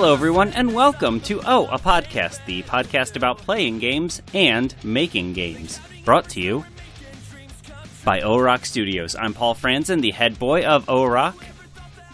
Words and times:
Hello, 0.00 0.14
everyone, 0.14 0.50
and 0.54 0.74
welcome 0.74 1.20
to 1.20 1.42
Oh, 1.44 1.66
a 1.66 1.78
Podcast, 1.78 2.42
the 2.46 2.62
podcast 2.62 3.16
about 3.16 3.36
playing 3.36 3.80
games 3.80 4.22
and 4.32 4.74
making 4.82 5.34
games. 5.34 5.78
Brought 6.06 6.26
to 6.30 6.40
you 6.40 6.64
by 8.02 8.22
O 8.22 8.38
Rock 8.38 8.64
Studios. 8.64 9.14
I'm 9.14 9.34
Paul 9.34 9.54
Franzen, 9.54 10.00
the 10.00 10.12
head 10.12 10.38
boy 10.38 10.64
of 10.64 10.88
O 10.88 11.04
Rock. 11.04 11.44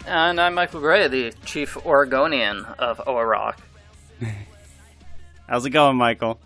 And 0.05 0.41
I'm 0.41 0.55
Michael 0.55 0.81
Gray, 0.81 1.07
the 1.07 1.33
chief 1.45 1.77
Oregonian 1.85 2.65
of 2.77 3.01
O-Rock. 3.07 3.61
How's 5.47 5.65
it 5.65 5.69
going, 5.69 5.95
Michael? 5.95 6.41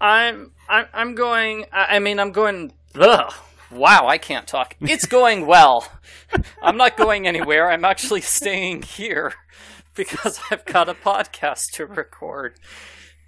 I'm 0.00 0.50
I'm, 0.68 0.86
I'm 0.92 1.14
going. 1.14 1.66
I 1.72 2.00
mean, 2.00 2.18
I'm 2.18 2.32
going. 2.32 2.72
Ugh, 2.96 3.32
wow, 3.70 4.08
I 4.08 4.18
can't 4.18 4.48
talk. 4.48 4.74
It's 4.80 5.06
going 5.06 5.46
well. 5.46 5.88
I'm 6.62 6.76
not 6.76 6.96
going 6.96 7.28
anywhere. 7.28 7.70
I'm 7.70 7.84
actually 7.84 8.22
staying 8.22 8.82
here 8.82 9.34
because 9.94 10.40
I've 10.50 10.64
got 10.64 10.88
a 10.88 10.94
podcast 10.94 11.72
to 11.74 11.86
record. 11.86 12.58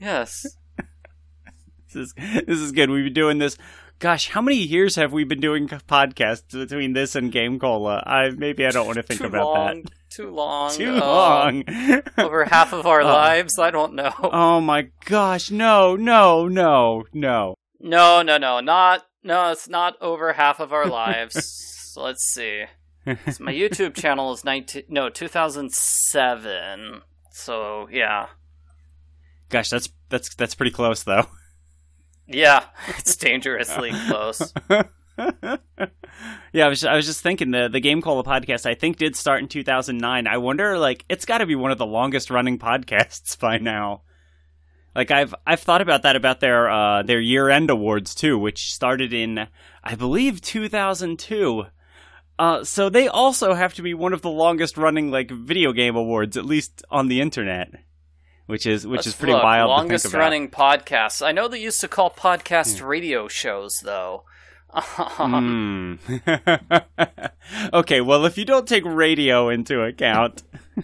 Yes. 0.00 0.44
this 1.92 1.96
is 1.96 2.14
this 2.46 2.58
is 2.58 2.72
good. 2.72 2.90
We've 2.90 3.04
been 3.04 3.12
doing 3.12 3.38
this. 3.38 3.56
Gosh, 3.98 4.28
how 4.28 4.42
many 4.42 4.58
years 4.58 4.96
have 4.96 5.12
we 5.12 5.24
been 5.24 5.40
doing 5.40 5.68
podcasts 5.68 6.52
between 6.52 6.92
this 6.92 7.14
and 7.14 7.32
Game 7.32 7.58
Cola? 7.58 8.02
I 8.06 8.28
maybe 8.28 8.66
I 8.66 8.70
don't 8.70 8.86
want 8.86 8.96
to 8.96 9.02
think 9.02 9.20
too 9.20 9.26
about 9.26 9.44
long, 9.44 9.82
that. 9.82 9.92
Too 10.10 10.30
long. 10.30 10.70
Too 10.72 10.92
long. 10.92 11.64
over 12.18 12.44
half 12.44 12.74
of 12.74 12.86
our 12.86 13.00
uh, 13.00 13.06
lives. 13.06 13.58
I 13.58 13.70
don't 13.70 13.94
know. 13.94 14.12
Oh 14.22 14.60
my 14.60 14.88
gosh! 15.06 15.50
No, 15.50 15.96
no, 15.96 16.46
no, 16.46 17.04
no. 17.14 17.54
No, 17.80 18.22
no, 18.22 18.36
no. 18.36 18.60
Not 18.60 19.06
no. 19.22 19.50
It's 19.52 19.68
not 19.68 19.94
over 20.02 20.34
half 20.34 20.60
of 20.60 20.74
our 20.74 20.86
lives. 20.86 21.94
Let's 21.96 22.24
see. 22.24 22.64
So 23.06 23.44
my 23.44 23.52
YouTube 23.52 23.94
channel 23.94 24.32
is 24.32 24.44
nineteen. 24.44 24.82
No, 24.88 25.08
two 25.08 25.28
thousand 25.28 25.72
seven. 25.72 27.02
So 27.30 27.88
yeah. 27.90 28.26
Gosh, 29.48 29.70
that's 29.70 29.88
that's 30.08 30.34
that's 30.34 30.54
pretty 30.54 30.72
close 30.72 31.04
though. 31.04 31.26
Yeah, 32.26 32.64
it's 32.88 33.16
dangerously 33.16 33.92
close. 34.08 34.52
yeah, 34.68 36.66
I 36.66 36.68
was 36.68 36.80
just, 36.80 36.86
I 36.86 36.96
was 36.96 37.06
just 37.06 37.22
thinking 37.22 37.52
the 37.52 37.68
the 37.68 37.80
Game 37.80 38.02
Cola 38.02 38.24
podcast 38.24 38.66
I 38.66 38.74
think 38.74 38.96
did 38.96 39.14
start 39.16 39.40
in 39.40 39.48
2009. 39.48 40.26
I 40.26 40.36
wonder 40.38 40.78
like 40.78 41.04
it's 41.08 41.24
got 41.24 41.38
to 41.38 41.46
be 41.46 41.54
one 41.54 41.70
of 41.70 41.78
the 41.78 41.86
longest 41.86 42.30
running 42.30 42.58
podcasts 42.58 43.38
by 43.40 43.58
now. 43.58 44.02
Like 44.94 45.10
I've 45.10 45.34
I've 45.46 45.60
thought 45.60 45.82
about 45.82 46.02
that 46.02 46.16
about 46.16 46.40
their 46.40 46.68
uh 46.68 47.02
their 47.02 47.20
year 47.20 47.48
end 47.50 47.70
awards 47.70 48.14
too, 48.14 48.38
which 48.38 48.72
started 48.72 49.12
in 49.12 49.46
I 49.84 49.94
believe 49.94 50.40
2002. 50.40 51.66
Uh, 52.38 52.62
so 52.64 52.88
they 52.90 53.08
also 53.08 53.54
have 53.54 53.74
to 53.74 53.82
be 53.82 53.94
one 53.94 54.12
of 54.12 54.20
the 54.22 54.30
longest 54.30 54.76
running 54.76 55.10
like 55.10 55.30
video 55.30 55.72
game 55.72 55.96
awards, 55.96 56.36
at 56.36 56.44
least 56.44 56.82
on 56.90 57.08
the 57.08 57.20
internet, 57.20 57.70
which 58.46 58.66
is 58.66 58.86
which 58.86 58.98
Let's 58.98 59.06
is 59.08 59.14
pretty 59.16 59.32
look. 59.32 59.42
wild. 59.42 59.68
Longest 59.70 60.02
to 60.04 60.08
think 60.10 60.14
about. 60.14 60.22
running 60.24 60.48
podcasts. 60.50 61.24
I 61.26 61.32
know 61.32 61.48
they 61.48 61.60
used 61.60 61.80
to 61.80 61.88
call 61.88 62.10
podcast 62.10 62.86
radio 62.86 63.28
shows 63.28 63.80
though. 63.82 64.24
Um, 65.18 65.98
Hmm. 66.06 66.16
okay, 67.72 68.00
well, 68.02 68.26
if 68.26 68.36
you 68.36 68.44
don't 68.44 68.68
take 68.68 68.84
radio 68.84 69.48
into 69.48 69.80
account, 69.82 70.42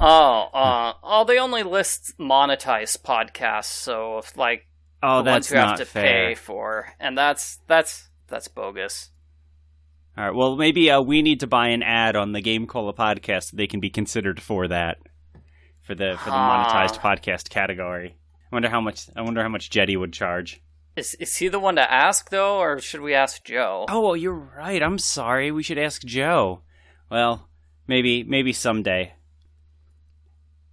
Oh, 0.00 0.48
uh, 0.52 0.92
oh, 1.02 1.24
they 1.24 1.38
only 1.38 1.62
list 1.62 2.18
monetized 2.18 3.02
podcasts, 3.02 3.64
so 3.66 4.18
if, 4.18 4.36
like 4.36 4.66
oh, 5.02 5.22
the 5.22 5.30
ones 5.30 5.48
that's 5.48 5.50
you 5.50 5.56
have 5.56 5.78
to 5.78 5.84
fair. 5.86 6.02
pay 6.30 6.34
for, 6.34 6.92
and 7.00 7.16
that's 7.16 7.60
that's 7.66 8.10
that's 8.28 8.48
bogus. 8.48 9.10
All 10.18 10.24
right, 10.24 10.34
well, 10.34 10.56
maybe 10.56 10.90
uh, 10.90 11.00
we 11.02 11.20
need 11.22 11.40
to 11.40 11.46
buy 11.46 11.68
an 11.68 11.82
ad 11.82 12.16
on 12.16 12.32
the 12.32 12.40
Game 12.40 12.66
Cola 12.66 12.94
podcast 12.94 13.50
so 13.50 13.56
they 13.56 13.66
can 13.66 13.80
be 13.80 13.90
considered 13.90 14.40
for 14.40 14.66
that 14.68 14.98
for 15.82 15.94
the 15.94 16.16
for 16.18 16.30
the 16.30 16.36
monetized 16.36 16.98
Ah. 17.02 17.14
podcast 17.16 17.50
category. 17.50 18.16
I 18.50 18.54
wonder 18.56 18.68
how 18.70 18.80
much. 18.80 19.08
I 19.14 19.20
wonder 19.22 19.42
how 19.42 19.48
much 19.50 19.68
Jetty 19.70 19.96
would 19.96 20.12
charge. 20.14 20.62
Is 20.96 21.14
is 21.16 21.36
he 21.36 21.48
the 21.48 21.58
one 21.58 21.76
to 21.76 21.92
ask 21.92 22.30
though, 22.30 22.56
or 22.58 22.80
should 22.80 23.02
we 23.02 23.12
ask 23.12 23.44
Joe? 23.44 23.84
Oh, 23.88 24.00
well, 24.00 24.16
you're 24.16 24.32
right. 24.32 24.82
I'm 24.82 24.98
sorry. 24.98 25.50
We 25.52 25.62
should 25.62 25.78
ask 25.78 26.02
Joe. 26.02 26.62
Well, 27.10 27.48
maybe 27.86 28.22
maybe 28.24 28.54
someday. 28.54 29.12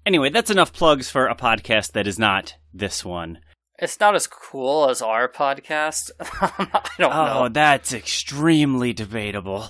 Anyway, 0.05 0.29
that's 0.29 0.49
enough 0.51 0.71
plugs 0.73 1.09
for 1.09 1.27
a 1.27 1.35
podcast 1.35 1.91
that 1.93 2.07
is 2.07 2.17
not 2.19 2.55
this 2.73 3.03
one. 3.03 3.39
It's 3.79 3.99
not 3.99 4.15
as 4.15 4.27
cool 4.27 4.89
as 4.89 5.01
our 5.01 5.27
podcast. 5.27 6.11
I 6.19 6.89
don't 6.97 7.11
Oh, 7.13 7.43
know. 7.43 7.49
that's 7.49 7.91
extremely 7.93 8.93
debatable. 8.93 9.67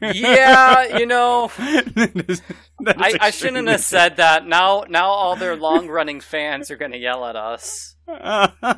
Yeah, 0.00 0.98
you 0.98 1.06
know, 1.06 1.50
That 1.56 2.24
is- 2.28 2.42
that 2.80 2.96
is 3.06 3.14
I, 3.20 3.26
I 3.26 3.30
shouldn't 3.30 3.68
have 3.68 3.80
said 3.80 4.16
that. 4.16 4.46
Now, 4.46 4.84
now 4.88 5.06
all 5.08 5.36
their 5.36 5.56
long-running 5.56 6.20
fans 6.20 6.70
are 6.70 6.76
going 6.76 6.92
to 6.92 6.98
yell 6.98 7.24
at 7.26 7.36
us. 7.36 7.96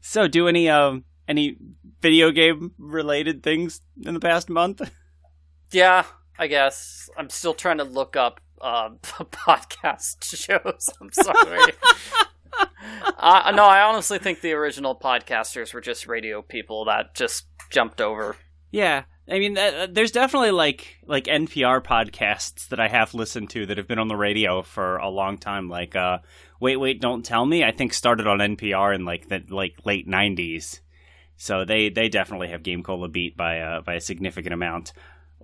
so, 0.00 0.28
do 0.28 0.48
any 0.48 0.68
um 0.68 1.04
any 1.28 1.56
video 2.00 2.30
game 2.30 2.72
related 2.78 3.42
things 3.42 3.80
in 4.04 4.14
the 4.14 4.20
past 4.20 4.48
month? 4.50 4.82
Yeah, 5.70 6.04
I 6.38 6.46
guess 6.46 7.08
I'm 7.16 7.30
still 7.30 7.54
trying 7.54 7.78
to 7.78 7.84
look 7.84 8.16
up 8.16 8.40
uh, 8.60 8.90
podcast 9.02 10.24
shows. 10.24 10.88
I'm 11.00 11.12
sorry. 11.12 11.72
Uh, 13.18 13.52
no, 13.54 13.64
I 13.64 13.82
honestly 13.82 14.18
think 14.18 14.40
the 14.40 14.52
original 14.52 14.96
podcasters 14.98 15.72
were 15.74 15.80
just 15.80 16.06
radio 16.06 16.42
people 16.42 16.84
that 16.86 17.14
just 17.14 17.46
jumped 17.70 18.00
over. 18.00 18.36
Yeah, 18.70 19.04
I 19.28 19.38
mean, 19.38 19.56
uh, 19.56 19.86
there's 19.90 20.10
definitely 20.10 20.50
like 20.50 20.98
like 21.06 21.24
NPR 21.24 21.82
podcasts 21.82 22.68
that 22.68 22.80
I 22.80 22.88
have 22.88 23.14
listened 23.14 23.50
to 23.50 23.66
that 23.66 23.78
have 23.78 23.86
been 23.86 23.98
on 23.98 24.08
the 24.08 24.16
radio 24.16 24.62
for 24.62 24.96
a 24.96 25.08
long 25.08 25.38
time. 25.38 25.68
Like, 25.68 25.94
uh, 25.94 26.18
wait, 26.60 26.76
wait, 26.76 27.00
don't 27.00 27.24
tell 27.24 27.46
me. 27.46 27.62
I 27.62 27.70
think 27.70 27.94
started 27.94 28.26
on 28.26 28.38
NPR 28.38 28.94
in 28.94 29.04
like 29.04 29.28
the 29.28 29.42
like 29.48 29.76
late 29.84 30.08
'90s, 30.08 30.80
so 31.36 31.64
they 31.64 31.88
they 31.88 32.08
definitely 32.08 32.48
have 32.48 32.62
Game 32.62 32.82
Cola 32.82 33.08
beat 33.08 33.36
by 33.36 33.60
uh, 33.60 33.80
by 33.82 33.94
a 33.94 34.00
significant 34.00 34.54
amount. 34.54 34.92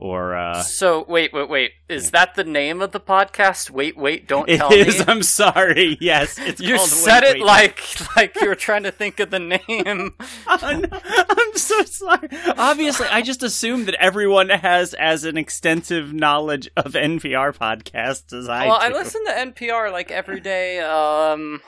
Or 0.01 0.37
uh, 0.37 0.63
So 0.63 1.05
wait, 1.09 1.33
wait, 1.33 1.49
wait. 1.49 1.73
Is 1.89 2.13
that 2.13 2.37
the 2.37 2.45
name 2.45 2.81
of 2.81 2.93
the 2.93 3.01
podcast? 3.01 3.69
Wait, 3.71 3.97
wait, 3.97 4.29
don't 4.29 4.49
it 4.49 4.59
tell 4.59 4.73
is. 4.73 4.99
me. 5.01 5.05
I'm 5.09 5.23
sorry. 5.25 5.99
Yes, 6.01 6.39
it's 6.41 6.61
You 6.61 6.79
said 6.79 7.23
Wait, 7.23 7.31
it 7.31 7.35
Wait, 7.41 7.43
like 7.45 8.17
like 8.17 8.41
you 8.41 8.47
were 8.49 8.55
trying 8.55 8.85
to 8.85 8.93
think 8.93 9.19
of 9.21 9.31
the 9.31 9.41
name. 9.41 10.15
Oh, 10.47 10.81
no. 10.81 10.99
I'm 11.29 11.57
so 11.57 11.83
sorry. 11.83 12.29
Obviously, 12.57 13.07
I 13.09 13.23
just 13.23 13.43
assumed 13.43 13.87
that 13.87 13.95
everyone 14.01 14.49
has 14.49 14.95
as 14.95 15.25
an 15.25 15.37
extensive 15.37 16.13
knowledge 16.13 16.69
of 16.77 16.93
NPR 16.93 17.57
podcasts 17.57 18.33
as 18.33 18.49
I 18.49 18.67
well, 18.67 18.79
do. 18.79 18.87
I 18.87 18.89
listen 18.91 19.25
to 19.27 19.33
NPR 19.33 19.91
like 19.93 20.11
every 20.11 20.41
day. 20.41 20.79
Um, 20.81 21.61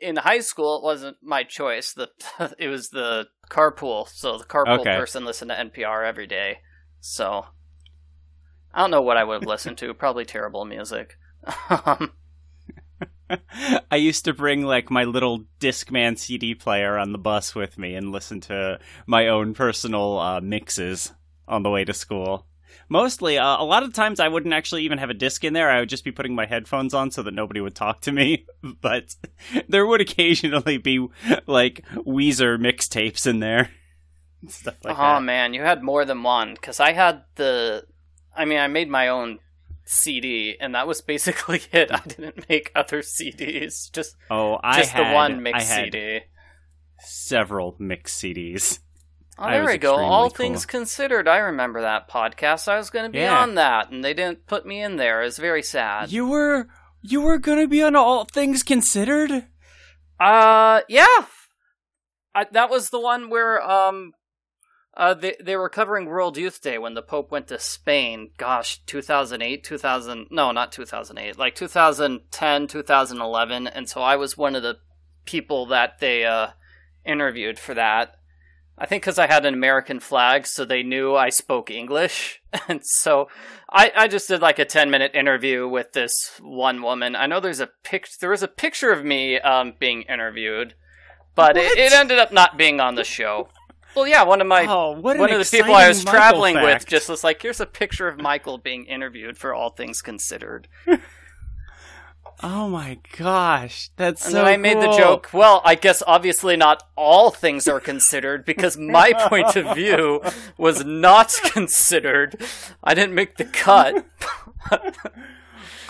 in 0.00 0.16
high 0.16 0.40
school, 0.40 0.76
it 0.76 0.84
wasn't 0.84 1.16
my 1.22 1.42
choice. 1.42 1.92
The 1.94 2.08
it 2.58 2.68
was 2.68 2.90
the 2.90 3.26
carpool. 3.50 4.08
So 4.08 4.38
the 4.38 4.44
carpool 4.44 4.80
Okay. 4.80 4.96
person 4.96 5.24
listened 5.24 5.50
to 5.50 5.56
NPR 5.56 6.06
every 6.06 6.26
day. 6.26 6.58
So 7.00 7.46
I 8.74 8.80
don't 8.80 8.90
know 8.90 9.02
what 9.02 9.16
I 9.16 9.24
would 9.24 9.42
have 9.42 9.48
listened 9.48 9.78
to. 9.78 9.92
Probably 9.94 10.24
terrible 10.24 10.64
music. 10.64 11.16
Um, 11.86 12.12
I 13.90 13.96
used 13.96 14.26
to 14.26 14.34
bring 14.34 14.62
like 14.62 14.90
my 14.90 15.04
little 15.04 15.44
Discman 15.58 16.18
CD 16.18 16.54
player 16.54 16.98
on 16.98 17.12
the 17.12 17.18
bus 17.18 17.54
with 17.54 17.78
me 17.78 17.94
and 17.94 18.12
listen 18.12 18.40
to 18.42 18.78
my 19.06 19.28
own 19.28 19.54
personal 19.54 20.18
uh, 20.18 20.40
mixes 20.40 21.12
on 21.48 21.62
the 21.62 21.70
way 21.70 21.84
to 21.84 21.94
school. 21.94 22.46
Mostly, 22.88 23.38
uh, 23.38 23.56
a 23.58 23.64
lot 23.64 23.82
of 23.82 23.92
times 23.94 24.20
I 24.20 24.28
wouldn't 24.28 24.52
actually 24.54 24.84
even 24.84 24.98
have 24.98 25.10
a 25.10 25.14
disc 25.14 25.44
in 25.44 25.52
there. 25.54 25.70
I 25.70 25.80
would 25.80 25.88
just 25.88 26.04
be 26.04 26.12
putting 26.12 26.34
my 26.34 26.46
headphones 26.46 26.92
on 26.94 27.10
so 27.10 27.22
that 27.22 27.34
nobody 27.34 27.60
would 27.60 27.74
talk 27.74 28.00
to 28.02 28.12
me. 28.12 28.46
But 28.80 29.16
there 29.68 29.86
would 29.86 30.00
occasionally 30.00 30.78
be 30.78 31.06
like 31.46 31.84
Weezer 31.94 32.58
mixtapes 32.58 33.26
in 33.26 33.40
there. 33.40 33.70
Stuff 34.48 34.76
like 34.84 34.96
that. 34.96 35.02
oh 35.02 35.14
that. 35.14 35.22
man, 35.22 35.54
you 35.54 35.62
had 35.62 35.82
more 35.82 36.04
than 36.04 36.22
one 36.22 36.54
because 36.54 36.80
I 36.80 36.92
had 36.92 37.22
the. 37.36 37.84
I 38.36 38.44
mean, 38.44 38.58
I 38.58 38.66
made 38.68 38.88
my 38.88 39.08
own 39.08 39.38
CD, 39.84 40.56
and 40.60 40.74
that 40.74 40.86
was 40.86 41.00
basically 41.00 41.60
it. 41.72 41.90
I 41.92 42.00
didn't 42.06 42.48
make 42.48 42.70
other 42.74 43.02
CDs. 43.02 43.90
Just 43.92 44.16
Oh, 44.30 44.58
I 44.62 44.78
just 44.78 44.90
had 44.92 45.10
the 45.10 45.14
one 45.14 45.42
mix 45.42 45.66
CD. 45.68 46.20
several 47.00 47.76
mix 47.78 48.14
CDs. 48.16 48.78
Oh, 49.38 49.50
there 49.50 49.64
we 49.66 49.78
go. 49.78 49.96
All 49.96 50.28
cool. 50.28 50.36
things 50.36 50.66
considered, 50.66 51.26
I 51.26 51.38
remember 51.38 51.80
that 51.80 52.08
podcast. 52.08 52.68
I 52.68 52.76
was 52.76 52.90
going 52.90 53.06
to 53.06 53.10
be 53.10 53.18
Yeah. 53.20 53.40
on 53.40 53.54
that, 53.56 53.90
and 53.90 54.04
they 54.04 54.12
didn't 54.14 54.46
put 54.46 54.66
me 54.66 54.80
in 54.82 54.96
there. 54.96 55.22
It's 55.22 55.38
very 55.38 55.62
sad. 55.62 56.12
You 56.12 56.26
were 56.28 56.68
you 57.00 57.20
were 57.22 57.38
gonna 57.38 57.66
be 57.66 57.82
on 57.82 57.96
All 57.96 58.24
Things 58.24 58.62
Considered. 58.62 59.46
Uh, 60.20 60.82
yeah. 60.88 61.06
I, 62.34 62.46
that 62.52 62.70
was 62.70 62.90
the 62.90 63.00
one 63.00 63.28
where 63.30 63.60
um, 63.68 64.12
uh, 64.94 65.14
they 65.14 65.36
they 65.42 65.56
were 65.56 65.68
covering 65.68 66.06
World 66.06 66.36
Youth 66.36 66.60
Day 66.60 66.76
when 66.76 66.94
the 66.94 67.02
Pope 67.02 67.30
went 67.30 67.48
to 67.48 67.58
Spain. 67.58 68.30
Gosh, 68.36 68.82
two 68.84 69.00
thousand 69.00 69.42
eight, 69.42 69.64
two 69.64 69.78
thousand 69.78 70.26
no, 70.30 70.52
not 70.52 70.70
two 70.70 70.84
thousand 70.84 71.18
eight, 71.18 71.38
like 71.38 71.54
2010, 71.54 72.66
2011, 72.66 73.66
and 73.66 73.88
so 73.88 74.02
I 74.02 74.16
was 74.16 74.36
one 74.36 74.54
of 74.54 74.62
the 74.62 74.78
people 75.24 75.66
that 75.66 76.00
they 76.00 76.24
uh 76.24 76.48
interviewed 77.06 77.58
for 77.58 77.74
that. 77.74 78.16
I 78.76 78.86
think 78.86 79.02
because 79.02 79.18
I 79.18 79.28
had 79.28 79.46
an 79.46 79.54
American 79.54 80.00
flag, 80.00 80.46
so 80.46 80.64
they 80.64 80.82
knew 80.82 81.14
I 81.14 81.30
spoke 81.30 81.70
English, 81.70 82.42
and 82.68 82.80
so 82.84 83.28
I, 83.70 83.92
I 83.96 84.08
just 84.08 84.28
did 84.28 84.42
like 84.42 84.58
a 84.58 84.64
ten 84.66 84.90
minute 84.90 85.14
interview 85.14 85.66
with 85.68 85.92
this 85.92 86.32
one 86.40 86.82
woman. 86.82 87.16
I 87.16 87.26
know 87.26 87.40
there's 87.40 87.60
a 87.60 87.70
pic, 87.82 88.08
there 88.20 88.30
was 88.30 88.42
a 88.42 88.48
picture 88.48 88.92
of 88.92 89.04
me 89.04 89.38
um, 89.40 89.72
being 89.78 90.02
interviewed, 90.02 90.74
but 91.34 91.56
it, 91.56 91.78
it 91.78 91.92
ended 91.94 92.18
up 92.18 92.32
not 92.32 92.58
being 92.58 92.80
on 92.80 92.94
the 92.94 93.04
show. 93.04 93.48
Well, 93.94 94.06
yeah, 94.06 94.22
one 94.22 94.40
of 94.40 94.46
my 94.46 94.66
Oh, 94.66 94.92
one 94.92 95.18
of 95.20 95.38
the 95.38 95.48
people 95.50 95.74
I 95.74 95.88
was 95.88 96.04
Michael 96.04 96.18
traveling 96.18 96.54
with 96.56 96.86
just 96.86 97.08
was 97.08 97.22
like, 97.22 97.42
"Here's 97.42 97.60
a 97.60 97.66
picture 97.66 98.08
of 98.08 98.18
Michael 98.20 98.58
being 98.58 98.86
interviewed 98.86 99.36
for 99.36 99.54
All 99.54 99.70
Things 99.70 100.02
Considered." 100.02 100.68
Oh 102.44 102.68
my 102.68 102.98
gosh, 103.16 103.90
that's 103.96 104.24
And 104.24 104.32
so 104.32 104.44
I 104.44 104.56
made 104.56 104.78
the 104.78 104.90
joke, 104.90 105.30
well, 105.32 105.62
I 105.64 105.76
guess 105.76 106.02
obviously 106.08 106.56
not 106.56 106.82
all 106.96 107.30
things 107.30 107.68
are 107.68 107.78
considered 107.78 108.44
because 108.44 108.76
my 108.76 109.12
point 109.28 109.54
of 109.54 109.76
view 109.76 110.20
was 110.58 110.84
not 110.84 111.32
considered. 111.44 112.42
I 112.82 112.94
didn't 112.94 113.14
make 113.14 113.36
the 113.36 113.44
cut. 113.44 114.04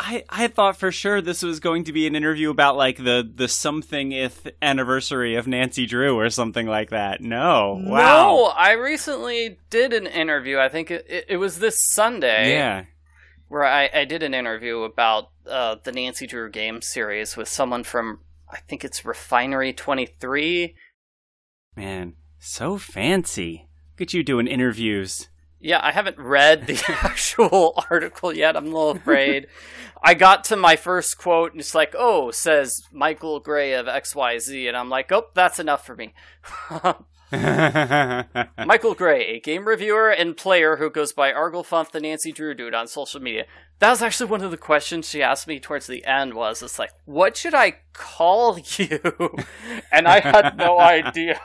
I, 0.05 0.25
I 0.29 0.49
thought 0.49 0.77
for 0.77 0.91
sure 0.91 1.21
this 1.21 1.45
was 1.45 1.61
going 1.61 1.85
to 1.85 1.93
be 1.93 2.09
an 2.09 2.17
interview 2.17 2.51
about 2.51 2.77
like 2.77 2.97
the 2.97 3.29
the 3.33 3.47
something 3.47 4.11
if 4.11 4.45
anniversary 4.61 5.37
of 5.37 5.47
Nancy 5.47 5.87
Drew 5.87 6.19
or 6.19 6.29
something 6.29 6.67
like 6.67 6.91
that. 6.91 7.21
No, 7.21 7.77
No, 7.77 7.91
wow, 7.91 8.55
I 8.57 8.73
recently 8.73 9.59
did 9.71 9.93
an 9.93 10.09
interview. 10.09 10.59
I 10.59 10.69
think 10.69 10.91
it, 10.91 11.07
it, 11.09 11.27
it 11.29 11.37
was 11.37 11.61
this 11.61 11.77
Sunday 11.93 12.53
yeah, 12.53 12.85
where 13.47 13.65
I, 13.65 13.89
I 13.95 14.05
did 14.05 14.25
an 14.25 14.35
interview 14.35 14.81
about 14.81 15.31
uh, 15.47 15.77
the 15.85 15.93
Nancy 15.93 16.27
Drew 16.27 16.51
game 16.51 16.83
series 16.83 17.37
with 17.37 17.49
someone 17.49 17.85
from, 17.85 18.21
I 18.51 18.59
think 18.59 18.85
it's 18.85 19.05
Refinery 19.05 19.73
23. 19.73 20.75
man, 21.77 22.15
so 22.41 22.77
fancy. 22.77 23.69
Look 23.93 24.09
at 24.09 24.15
you 24.15 24.25
doing 24.25 24.49
interviews. 24.49 25.29
Yeah, 25.63 25.79
I 25.81 25.93
haven't 25.93 26.19
read 26.19 26.67
the 26.67 26.83
actual 26.89 27.81
article 27.89 28.35
yet. 28.35 28.57
I'm 28.57 28.65
a 28.67 28.69
little 28.69 28.91
afraid. 28.91 29.47
I 30.03 30.15
got 30.15 30.43
to 30.45 30.57
my 30.57 30.75
first 30.75 31.19
quote 31.19 31.53
and 31.53 31.61
it's 31.61 31.75
like, 31.75 31.95
oh, 31.97 32.33
says 32.33 32.83
Michael 32.93 33.39
Gray 33.39 33.75
of 33.75 33.87
XYZ. 33.87 34.67
And 34.67 34.77
I'm 34.77 34.89
like, 34.91 35.13
oh, 35.13 35.27
that's 35.35 35.61
enough 35.61 35.87
for 35.87 35.95
me. 35.95 36.15
Michael 37.33 38.95
Gray, 38.95 39.37
a 39.37 39.41
game 39.41 39.67
reviewer 39.67 40.11
and 40.11 40.37
player 40.37 40.77
who 40.77 40.91
goes 40.91 41.13
by 41.13 41.31
Arglefumph 41.31 41.93
the 41.93 42.01
Nancy 42.01 42.33
Drew 42.33 42.55
dude 42.55 42.75
on 42.75 42.89
social 42.89 43.21
media. 43.21 43.45
That 43.79 43.91
was 43.91 44.03
actually 44.03 44.31
one 44.31 44.43
of 44.43 44.51
the 44.51 44.57
questions 44.57 45.09
she 45.09 45.23
asked 45.23 45.47
me 45.47 45.61
towards 45.61 45.87
the 45.87 46.05
end 46.05 46.35
was, 46.35 46.61
it's 46.63 46.79
like, 46.79 46.91
what 47.05 47.37
should 47.37 47.55
I 47.55 47.77
call 47.93 48.59
you? 48.77 49.01
And 49.93 50.09
I 50.09 50.19
had 50.19 50.57
no 50.57 50.81
idea. 50.81 51.41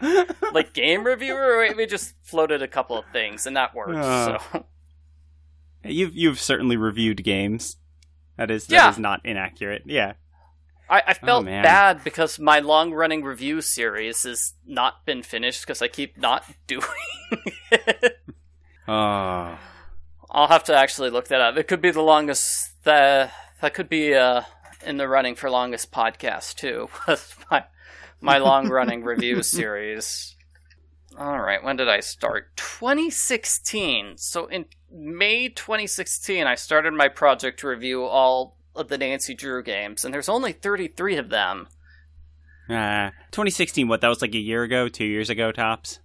like 0.52 0.72
game 0.72 1.04
reviewer, 1.04 1.58
or 1.58 1.74
we 1.76 1.86
just 1.86 2.14
floated 2.22 2.62
a 2.62 2.68
couple 2.68 2.98
of 2.98 3.04
things 3.12 3.46
and 3.46 3.56
that 3.56 3.74
worked. 3.74 3.94
Uh. 3.96 4.38
so 4.52 4.64
you've 5.84 6.14
you've 6.14 6.40
certainly 6.40 6.76
reviewed 6.76 7.22
games. 7.24 7.76
That 8.36 8.50
is 8.50 8.66
that 8.66 8.74
Yeah. 8.74 8.90
is 8.90 8.98
not 8.98 9.20
inaccurate. 9.24 9.82
Yeah. 9.86 10.14
I, 10.90 11.02
I 11.08 11.14
felt 11.14 11.44
man. 11.44 11.62
bad 11.64 12.02
because 12.02 12.38
my 12.38 12.60
long 12.60 12.92
running 12.94 13.22
review 13.22 13.60
series 13.60 14.22
has 14.22 14.54
not 14.66 15.04
been 15.04 15.22
finished 15.22 15.60
because 15.62 15.82
I 15.82 15.88
keep 15.88 16.16
not 16.16 16.44
doing 16.66 16.82
it. 17.70 18.18
Oh. 18.86 19.58
I'll 20.30 20.48
have 20.48 20.64
to 20.64 20.74
actually 20.74 21.10
look 21.10 21.28
that 21.28 21.40
up. 21.42 21.56
It 21.58 21.68
could 21.68 21.82
be 21.82 21.90
the 21.90 22.00
longest. 22.02 22.70
The 22.84 23.30
that 23.60 23.74
could 23.74 23.88
be 23.90 24.14
uh, 24.14 24.42
in 24.86 24.96
the 24.96 25.08
running 25.08 25.34
for 25.34 25.50
longest 25.50 25.90
podcast 25.92 26.54
too. 26.54 26.88
my 27.50 27.64
my 28.20 28.38
long 28.38 28.68
running 28.68 29.02
review 29.02 29.42
series. 29.42 30.36
All 31.18 31.40
right, 31.40 31.62
when 31.62 31.76
did 31.76 31.88
I 31.88 32.00
start? 32.00 32.56
2016. 32.56 34.18
So 34.18 34.46
in 34.46 34.66
May 34.90 35.48
2016, 35.48 36.46
I 36.46 36.54
started 36.54 36.92
my 36.94 37.08
project 37.08 37.60
to 37.60 37.68
review 37.68 38.04
all 38.04 38.56
of 38.76 38.88
the 38.88 38.98
Nancy 38.98 39.34
Drew 39.34 39.62
games, 39.62 40.04
and 40.04 40.14
there's 40.14 40.28
only 40.28 40.52
33 40.52 41.16
of 41.16 41.30
them. 41.30 41.68
Uh, 42.68 43.10
2016. 43.32 43.88
What? 43.88 44.00
That 44.00 44.08
was 44.08 44.22
like 44.22 44.34
a 44.34 44.38
year 44.38 44.62
ago, 44.62 44.88
two 44.88 45.06
years 45.06 45.30
ago, 45.30 45.50
tops. 45.50 46.00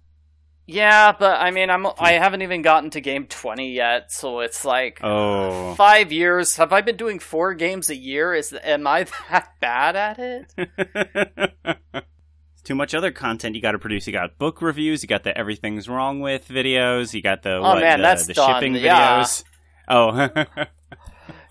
Yeah, 0.66 1.12
but 1.12 1.40
I 1.40 1.50
mean, 1.50 1.68
I'm 1.68 1.86
I 1.98 2.12
haven't 2.12 2.40
even 2.42 2.62
gotten 2.62 2.88
to 2.90 3.00
game 3.00 3.26
20 3.26 3.72
yet, 3.72 4.10
so 4.10 4.40
it's 4.40 4.64
like 4.64 4.98
Oh. 5.02 5.74
five 5.74 6.10
years. 6.10 6.56
Have 6.56 6.72
I 6.72 6.80
been 6.80 6.96
doing 6.96 7.18
four 7.18 7.52
games 7.54 7.90
a 7.90 7.96
year? 7.96 8.32
Is 8.34 8.52
am 8.62 8.86
I 8.86 9.04
that 9.30 9.48
bad 9.60 9.94
at 9.96 10.18
it? 10.18 11.76
Too 12.64 12.74
much 12.74 12.94
other 12.94 13.10
content 13.12 13.54
you 13.54 13.60
got 13.60 13.72
to 13.72 13.78
produce. 13.78 14.06
You 14.06 14.14
got 14.14 14.38
book 14.38 14.62
reviews. 14.62 15.02
You 15.02 15.06
got 15.08 15.22
the 15.24 15.36
everything's 15.36 15.86
wrong 15.86 16.20
with 16.20 16.48
videos. 16.48 17.12
You 17.12 17.20
got 17.20 17.42
the 17.42 17.56
Oh, 17.56 17.60
what, 17.60 17.80
man, 17.80 17.98
the, 17.98 18.02
that's 18.02 18.26
the 18.26 18.32
done, 18.32 18.54
shipping 18.54 18.74
yeah. 18.76 19.20
videos. 19.20 19.44
Oh, 19.86 20.28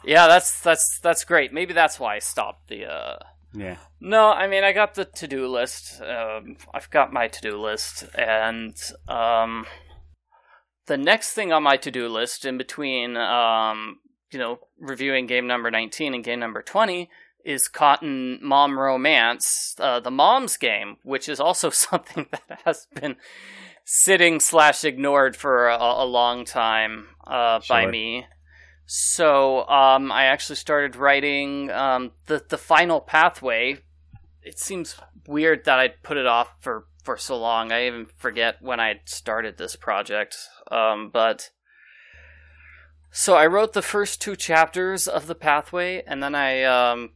Yeah, 0.06 0.28
that's 0.28 0.60
that's 0.62 1.00
that's 1.02 1.24
great. 1.24 1.54
Maybe 1.54 1.74
that's 1.74 2.00
why 2.00 2.16
I 2.16 2.20
stopped 2.20 2.68
the. 2.68 2.86
uh 2.92 3.18
yeah. 3.54 3.78
No, 4.00 4.32
I 4.32 4.48
mean 4.48 4.64
I 4.64 4.74
got 4.74 4.96
the 4.96 5.06
to 5.06 5.28
do 5.28 5.48
list. 5.48 6.02
Um, 6.02 6.58
I've 6.74 6.90
got 6.90 7.14
my 7.14 7.28
to 7.28 7.42
do 7.42 7.58
list, 7.58 8.06
and 8.16 8.76
um, 9.08 9.66
the 10.88 10.98
next 10.98 11.34
thing 11.34 11.54
on 11.54 11.64
my 11.64 11.78
to 11.78 11.92
do 11.92 12.08
list, 12.08 12.46
in 12.46 12.58
between, 12.58 13.16
um, 13.18 14.00
you 14.32 14.40
know, 14.40 14.60
reviewing 14.80 15.28
game 15.28 15.48
number 15.48 15.72
nineteen 15.72 16.14
and 16.14 16.24
game 16.24 16.40
number 16.40 16.62
twenty, 16.62 17.10
is 17.46 17.68
Cotton 17.68 18.40
Mom 18.42 18.80
Romance, 18.80 19.76
uh, 19.80 20.00
the 20.00 20.12
Mom's 20.12 20.58
game, 20.58 20.98
which 21.04 21.30
is 21.30 21.40
also 21.40 21.70
something 21.72 22.28
that 22.32 22.62
has 22.66 22.88
been 22.94 23.16
sitting 23.86 24.40
slash 24.40 24.84
ignored 24.84 25.36
for 25.36 25.68
a, 25.68 25.78
a 25.78 26.06
long 26.06 26.46
time 26.46 27.08
uh, 27.28 27.60
by 27.68 27.86
me. 27.86 28.26
So 28.86 29.68
um, 29.68 30.12
I 30.12 30.26
actually 30.26 30.58
started 30.58 30.96
writing 30.96 31.72
um, 31.72 32.12
the 32.26 32.44
the 32.48 32.58
final 32.58 33.00
pathway. 33.00 33.80
It 34.42 34.60
seems 34.60 34.96
weird 35.28 35.66
that 35.66 35.80
I'd 35.80 36.04
put 36.04 36.18
it 36.18 36.26
off 36.26 36.54
for, 36.60 36.86
for 37.02 37.18
so 37.18 37.38
long. 37.38 37.72
I 37.72 37.88
even 37.88 38.08
forget 38.18 38.62
when 38.62 38.80
I 38.80 39.00
started 39.06 39.58
this 39.58 39.78
project. 39.78 40.36
Um, 40.70 41.10
but 41.14 41.52
so 43.10 43.36
I 43.36 43.48
wrote 43.48 43.74
the 43.74 43.82
first 43.82 44.22
two 44.22 44.36
chapters 44.36 45.08
of 45.08 45.28
the 45.28 45.36
pathway, 45.36 46.04
and 46.06 46.22
then 46.22 46.36
I 46.36 46.64
um, 46.64 47.12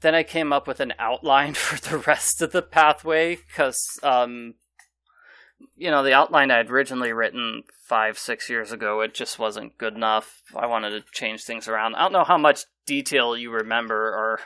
then 0.00 0.14
I 0.14 0.22
came 0.22 0.52
up 0.52 0.66
with 0.66 0.80
an 0.80 0.94
outline 0.98 1.54
for 1.54 1.80
the 1.80 1.98
rest 1.98 2.40
of 2.42 2.52
the 2.52 2.62
pathway 2.62 3.36
because 3.36 3.98
um, 4.02 4.54
you 5.76 5.90
know 5.90 6.02
the 6.02 6.12
outline 6.12 6.50
I'd 6.50 6.70
originally 6.70 7.12
written 7.12 7.62
five 7.86 8.18
six 8.18 8.48
years 8.48 8.70
ago 8.72 9.00
it 9.00 9.14
just 9.14 9.38
wasn't 9.38 9.76
good 9.78 9.94
enough. 9.94 10.42
I 10.56 10.66
wanted 10.66 10.90
to 10.90 11.04
change 11.12 11.44
things 11.44 11.68
around. 11.68 11.94
I 11.96 12.02
don't 12.02 12.12
know 12.12 12.24
how 12.24 12.38
much 12.38 12.64
detail 12.86 13.36
you 13.36 13.50
remember 13.50 13.96
or. 13.96 14.40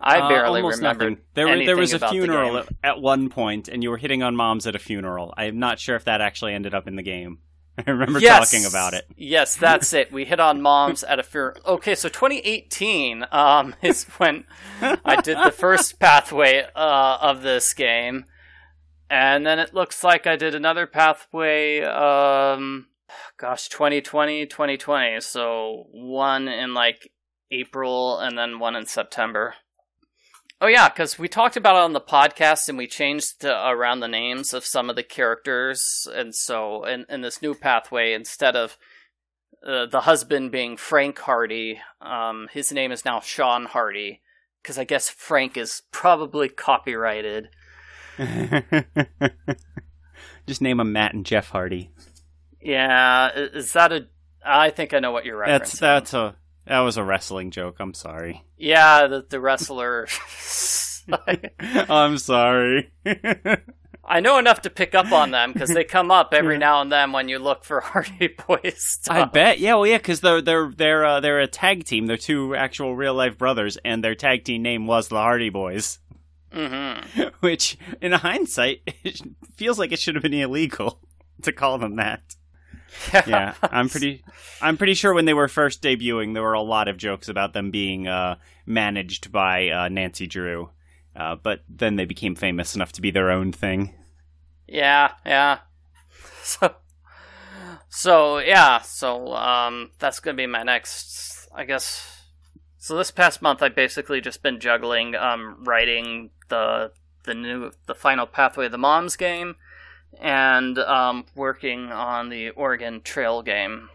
I 0.00 0.20
Uh, 0.20 0.28
barely 0.28 0.60
almost 0.60 0.78
remember. 0.78 1.10
nothing. 1.10 1.24
There, 1.34 1.48
were- 1.48 1.64
there 1.64 1.76
was 1.76 1.92
a 1.92 2.08
funeral 2.08 2.58
at, 2.58 2.68
at 2.84 3.00
one 3.00 3.28
point, 3.30 3.66
and 3.68 3.82
you 3.82 3.90
were 3.90 3.96
hitting 3.96 4.22
on 4.22 4.36
moms 4.36 4.66
at 4.66 4.76
a 4.76 4.78
funeral. 4.78 5.34
I'm 5.36 5.58
not 5.58 5.80
sure 5.80 5.96
if 5.96 6.04
that 6.04 6.20
actually 6.20 6.54
ended 6.54 6.72
up 6.74 6.86
in 6.86 6.94
the 6.94 7.02
game. 7.02 7.38
I 7.84 7.90
remember 7.90 8.20
Yes. 8.20 8.50
talking 8.50 8.64
about 8.64 8.94
it. 8.94 9.06
Yes, 9.16 9.56
that's 9.56 9.92
it. 9.92 10.12
We 10.12 10.24
hit 10.24 10.38
on 10.38 10.62
moms 10.62 11.02
at 11.02 11.18
a 11.18 11.24
funeral. 11.24 11.60
Okay, 11.66 11.96
so 11.96 12.08
2018 12.08 13.26
um, 13.32 13.74
is 13.82 14.04
when 14.18 14.44
I 14.80 15.20
did 15.20 15.36
the 15.38 15.50
first 15.50 15.98
pathway 15.98 16.64
uh, 16.76 17.18
of 17.20 17.42
this 17.42 17.74
game, 17.74 18.24
and 19.10 19.46
then 19.46 19.58
it 19.58 19.74
looks 19.74 20.04
like 20.04 20.26
I 20.26 20.36
did 20.36 20.54
another 20.54 20.86
pathway. 20.86 21.82
Um, 21.82 22.86
gosh, 23.38 23.68
2020, 23.68 24.46
2020. 24.46 25.20
So 25.20 25.86
one 25.92 26.48
in 26.48 26.74
like 26.74 27.10
April, 27.50 28.18
and 28.18 28.36
then 28.36 28.58
one 28.58 28.76
in 28.76 28.86
September. 28.86 29.54
Oh 30.60 30.66
yeah, 30.66 30.88
because 30.88 31.18
we 31.18 31.28
talked 31.28 31.56
about 31.56 31.76
it 31.76 31.82
on 31.82 31.92
the 31.92 32.00
podcast, 32.00 32.68
and 32.68 32.76
we 32.76 32.88
changed 32.88 33.44
uh, 33.44 33.64
around 33.68 34.00
the 34.00 34.08
names 34.08 34.52
of 34.52 34.64
some 34.64 34.90
of 34.90 34.96
the 34.96 35.04
characters, 35.04 36.08
and 36.12 36.34
so 36.34 36.84
in, 36.84 37.06
in 37.08 37.20
this 37.20 37.40
new 37.40 37.54
pathway, 37.54 38.12
instead 38.12 38.56
of 38.56 38.76
uh, 39.64 39.86
the 39.86 40.00
husband 40.00 40.50
being 40.50 40.76
Frank 40.76 41.18
Hardy, 41.20 41.80
um, 42.00 42.48
his 42.52 42.72
name 42.72 42.90
is 42.90 43.04
now 43.04 43.20
Sean 43.20 43.66
Hardy, 43.66 44.20
because 44.60 44.78
I 44.78 44.84
guess 44.84 45.08
Frank 45.08 45.56
is 45.56 45.82
probably 45.92 46.48
copyrighted. 46.48 47.50
Just 50.46 50.62
name 50.62 50.78
them 50.78 50.92
Matt 50.92 51.14
and 51.14 51.26
Jeff 51.26 51.50
Hardy. 51.50 51.90
Yeah, 52.60 53.30
is 53.34 53.72
that 53.74 53.92
a? 53.92 54.06
I 54.44 54.70
think 54.70 54.94
I 54.94 54.98
know 54.98 55.12
what 55.12 55.24
you're 55.24 55.38
referencing. 55.38 55.58
That's 55.58 55.78
that's 55.78 56.14
a 56.14 56.36
that 56.66 56.80
was 56.80 56.96
a 56.96 57.04
wrestling 57.04 57.50
joke. 57.50 57.76
I'm 57.80 57.94
sorry. 57.94 58.44
Yeah, 58.56 59.06
the, 59.06 59.26
the 59.28 59.40
wrestler. 59.40 60.08
I'm 61.88 62.18
sorry. 62.18 62.90
I 64.04 64.20
know 64.20 64.38
enough 64.38 64.62
to 64.62 64.70
pick 64.70 64.94
up 64.94 65.12
on 65.12 65.30
them 65.30 65.52
because 65.52 65.68
they 65.68 65.84
come 65.84 66.10
up 66.10 66.32
every 66.32 66.56
now 66.56 66.80
and 66.80 66.90
then 66.90 67.12
when 67.12 67.28
you 67.28 67.38
look 67.38 67.64
for 67.64 67.80
Hardy 67.80 68.34
Boys 68.46 68.82
stuff. 68.82 69.16
I 69.16 69.24
bet. 69.26 69.60
Yeah, 69.60 69.74
well, 69.74 69.86
yeah, 69.86 69.98
because 69.98 70.20
they're 70.20 70.40
they're 70.40 70.72
they're 70.74 71.04
uh, 71.04 71.20
they're 71.20 71.40
a 71.40 71.46
tag 71.46 71.84
team. 71.84 72.06
They're 72.06 72.16
two 72.16 72.54
actual 72.54 72.96
real 72.96 73.14
life 73.14 73.36
brothers, 73.36 73.76
and 73.84 74.02
their 74.02 74.14
tag 74.14 74.44
team 74.44 74.62
name 74.62 74.86
was 74.86 75.08
the 75.08 75.16
Hardy 75.16 75.50
Boys. 75.50 75.98
Mm-hmm. 76.52 77.28
which, 77.40 77.76
in 78.00 78.12
hindsight, 78.12 78.82
it 79.04 79.20
feels 79.56 79.78
like 79.78 79.92
it 79.92 79.98
should 79.98 80.14
have 80.14 80.22
been 80.22 80.34
illegal 80.34 81.00
to 81.42 81.52
call 81.52 81.78
them 81.78 81.96
that. 81.96 82.36
yeah, 83.26 83.54
I'm 83.62 83.88
pretty. 83.88 84.24
I'm 84.62 84.78
pretty 84.78 84.94
sure 84.94 85.12
when 85.12 85.26
they 85.26 85.34
were 85.34 85.48
first 85.48 85.82
debuting, 85.82 86.32
there 86.32 86.42
were 86.42 86.54
a 86.54 86.60
lot 86.62 86.88
of 86.88 86.96
jokes 86.96 87.28
about 87.28 87.52
them 87.52 87.70
being 87.70 88.08
uh, 88.08 88.36
managed 88.64 89.30
by 89.30 89.68
uh, 89.68 89.88
Nancy 89.88 90.26
Drew, 90.26 90.70
uh, 91.14 91.36
but 91.36 91.60
then 91.68 91.96
they 91.96 92.06
became 92.06 92.34
famous 92.34 92.74
enough 92.74 92.92
to 92.92 93.02
be 93.02 93.10
their 93.10 93.30
own 93.30 93.52
thing. 93.52 93.94
Yeah, 94.66 95.12
yeah. 95.24 95.58
So, 96.42 96.74
so 97.90 98.38
yeah, 98.38 98.80
so 98.80 99.34
um, 99.34 99.90
that's 99.98 100.20
gonna 100.20 100.36
be 100.36 100.46
my 100.46 100.62
next, 100.62 101.46
I 101.54 101.64
guess. 101.64 102.17
So 102.78 102.96
this 102.96 103.10
past 103.10 103.42
month, 103.42 103.60
I've 103.62 103.74
basically 103.74 104.20
just 104.20 104.42
been 104.42 104.60
juggling, 104.60 105.16
um, 105.16 105.64
writing 105.64 106.30
the 106.48 106.92
the 107.24 107.34
new 107.34 107.72
the 107.86 107.94
final 107.94 108.26
Pathway 108.26 108.66
of 108.66 108.72
the 108.72 108.78
Moms 108.78 109.16
game, 109.16 109.56
and 110.20 110.78
um, 110.78 111.26
working 111.34 111.90
on 111.90 112.28
the 112.28 112.50
Oregon 112.50 113.00
Trail 113.02 113.42
game. 113.42 113.90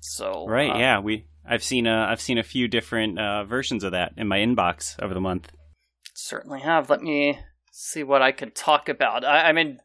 So 0.00 0.46
Right? 0.46 0.70
uh, 0.70 0.78
yeah, 0.78 0.98
we. 0.98 1.26
I've 1.46 1.62
seen 1.62 1.86
a. 1.86 2.06
I've 2.10 2.20
seen 2.20 2.38
a 2.38 2.42
few 2.42 2.66
different 2.66 3.18
uh, 3.18 3.44
versions 3.44 3.84
of 3.84 3.92
that 3.92 4.14
in 4.16 4.26
my 4.26 4.38
inbox 4.38 5.00
over 5.00 5.14
the 5.14 5.20
month. 5.20 5.52
certainly 6.14 6.60
have. 6.60 6.90
Let 6.90 7.02
me 7.02 7.38
see 7.70 8.02
what 8.02 8.20
I 8.20 8.32
could 8.32 8.54
talk 8.56 8.88
about. 8.88 9.24
I, 9.24 9.50
I 9.50 9.52
mean, 9.52 9.78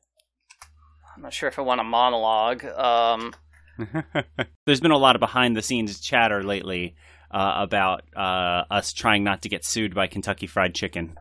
I'm 1.15 1.21
not 1.21 1.33
sure 1.33 1.49
if 1.49 1.59
I 1.59 1.61
want 1.61 1.81
a 1.81 1.83
monologue. 1.83 2.65
Um, 2.65 3.33
There's 4.65 4.81
been 4.81 4.91
a 4.91 4.97
lot 4.97 5.15
of 5.15 5.19
behind 5.19 5.55
the 5.55 5.61
scenes 5.61 5.99
chatter 5.99 6.43
lately 6.43 6.95
uh, 7.31 7.53
about 7.57 8.03
uh, 8.15 8.63
us 8.71 8.93
trying 8.93 9.23
not 9.23 9.41
to 9.43 9.49
get 9.49 9.65
sued 9.65 9.93
by 9.93 10.07
Kentucky 10.07 10.47
Fried 10.47 10.73
Chicken. 10.75 11.15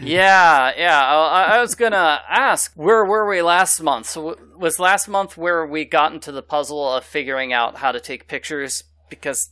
yeah, 0.00 0.72
yeah. 0.76 0.98
I, 0.98 1.56
I 1.56 1.60
was 1.60 1.74
gonna 1.74 2.20
ask, 2.28 2.72
where 2.74 3.04
were 3.04 3.28
we 3.28 3.42
last 3.42 3.82
month? 3.82 4.06
So 4.06 4.30
w- 4.30 4.56
was 4.58 4.78
last 4.78 5.08
month 5.08 5.36
where 5.36 5.66
we 5.66 5.84
got 5.84 6.12
into 6.12 6.32
the 6.32 6.42
puzzle 6.42 6.92
of 6.94 7.04
figuring 7.04 7.52
out 7.52 7.76
how 7.76 7.92
to 7.92 8.00
take 8.00 8.26
pictures 8.26 8.84
because 9.08 9.50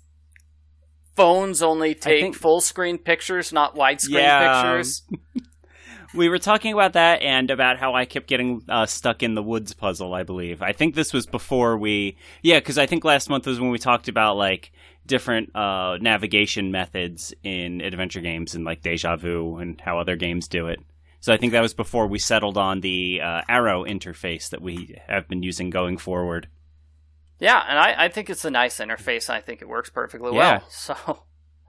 phones 1.17 1.63
only 1.63 1.95
take 1.95 2.21
think- 2.23 2.37
full 2.37 2.61
screen 2.61 2.99
pictures, 2.99 3.53
not 3.53 3.75
widescreen 3.77 4.21
Yeah, 4.23 4.63
pictures. 4.73 5.03
We 6.15 6.31
were 6.31 6.39
talking 6.39 6.73
about 6.73 6.95
that 6.95 7.21
and 7.21 7.51
about 7.51 7.79
how 7.79 7.93
I 7.95 8.07
kept 8.07 8.29
getting 8.29 8.63
uh, 8.67 8.87
stuck 8.87 9.23
in 9.23 9.35
the 9.35 9.43
woods 9.43 9.75
puzzle. 9.75 10.15
I 10.15 10.23
believe. 10.23 10.63
I 10.63 10.73
think 10.73 10.95
this 10.95 11.13
was 11.13 11.27
before 11.27 11.77
we. 11.77 12.17
Yeah, 12.41 12.61
because 12.61 12.79
I 12.79 12.87
think 12.87 13.05
last 13.05 13.29
month 13.29 13.47
was 13.47 13.61
when 13.61 13.69
we 13.69 13.79
talked 13.79 14.09
about 14.09 14.39
like 14.39 14.73
different 15.09 15.57
uh, 15.57 15.99
navigation 16.01 16.71
methods 16.71 17.35
in 17.43 17.81
adventure 17.81 18.21
games 18.21 18.55
and 18.55 18.65
like 18.65 18.83
Deja 18.83 19.17
Vu 19.17 19.57
and 19.57 19.81
how 19.81 19.99
other 19.99 20.15
games 20.15 20.47
do 20.47 20.69
it. 20.69 20.79
So 21.21 21.33
I 21.33 21.37
think 21.37 21.51
that 21.53 21.63
was 21.63 21.75
before 21.75 22.07
we 22.07 22.21
settled 22.21 22.57
on 22.57 22.81
the 22.81 23.21
uh, 23.21 23.43
arrow 23.49 23.85
interface 23.85 24.51
that 24.51 24.63
we 24.63 24.97
have 25.09 25.27
been 25.27 25.43
using 25.43 25.71
going 25.71 25.99
forward. 25.99 26.49
Yeah, 27.41 27.61
and 27.69 27.79
I, 27.79 28.05
I 28.05 28.09
think 28.09 28.31
it's 28.31 28.45
a 28.45 28.51
nice 28.51 28.79
interface. 28.79 29.29
I 29.29 29.41
think 29.41 29.61
it 29.61 29.69
works 29.69 29.91
perfectly 29.91 30.33
Yeah. 30.35 30.59
well. 30.59 30.69
So. 30.71 31.23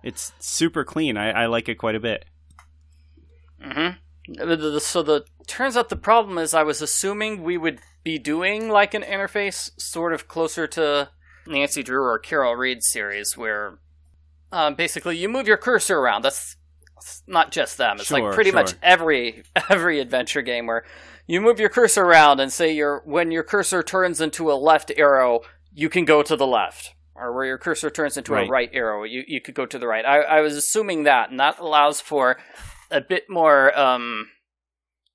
It's 0.03 0.31
super 0.39 0.83
clean. 0.83 1.17
I, 1.17 1.31
I 1.31 1.45
like 1.47 1.67
it 1.67 1.75
quite 1.75 1.95
a 1.95 1.99
bit. 1.99 2.25
Mm-hmm. 3.61 4.77
So 4.77 5.03
the 5.03 5.25
turns 5.47 5.75
out 5.75 5.89
the 5.89 5.95
problem 5.95 6.37
is 6.37 6.53
I 6.53 6.63
was 6.63 6.81
assuming 6.81 7.43
we 7.43 7.57
would 7.57 7.79
be 8.03 8.17
doing 8.17 8.69
like 8.69 8.93
an 8.93 9.01
interface 9.01 9.71
sort 9.77 10.13
of 10.13 10.27
closer 10.27 10.67
to 10.67 11.09
Nancy 11.49 11.83
Drew 11.83 12.03
or 12.03 12.19
Carol 12.19 12.55
Reed 12.55 12.83
series, 12.83 13.35
where 13.37 13.79
um, 14.51 14.75
basically 14.75 15.17
you 15.17 15.27
move 15.29 15.47
your 15.47 15.57
cursor 15.57 15.97
around. 15.99 16.23
That's, 16.23 16.55
that's 16.95 17.23
not 17.27 17.51
just 17.51 17.77
them. 17.77 17.97
It's 17.97 18.07
Sure, 18.07 18.21
like 18.21 18.33
pretty 18.33 18.51
much 18.51 18.73
every 18.81 19.43
every 19.69 19.99
adventure 19.99 20.41
game 20.41 20.67
where 20.67 20.85
you 21.27 21.41
move 21.41 21.59
your 21.59 21.69
cursor 21.69 22.03
around 22.03 22.39
and 22.39 22.51
say 22.51 22.71
your 22.73 23.01
when 23.05 23.31
your 23.31 23.43
cursor 23.43 23.83
turns 23.83 24.21
into 24.21 24.51
a 24.51 24.53
left 24.53 24.91
arrow, 24.97 25.41
you 25.73 25.89
can 25.89 26.05
go 26.05 26.23
to 26.23 26.35
the 26.35 26.47
left. 26.47 26.95
Or 27.15 27.33
where 27.35 27.45
your 27.45 27.57
cursor 27.57 27.89
turns 27.89 28.15
into 28.15 28.31
Right. 28.31 28.47
a 28.47 28.49
right 28.49 28.69
arrow, 28.71 29.03
you, 29.03 29.25
you 29.27 29.41
could 29.41 29.53
go 29.53 29.65
to 29.65 29.77
the 29.77 29.87
right. 29.87 30.05
I, 30.05 30.21
I 30.21 30.39
was 30.41 30.55
assuming 30.55 31.03
that, 31.03 31.29
and 31.31 31.39
that 31.41 31.59
allows 31.59 31.99
for 31.99 32.37
a 32.89 33.01
bit 33.01 33.29
more 33.29 33.77
um 33.77 34.29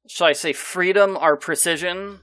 shall 0.07 0.27
I 0.27 0.33
say 0.35 0.53
freedom 0.53 1.17
or 1.19 1.37
precision. 1.37 2.21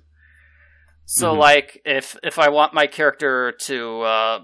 So 1.13 1.36
Mhm. 1.36 1.39
like 1.39 1.82
if 1.84 2.15
if 2.24 2.39
I 2.39 2.48
want 2.48 2.74
my 2.74 2.88
character 2.88 3.51
to 3.51 4.01
uh 4.01 4.39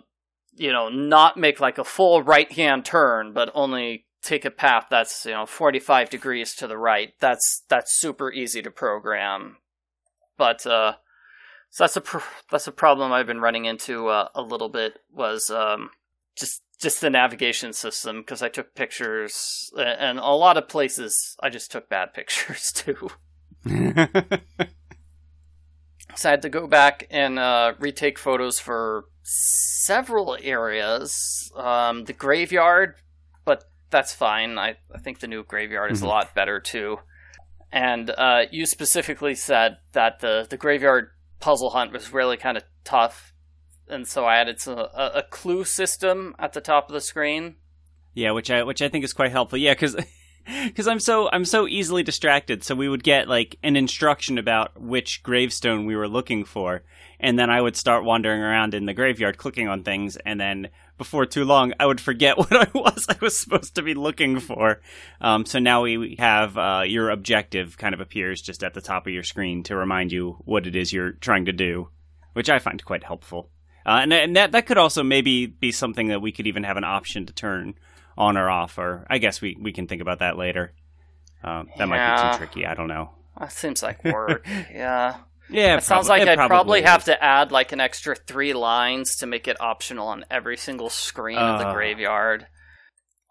you 0.56 0.72
know 0.74 0.90
not 0.90 1.38
make 1.38 1.62
like 1.62 1.78
a 1.78 1.84
full 1.86 2.22
right 2.24 2.52
hand 2.52 2.84
turn 2.84 3.32
but 3.32 3.50
only 3.54 4.06
take 4.22 4.44
a 4.44 4.52
path 4.52 4.88
that's 4.90 5.26
you 5.26 5.32
know 5.32 5.46
45 5.46 6.10
degrees 6.10 6.56
to 6.56 6.68
the 6.68 6.78
right 6.78 7.14
that's 7.22 7.64
that's 7.70 7.98
super 7.98 8.32
easy 8.32 8.62
to 8.64 8.70
program 8.72 9.58
but 10.36 10.66
uh 10.66 10.94
so 11.70 11.84
that's 11.84 11.96
a 11.96 12.02
pr- 12.02 12.42
that's 12.52 12.68
a 12.68 12.72
problem 12.74 13.14
I've 13.14 13.28
been 13.28 13.40
running 13.40 13.64
into 13.66 14.08
uh, 14.08 14.28
a 14.36 14.42
little 14.42 14.70
bit 14.70 15.00
was 15.14 15.50
um 15.50 15.92
just 16.36 16.64
just 16.82 17.00
the 17.00 17.10
navigation 17.10 17.72
system 17.72 18.18
because 18.22 18.42
I 18.44 18.50
took 18.50 18.76
pictures 18.76 19.72
and 19.78 20.20
a 20.20 20.32
lot 20.32 20.58
of 20.58 20.68
places 20.68 21.38
I 21.40 21.50
just 21.50 21.72
took 21.72 21.88
bad 21.88 22.14
pictures 22.18 22.72
too. 22.74 23.10
So 26.18 26.30
I 26.30 26.32
had 26.32 26.42
to 26.42 26.50
go 26.50 26.68
back 26.68 27.08
and 27.12 27.38
uh, 27.40 27.74
retake 27.80 28.18
photos 28.18 28.60
for 28.60 29.06
several 29.24 30.38
areas. 30.42 31.52
Um, 31.56 32.06
the 32.06 32.14
graveyard, 32.14 32.96
but 33.46 33.66
that's 33.90 34.14
fine. 34.14 34.58
I, 34.58 34.78
I 34.94 34.98
think 35.00 35.20
the 35.20 35.28
new 35.28 35.44
graveyard 35.44 35.92
is 35.92 36.02
a 36.02 36.06
Mhm. 36.06 36.10
lot 36.10 36.34
better 36.36 36.60
too. 36.60 36.98
And 37.72 38.10
uh, 38.10 38.46
you 38.52 38.66
specifically 38.66 39.36
said 39.36 39.78
that 39.92 40.20
the, 40.20 40.48
the 40.50 40.58
graveyard 40.58 41.10
puzzle 41.40 41.70
hunt 41.72 41.92
was 41.92 42.12
really 42.12 42.38
kind 42.38 42.58
of 42.58 42.64
tough. 42.84 43.34
And 43.88 44.08
so 44.08 44.26
I 44.26 44.38
added 44.38 44.60
some, 44.60 44.78
a, 44.80 45.12
a 45.16 45.24
clue 45.30 45.66
system 45.66 46.36
at 46.40 46.54
the 46.54 46.62
top 46.62 46.90
of 46.90 46.94
the 46.94 47.02
screen. 47.02 47.56
Yeah, 48.14 48.32
which 48.32 48.50
I 48.50 48.64
which 48.64 48.82
I 48.82 48.90
think 48.90 49.06
is 49.06 49.14
quite 49.14 49.32
helpful. 49.32 49.60
Yeah, 49.60 49.74
because 49.74 49.96
I'm 50.88 51.00
so 51.00 51.30
I'm 51.32 51.46
so 51.46 51.68
easily 51.68 52.04
distracted. 52.04 52.64
So 52.64 52.76
we 52.76 52.90
would 52.90 53.04
get 53.04 53.28
like 53.28 53.58
an 53.64 53.76
instruction 53.76 54.38
about 54.38 54.80
which 54.80 55.24
gravestone 55.24 55.86
we 55.86 55.96
were 55.96 56.08
looking 56.08 56.46
for, 56.46 56.84
and 57.20 57.38
then 57.38 57.50
I 57.50 57.62
would 57.62 57.76
start 57.76 58.04
wandering 58.04 58.42
around 58.42 58.74
in 58.74 58.86
the 58.86 58.94
graveyard, 58.94 59.38
clicking 59.38 59.68
on 59.68 59.84
things, 59.84 60.18
and 60.18 60.40
then 60.40 60.70
before 60.98 61.26
too 61.26 61.44
long, 61.44 61.74
I 61.80 61.86
would 61.86 62.02
forget 62.02 62.38
what 62.38 62.54
I 62.54 62.68
was 62.74 63.08
I 63.10 63.18
was 63.22 63.38
supposed 63.38 63.76
to 63.76 63.82
be 63.82 63.94
looking 63.94 64.40
for. 64.40 64.82
Um, 65.20 65.46
so 65.46 65.60
now 65.60 65.84
we 65.84 66.16
have 66.20 66.58
uh, 66.58 66.84
your 66.86 67.10
objective 67.10 67.78
kind 67.78 67.94
of 67.94 68.00
appears 68.00 68.42
just 68.42 68.64
at 68.64 68.74
the 68.74 68.82
top 68.82 69.06
of 69.08 69.14
your 69.14 69.24
screen 69.24 69.64
to 69.64 69.76
remind 69.76 70.12
you 70.12 70.38
what 70.46 70.68
it 70.68 70.76
is 70.76 70.94
you're 70.94 71.12
trying 71.12 71.46
to 71.46 71.54
do, 71.54 71.90
which 72.34 72.50
I 72.50 72.60
find 72.60 72.84
quite 72.84 73.04
helpful. 73.04 73.50
Uh, 73.86 74.00
and, 74.02 74.14
and 74.14 74.36
that 74.36 74.54
that 74.54 74.66
could 74.66 74.78
also 74.78 75.04
maybe 75.04 75.46
be 75.46 75.72
something 75.72 76.08
that 76.08 76.22
we 76.22 76.32
could 76.32 76.48
even 76.48 76.64
have 76.64 76.78
an 76.78 76.84
option 76.84 77.26
to 77.26 77.34
turn 77.34 77.76
on 78.18 78.38
or 78.38 78.50
off, 78.50 78.78
or 78.78 79.06
I 79.10 79.18
guess 79.18 79.42
we, 79.42 79.58
we 79.60 79.72
can 79.74 79.88
think 79.88 80.02
about 80.02 80.20
that 80.20 80.38
later. 80.38 80.74
Um, 81.44 81.70
that 81.78 81.88
might 81.88 82.16
be 82.16 82.32
too 82.32 82.38
tricky. 82.38 82.66
I 82.66 82.74
don't 82.74 82.88
know. 82.88 83.12
That 83.40 83.52
seems 83.52 83.84
like 83.84 84.04
work. 84.04 84.46
yeah. 84.48 85.18
Yeah, 85.50 85.78
It 85.78 85.84
sounds 85.84 86.08
prob- 86.08 86.20
like 86.20 86.28
it 86.28 86.38
I'd 86.40 86.48
probably 86.48 86.82
have 86.82 87.06
to 87.06 87.24
add 87.24 87.52
like 87.54 87.72
an 87.72 87.80
extra 87.80 88.16
three 88.16 88.54
lines 88.54 89.16
to 89.18 89.28
make 89.28 89.48
it 89.48 89.56
optional 89.62 90.08
on 90.10 90.26
every 90.30 90.58
single 90.58 90.90
screen 90.90 91.38
of 91.38 91.60
the 91.60 91.68
Uh. 91.68 91.74
graveyard. 91.74 92.48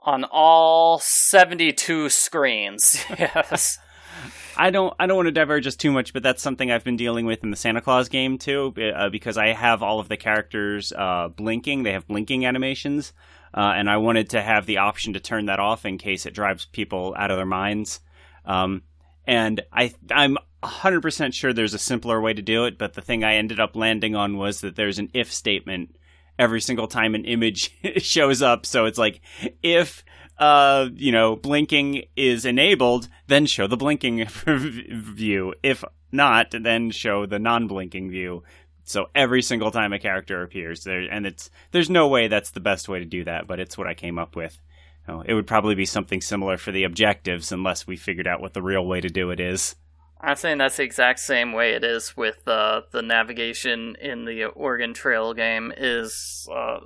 On 0.03 0.25
all 0.25 1.01
72 1.03 2.09
screens. 2.11 3.05
yes. 3.19 3.79
I 4.57 4.71
don't 4.71 4.95
I 4.99 5.07
don't 5.07 5.17
want 5.17 5.27
to 5.27 5.33
diverge 5.33 5.67
us 5.67 5.77
too 5.77 5.91
much, 5.93 6.15
but 6.15 6.23
that's 6.23 6.41
something 6.43 6.71
I've 6.71 6.85
been 6.85 6.97
dealing 6.97 7.27
with 7.27 7.45
in 7.45 7.51
the 7.51 7.57
Santa 7.57 7.83
Claus 7.83 8.09
game 8.09 8.39
too, 8.39 8.73
uh, 8.97 9.11
because 9.11 9.37
I 9.37 9.49
have 9.53 9.83
all 9.83 10.01
of 10.01 10.09
the 10.09 10.17
characters 10.17 10.93
uh, 10.97 11.29
blinking. 11.37 11.83
They 11.83 11.93
have 11.93 12.07
blinking 12.07 12.47
animations, 12.47 13.13
uh, 13.57 13.73
and 13.75 13.89
I 13.89 13.97
wanted 13.97 14.31
to 14.31 14.43
have 14.43 14.67
the 14.67 14.79
option 14.79 15.15
to 15.15 15.21
turn 15.21 15.47
that 15.47 15.59
off 15.59 15.87
in 15.87 15.99
case 15.99 16.27
it 16.27 16.35
drives 16.35 16.67
people 16.67 17.15
out 17.19 17.31
of 17.31 17.39
their 17.39 17.47
minds. 17.47 18.01
Um, 18.45 18.83
and 19.27 19.63
I 19.73 19.95
I'm 20.11 20.37
100% 20.63 21.33
sure 21.33 21.53
there's 21.53 21.75
a 21.75 21.79
simpler 21.79 22.21
way 22.21 22.35
to 22.35 22.43
do 22.43 22.65
it, 22.65 22.79
but 22.79 22.95
the 22.95 23.03
thing 23.03 23.25
I 23.25 23.37
ended 23.37 23.59
up 23.59 23.75
landing 23.77 24.15
on 24.15 24.37
was 24.37 24.61
that 24.61 24.77
there's 24.77 24.99
an 24.99 25.11
if 25.15 25.33
statement 25.33 25.97
every 26.39 26.61
single 26.61 26.87
time 26.87 27.15
an 27.15 27.25
image 27.25 27.71
shows 27.99 28.43
up. 28.43 28.67
So 28.67 28.85
it's 28.85 28.99
like 28.99 29.21
if 29.63 30.05
uh, 30.39 30.89
you 30.95 31.13
know, 31.13 31.37
blinking 31.37 32.05
is 32.15 32.45
enabled, 32.45 33.09
then 33.27 33.47
show 33.47 33.67
the 33.67 33.77
blinking 33.77 34.27
view. 34.47 35.55
If 35.63 35.83
not, 36.13 36.51
then 36.51 36.91
show 36.91 37.27
the 37.27 37.39
non-blinking 37.39 38.11
view. 38.11 38.43
So 38.87 39.07
every 39.17 39.43
single 39.43 39.73
time 39.73 39.93
a 39.93 39.99
character 39.99 40.43
appears 40.43 40.85
there, 40.85 41.01
and 41.01 41.27
it's 41.27 41.51
there's 41.73 41.91
no 41.91 42.07
way 42.07 42.29
that's 42.29 42.53
the 42.53 42.61
best 42.61 42.89
way 42.89 43.01
to 43.01 43.05
do 43.05 43.25
that, 43.25 43.49
but 43.49 43.59
it's 43.59 43.77
what 43.77 43.89
I 43.89 43.95
came 43.95 44.17
up 44.19 44.37
with. 44.37 44.61
Oh, 45.09 45.23
it 45.27 45.35
would 45.35 45.47
probably 45.47 45.75
be 45.75 45.87
something 45.87 46.21
similar 46.21 46.57
for 46.57 46.71
the 46.71 46.85
objectives, 46.85 47.51
unless 47.51 47.87
we 47.87 47.97
figured 47.97 48.29
out 48.29 48.41
what 48.41 48.55
the 48.55 48.63
real 48.63 48.87
way 48.87 49.01
to 49.01 49.09
do 49.09 49.31
it 49.31 49.41
is. 49.41 49.75
I'm 50.21 50.37
saying 50.37 50.59
that's 50.59 50.77
the 50.77 50.85
exact 50.85 51.19
same 51.19 51.53
way 51.53 51.73
it 51.73 51.85
is 51.85 52.17
with 52.17 52.47
uh, 52.47 52.83
the 52.93 53.03
navigation 53.03 53.97
in 54.01 54.25
the 54.25 54.45
Oregon 54.47 54.95
Trail 54.95 55.35
game 55.35 55.73
is 55.77 56.49
uh, 56.53 56.79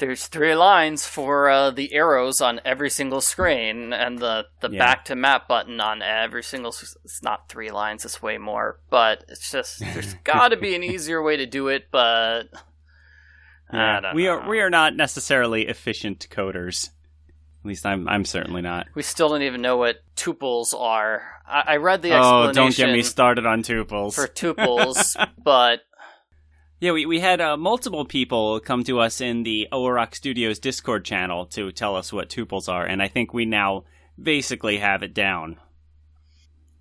there's 0.00 0.26
three 0.26 0.56
lines 0.56 1.06
for 1.06 1.48
uh, 1.48 1.70
the 1.70 1.92
arrows 1.94 2.40
on 2.40 2.60
every 2.64 2.90
single 2.90 3.20
screen, 3.20 3.92
and 3.92 4.18
the 4.18 4.46
the 4.60 4.70
Yeah. 4.70 4.78
back 4.84 5.04
to 5.04 5.14
map 5.14 5.46
button 5.46 5.80
on 5.80 6.02
every 6.02 6.42
single. 6.42 6.70
It's 7.04 7.22
not 7.22 7.48
three 7.48 7.70
lines; 7.70 8.04
it's 8.04 8.20
way 8.20 8.36
more. 8.38 8.80
But 8.90 9.24
it's 9.28 9.50
just 9.52 9.78
there's 9.78 10.14
got 10.24 10.48
to 10.48 10.56
be 10.56 10.74
an 10.74 10.82
easier 10.82 11.22
way 11.22 11.36
to 11.36 11.46
do 11.46 11.68
it. 11.68 11.84
But 11.92 12.48
I 13.70 14.00
don't 14.00 14.14
we 14.16 14.24
know. 14.24 14.38
are 14.38 14.48
we 14.48 14.60
are 14.60 14.70
not 14.70 14.96
necessarily 14.96 15.68
efficient 15.68 16.26
coders. 16.30 16.88
At 17.62 17.66
least 17.68 17.86
I'm 17.86 18.08
I'm 18.08 18.24
certainly 18.24 18.62
not. 18.62 18.86
We 18.94 19.02
still 19.02 19.28
don't 19.28 19.42
even 19.42 19.60
know 19.62 19.76
what 19.76 19.96
tuples 20.16 20.74
are. 20.74 21.22
I, 21.46 21.74
I 21.74 21.76
read 21.76 22.02
the 22.02 22.12
Oh, 22.14 22.52
don't 22.52 22.74
get 22.74 22.90
me 22.90 23.02
started 23.02 23.46
on 23.46 23.62
tuples. 23.62 24.14
for 24.14 24.26
tuples, 24.26 25.14
but 25.42 25.80
Yeah, 26.80 26.92
we, 26.92 27.04
we 27.04 27.20
had 27.20 27.42
uh, 27.42 27.58
multiple 27.58 28.06
people 28.06 28.58
come 28.58 28.84
to 28.84 29.00
us 29.00 29.20
in 29.20 29.42
the 29.42 29.68
Owarok 29.70 30.14
Studios 30.14 30.58
Discord 30.58 31.04
channel 31.04 31.44
to 31.46 31.70
tell 31.72 31.94
us 31.94 32.10
what 32.10 32.30
tuples 32.30 32.70
are, 32.70 32.86
and 32.86 33.02
I 33.02 33.08
think 33.08 33.34
we 33.34 33.44
now 33.44 33.84
basically 34.20 34.78
have 34.78 35.02
it 35.02 35.12
down. 35.12 35.58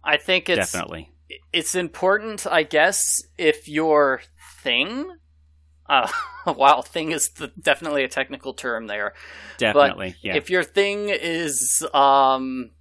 I 0.01 0.15
think 0.15 0.47
it's 0.47 0.71
Definitely. 0.71 1.11
it's 1.51 1.75
important, 1.75 2.47
I 2.47 2.63
guess, 2.63 3.23
if 3.37 3.67
your 3.67 4.21
thing. 4.63 5.17
Uh, 5.85 6.09
wow, 6.45 6.81
thing 6.81 7.11
is 7.11 7.31
the, 7.31 7.51
definitely 7.59 8.05
a 8.05 8.07
technical 8.07 8.53
term 8.53 8.87
there. 8.87 9.13
Definitely. 9.57 10.15
yeah. 10.21 10.37
If 10.37 10.49
your 10.49 10.63
thing 10.63 11.09
is, 11.09 11.85
um, 11.93 12.71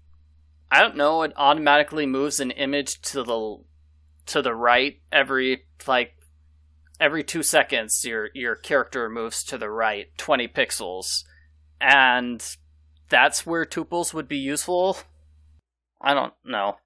I 0.70 0.80
don't 0.80 0.96
know, 0.96 1.22
it 1.22 1.32
automatically 1.37 2.06
moves 2.06 2.38
an 2.38 2.52
image 2.52 3.00
to 3.10 3.25
the 3.25 3.56
to 4.26 4.42
the 4.42 4.54
right 4.54 5.00
every 5.10 5.64
like 5.87 6.17
every 7.00 7.23
two 7.25 7.43
seconds. 7.43 8.05
Your 8.05 8.28
your 8.35 8.55
character 8.57 9.09
moves 9.09 9.43
to 9.45 9.59
the 9.59 9.71
right 9.71 10.07
twenty 10.17 10.49
pixels, 10.49 11.25
and 11.81 12.45
that's 13.09 13.47
where 13.47 13.64
tuples 13.64 14.12
would 14.14 14.28
be 14.28 14.38
useful. 14.38 14.99
I 16.00 16.14
don't 16.14 16.35
know. 16.45 16.76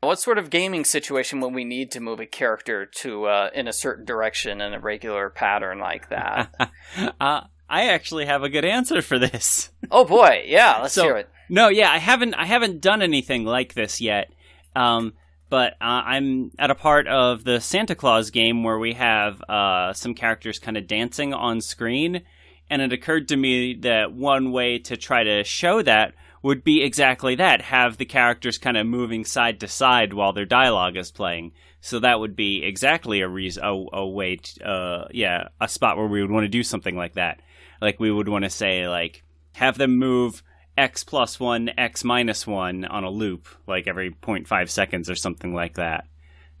What 0.00 0.20
sort 0.20 0.36
of 0.38 0.50
gaming 0.50 0.84
situation 0.84 1.40
would 1.40 1.54
we 1.54 1.64
need 1.64 1.90
to 1.92 2.00
move 2.00 2.20
a 2.20 2.26
character 2.26 2.84
to 3.00 3.24
uh, 3.24 3.50
in 3.54 3.66
a 3.68 3.72
certain 3.72 4.04
direction 4.04 4.60
in 4.60 4.74
a 4.74 4.80
regular 4.80 5.30
pattern 5.30 5.78
like 5.78 6.10
that? 6.10 6.54
uh, 7.20 7.40
I 7.68 7.88
actually 7.88 8.26
have 8.26 8.42
a 8.42 8.50
good 8.50 8.64
answer 8.66 9.00
for 9.00 9.18
this. 9.18 9.70
oh 9.90 10.04
boy, 10.04 10.44
yeah, 10.46 10.78
let's 10.82 10.94
So- 10.94 11.04
hear 11.04 11.16
it. 11.16 11.28
No, 11.50 11.68
yeah, 11.68 11.90
I 11.90 11.98
haven't 11.98 12.32
I 12.34 12.46
haven't 12.46 12.80
done 12.80 13.02
anything 13.02 13.44
like 13.44 13.74
this 13.74 14.00
yet. 14.00 14.30
Um, 14.74 15.12
but 15.54 15.74
uh, 15.74 16.02
I'm 16.04 16.50
at 16.58 16.72
a 16.72 16.74
part 16.74 17.06
of 17.06 17.44
the 17.44 17.60
Santa 17.60 17.94
Claus 17.94 18.30
game 18.30 18.64
where 18.64 18.76
we 18.76 18.94
have 18.94 19.40
uh, 19.42 19.92
some 19.92 20.12
characters 20.12 20.58
kind 20.58 20.76
of 20.76 20.88
dancing 20.88 21.32
on 21.32 21.60
screen, 21.60 22.22
and 22.68 22.82
it 22.82 22.92
occurred 22.92 23.28
to 23.28 23.36
me 23.36 23.74
that 23.82 24.12
one 24.12 24.50
way 24.50 24.80
to 24.80 24.96
try 24.96 25.22
to 25.22 25.44
show 25.44 25.80
that 25.80 26.14
would 26.42 26.64
be 26.64 26.82
exactly 26.82 27.36
that: 27.36 27.62
have 27.62 27.98
the 27.98 28.04
characters 28.04 28.58
kind 28.58 28.76
of 28.76 28.84
moving 28.84 29.24
side 29.24 29.60
to 29.60 29.68
side 29.68 30.12
while 30.12 30.32
their 30.32 30.44
dialogue 30.44 30.96
is 30.96 31.12
playing. 31.12 31.52
So 31.80 32.00
that 32.00 32.18
would 32.18 32.34
be 32.34 32.64
exactly 32.64 33.20
a 33.20 33.28
reason, 33.28 33.62
a, 33.62 33.98
a 33.98 34.08
way, 34.08 34.34
to, 34.34 34.68
uh, 34.68 35.08
yeah, 35.12 35.50
a 35.60 35.68
spot 35.68 35.96
where 35.96 36.08
we 36.08 36.20
would 36.20 36.32
want 36.32 36.42
to 36.42 36.48
do 36.48 36.64
something 36.64 36.96
like 36.96 37.14
that. 37.14 37.40
Like 37.80 38.00
we 38.00 38.10
would 38.10 38.28
want 38.28 38.42
to 38.42 38.50
say, 38.50 38.88
like, 38.88 39.22
have 39.52 39.78
them 39.78 39.98
move 39.98 40.42
x 40.76 41.04
plus 41.04 41.38
one, 41.38 41.70
x 41.78 42.04
minus 42.04 42.46
one 42.46 42.84
on 42.84 43.04
a 43.04 43.10
loop, 43.10 43.46
like 43.66 43.86
every 43.86 44.10
0.5 44.10 44.68
seconds 44.70 45.08
or 45.08 45.14
something 45.14 45.54
like 45.54 45.74
that, 45.74 46.04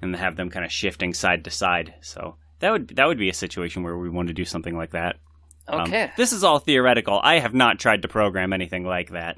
and 0.00 0.14
have 0.16 0.36
them 0.36 0.50
kind 0.50 0.64
of 0.64 0.72
shifting 0.72 1.14
side 1.14 1.44
to 1.44 1.50
side. 1.50 1.94
So 2.00 2.36
that 2.60 2.70
would 2.70 2.88
that 2.96 3.06
would 3.06 3.18
be 3.18 3.28
a 3.28 3.34
situation 3.34 3.82
where 3.82 3.96
we 3.96 4.08
want 4.08 4.28
to 4.28 4.34
do 4.34 4.44
something 4.44 4.76
like 4.76 4.90
that. 4.92 5.16
Um, 5.66 5.80
Okay. 5.82 6.10
this 6.16 6.32
is 6.32 6.44
all 6.44 6.58
theoretical. 6.58 7.20
I 7.22 7.38
have 7.38 7.54
not 7.54 7.78
tried 7.78 8.02
to 8.02 8.08
program 8.08 8.52
anything 8.52 8.84
like 8.84 9.10
that. 9.10 9.36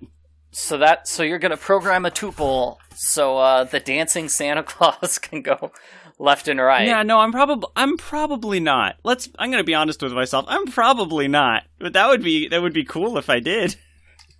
So 0.50 0.78
that 0.78 1.06
so 1.09 1.23
you're 1.23 1.38
gonna 1.38 1.56
program 1.56 2.06
a 2.06 2.11
tuple 2.11 2.76
so 2.95 3.38
uh, 3.38 3.64
the 3.64 3.80
dancing 3.80 4.28
Santa 4.28 4.62
Claus 4.64 5.18
can 5.18 5.42
go 5.42 5.70
left 6.18 6.48
and 6.48 6.61
right. 6.61 6.87
Yeah, 6.87 7.03
no, 7.03 7.18
I'm 7.20 7.33
probably 7.33 7.68
I'm 7.77 7.96
probably 7.98 8.59
not. 8.61 8.96
Let's. 9.05 9.29
I'm 9.38 9.50
going 9.50 9.61
to 9.62 9.66
be 9.66 9.74
honest 9.74 10.03
with 10.03 10.12
myself. 10.12 10.46
I'm 10.48 10.66
probably 10.66 11.29
not. 11.29 11.64
But 11.79 11.92
that 11.92 12.09
would 12.09 12.22
be 12.22 12.48
that 12.48 12.62
would 12.62 12.72
be 12.72 12.85
cool 12.85 13.18
if 13.18 13.29
I 13.31 13.40
did. 13.40 13.77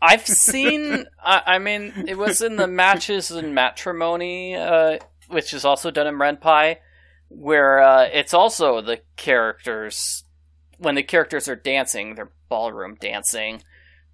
I've 0.03 0.27
seen. 0.27 1.07
I, 1.23 1.43
I 1.47 1.59
mean, 1.59 2.05
it 2.07 2.19
was 2.19 2.43
in 2.43 2.57
the 2.57 2.67
Matches 2.67 3.31
and 3.31 3.55
Matrimony, 3.55 4.55
uh, 4.55 4.99
which 5.29 5.55
is 5.55 5.65
also 5.65 5.91
done 5.91 6.07
in 6.07 6.17
Ren'Py, 6.17 6.77
where 7.29 7.81
uh, 7.81 8.05
it's 8.13 8.35
also 8.35 8.81
the 8.81 9.01
characters 9.17 10.25
when 10.79 10.95
the 10.95 11.03
characters 11.03 11.49
are 11.49 11.57
dancing, 11.57 12.15
they're 12.15 12.31
ballroom 12.49 12.97
dancing. 13.01 13.63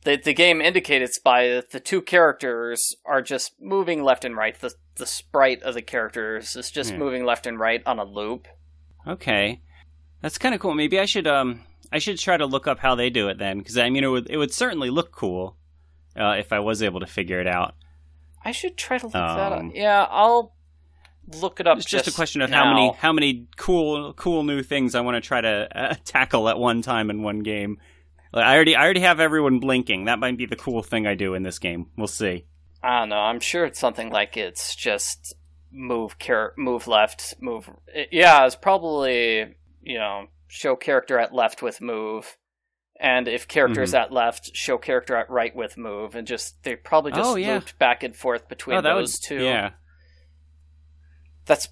The 0.05 0.17
the 0.17 0.35
game 0.35 0.61
indicates 0.61 1.19
by 1.19 1.63
the 1.71 1.81
two 1.81 2.03
characters 2.03 2.95
are 3.05 3.23
just 3.23 3.61
moving 3.61 4.03
left 4.03 4.25
and 4.25 4.37
right. 4.37 4.59
The 4.59 4.75
the 4.97 5.07
sprite 5.07 5.63
of 5.63 5.75
the 5.75 5.83
characters 5.83 6.57
is 6.57 6.71
just 6.71 6.93
Yeah. 6.93 6.99
moving 6.99 7.25
left 7.25 7.47
and 7.47 7.59
right 7.59 7.83
on 7.87 7.99
a 7.99 8.05
loop. 8.05 8.47
Okay, 9.07 9.61
that's 10.21 10.39
kind 10.39 10.55
of 10.55 10.61
cool. 10.61 10.75
Maybe 10.75 10.99
I 10.99 11.05
should 11.07 11.27
um 11.27 11.61
I 11.91 11.99
should 11.99 12.19
try 12.19 12.37
to 12.37 12.47
look 12.47 12.67
up 12.67 12.79
how 12.79 12.95
they 12.95 13.11
do 13.11 13.29
it 13.29 13.39
then, 13.39 13.59
because 13.59 13.77
I 13.79 13.91
mean 13.91 14.05
it 14.05 14.09
would 14.09 14.31
it 14.31 14.37
would 14.37 14.53
certainly 14.53 14.91
look 14.91 15.13
cool 15.13 15.57
uh, 16.17 16.37
if 16.39 16.53
I 16.53 16.61
was 16.61 16.83
able 16.83 17.01
to 17.01 17.07
figure 17.07 17.41
it 17.41 17.47
out. 17.47 17.75
I 18.45 18.53
should 18.53 18.77
try 18.77 18.99
to 18.99 19.07
look 19.07 19.13
that 19.13 19.53
up. 19.53 19.61
Um, 19.61 19.73
Yeah, 19.75 20.07
I'll 20.11 20.55
look 21.41 21.61
it 21.61 21.67
up. 21.67 21.79
It's 21.79 21.87
just, 21.87 22.09
a 22.09 22.13
question 22.13 22.43
of 22.43 22.51
now. 22.51 22.65
how 22.65 22.75
many 22.75 22.93
how 22.99 23.13
many 23.13 23.47
cool 23.57 24.13
cool 24.15 24.43
new 24.43 24.63
things 24.63 24.95
I 24.95 25.01
want 25.01 25.23
to 25.23 25.27
try 25.27 25.41
to 25.41 25.69
uh, 25.75 25.95
tackle 26.05 26.49
at 26.49 26.59
one 26.59 26.83
time 26.83 27.11
in 27.11 27.23
one 27.23 27.41
game. 27.41 27.79
Like, 28.33 28.45
I 28.45 28.55
already 28.55 28.75
I 28.75 28.85
already 28.85 29.01
have 29.01 29.21
everyone 29.21 29.61
blinking. 29.61 30.07
That 30.07 30.19
might 30.19 30.37
be 30.37 30.47
the 30.47 30.57
cool 30.57 30.83
thing 30.83 31.07
I 31.07 31.15
do 31.15 31.35
in 31.35 31.43
this 31.43 31.59
game. 31.59 31.91
We'll 31.97 32.07
see. 32.07 32.47
I 32.83 33.01
don't 33.01 33.11
know. 33.11 33.17
I'm 33.17 33.41
sure 33.41 33.65
it's 33.65 33.79
something 33.79 34.11
like 34.11 34.37
it's 34.37 34.75
just 34.75 35.35
move 35.71 36.19
char- 36.19 36.55
move 36.57 36.89
left, 36.89 37.35
move. 37.41 37.71
Yeah, 38.11 38.45
it's 38.47 38.57
probably 38.57 39.55
you 39.83 39.99
know 39.99 40.27
show 40.49 40.77
character 40.77 41.19
at 41.19 41.35
left 41.35 41.63
with 41.63 41.81
move, 41.81 42.37
and 43.01 43.29
if 43.29 43.49
characters 43.49 43.93
Mm-hmm. 43.93 44.03
at 44.03 44.13
left, 44.13 44.55
show 44.55 44.79
character 44.79 45.17
at 45.17 45.29
right 45.31 45.55
with 45.55 45.77
move, 45.77 46.15
and 46.15 46.27
just 46.27 46.63
they 46.65 46.77
probably 46.77 47.13
just 47.13 47.31
Oh, 47.31 47.37
yeah. 47.37 47.55
looped 47.55 47.79
back 47.79 48.03
and 48.03 48.15
forth 48.15 48.49
between 48.49 48.77
oh, 48.79 48.83
those 48.83 49.19
two. 49.19 49.43
Yeah. 49.43 49.71
That's 51.45 51.69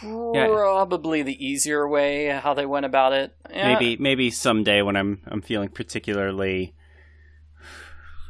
probably 0.00 1.22
the 1.22 1.44
easier 1.44 1.86
way 1.88 2.26
how 2.28 2.54
they 2.54 2.64
went 2.66 2.86
about 2.86 3.12
it. 3.12 3.34
Yeah. 3.50 3.74
Maybe 3.74 3.96
maybe 3.96 4.30
someday 4.30 4.82
when 4.82 4.96
I'm 4.96 5.20
I'm 5.26 5.42
feeling 5.42 5.68
particularly 5.68 6.74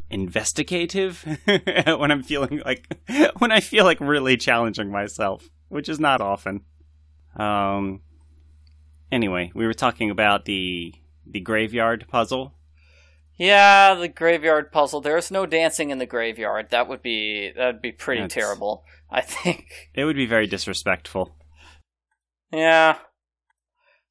investigative 0.09 1.25
when 1.87 2.11
I'm 2.11 2.23
feeling 2.23 2.63
like 2.65 2.87
when 3.39 3.53
I 3.53 3.61
feel 3.61 3.85
like 3.85 4.01
really 4.01 4.37
challenging 4.37 4.91
myself, 4.91 5.49
which 5.69 5.89
is 5.89 6.01
not 6.01 6.21
often. 6.21 6.63
Um 7.37 8.01
anyway, 9.13 9.53
we 9.55 9.67
were 9.67 9.75
talking 9.75 10.11
about 10.11 10.47
the 10.47 10.95
the 11.31 11.41
graveyard 11.41 12.07
puzzle. 12.09 12.55
Yeah, 13.39 13.95
the 13.95 14.09
graveyard 14.09 14.71
puzzle. 14.71 15.01
There's 15.01 15.31
no 15.31 15.47
dancing 15.47 15.91
in 15.91 15.99
the 15.99 16.07
graveyard. 16.07 16.71
That 16.71 16.89
would 16.89 17.03
be 17.03 17.53
that 17.57 17.67
would 17.67 17.83
be 17.83 17.93
pretty 17.93 18.23
That's- 18.23 18.35
terrible. 18.35 18.85
I 19.11 19.23
think. 19.23 19.67
It 19.95 20.05
would 20.05 20.17
be 20.17 20.27
very 20.27 20.47
disrespectful. 20.47 21.35
Yeah. 22.53 22.99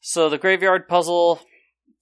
So 0.02 0.30
the 0.30 0.38
graveyard 0.38 0.88
puzzle 0.88 1.42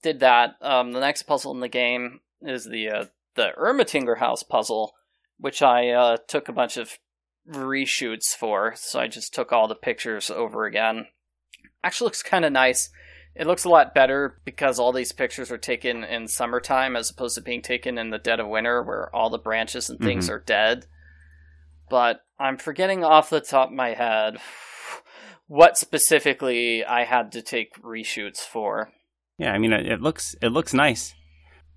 did 0.02 0.20
that. 0.20 0.54
Um, 0.60 0.92
the 0.92 1.00
next 1.00 1.24
puzzle 1.24 1.52
in 1.52 1.60
the 1.60 1.68
game 1.68 2.20
is 2.42 2.64
the 2.64 2.88
uh, 2.88 3.04
the 3.34 3.50
Ermatinger 3.58 4.18
house 4.18 4.42
puzzle, 4.42 4.94
which 5.38 5.62
I 5.62 5.90
uh, 5.90 6.16
took 6.28 6.48
a 6.48 6.52
bunch 6.52 6.76
of 6.76 6.98
reshoots 7.48 8.34
for. 8.36 8.74
So 8.76 9.00
I 9.00 9.06
just 9.08 9.34
took 9.34 9.52
all 9.52 9.68
the 9.68 9.74
pictures 9.74 10.30
over 10.30 10.64
again. 10.64 11.06
Actually, 11.84 12.06
looks 12.06 12.22
kind 12.22 12.44
of 12.44 12.52
nice. 12.52 12.90
It 13.38 13.46
looks 13.46 13.64
a 13.64 13.68
lot 13.68 13.94
better 13.94 14.40
because 14.44 14.80
all 14.80 14.92
these 14.92 15.12
pictures 15.12 15.52
are 15.52 15.58
taken 15.58 16.02
in 16.02 16.26
summertime 16.26 16.96
as 16.96 17.08
opposed 17.08 17.36
to 17.36 17.40
being 17.40 17.62
taken 17.62 17.96
in 17.96 18.10
the 18.10 18.18
dead 18.18 18.40
of 18.40 18.48
winter 18.48 18.82
where 18.82 19.14
all 19.14 19.30
the 19.30 19.38
branches 19.38 19.88
and 19.88 20.00
things 20.00 20.28
are 20.28 20.40
dead. 20.40 20.86
But 21.88 22.20
I'm 22.38 22.56
forgetting 22.56 23.04
off 23.04 23.30
the 23.30 23.40
top 23.40 23.68
of 23.68 23.74
my 23.74 23.94
head 23.94 24.38
what 25.46 25.78
specifically 25.78 26.84
I 26.84 27.04
had 27.04 27.30
to 27.32 27.42
take 27.42 27.80
reshoots 27.80 28.38
for. 28.40 28.92
Yeah, 29.38 29.52
I 29.52 29.58
mean 29.58 29.72
it, 29.72 29.86
it 29.86 30.00
looks 30.00 30.34
it 30.42 30.48
looks 30.48 30.74
nice. 30.74 31.14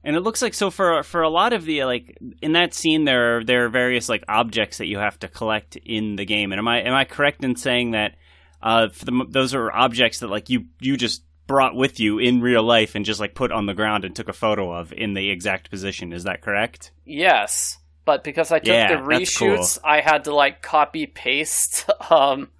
And 0.04 0.15
it 0.15 0.21
looks 0.21 0.41
like 0.41 0.56
so 0.56 0.71
for 0.71 1.04
for 1.04 1.21
a 1.21 1.30
lot 1.30 1.54
of 1.54 1.65
the 1.65 1.84
like 1.86 2.17
in 2.41 2.54
that 2.54 2.74
scene 2.74 3.06
there 3.06 3.38
are, 3.38 3.43
there 3.43 3.65
are 3.65 3.69
various 3.69 4.10
like 4.10 4.24
objects 4.28 4.80
that 4.80 4.88
you 4.88 4.97
have 4.97 5.19
to 5.19 5.28
collect 5.28 5.76
in 5.76 6.15
the 6.15 6.26
game. 6.26 6.52
And 6.52 6.58
am 6.58 6.67
I 6.67 6.82
am 6.82 6.93
I 6.95 7.06
correct 7.06 7.43
in 7.43 7.56
saying 7.56 7.91
that 7.91 8.15
uh 8.63 8.89
for 8.89 9.06
the, 9.06 9.26
those 9.30 9.54
are 9.54 9.71
objects 9.71 10.19
that 10.19 10.30
like 10.30 10.50
you 10.50 10.65
you 10.80 10.97
just 10.97 11.24
brought 11.52 11.76
with 11.76 12.00
you 12.00 12.18
in 12.18 12.40
real 12.40 12.64
life 12.64 12.96
and 12.96 13.04
just 13.04 13.20
like 13.20 13.36
put 13.36 13.52
on 13.52 13.66
the 13.66 13.74
ground 13.74 14.06
and 14.06 14.16
took 14.16 14.30
a 14.30 14.34
photo 14.34 14.72
of 14.72 14.94
in 14.94 15.16
the 15.16 15.30
exact 15.30 15.70
position. 15.70 16.14
Is 16.14 16.24
that 16.24 16.42
correct? 16.42 16.92
Yes, 17.04 17.78
but 18.06 18.24
because 18.24 18.54
I 18.54 18.60
took 18.60 18.78
Yeah, 18.78 18.88
the 18.88 19.04
that's 19.10 19.30
cool. 19.38 19.58
reshoots, 19.58 19.78
I 19.84 20.00
had 20.00 20.24
to 20.24 20.34
like 20.34 20.62
copy 20.62 21.06
paste 21.06 21.90
um 22.10 22.52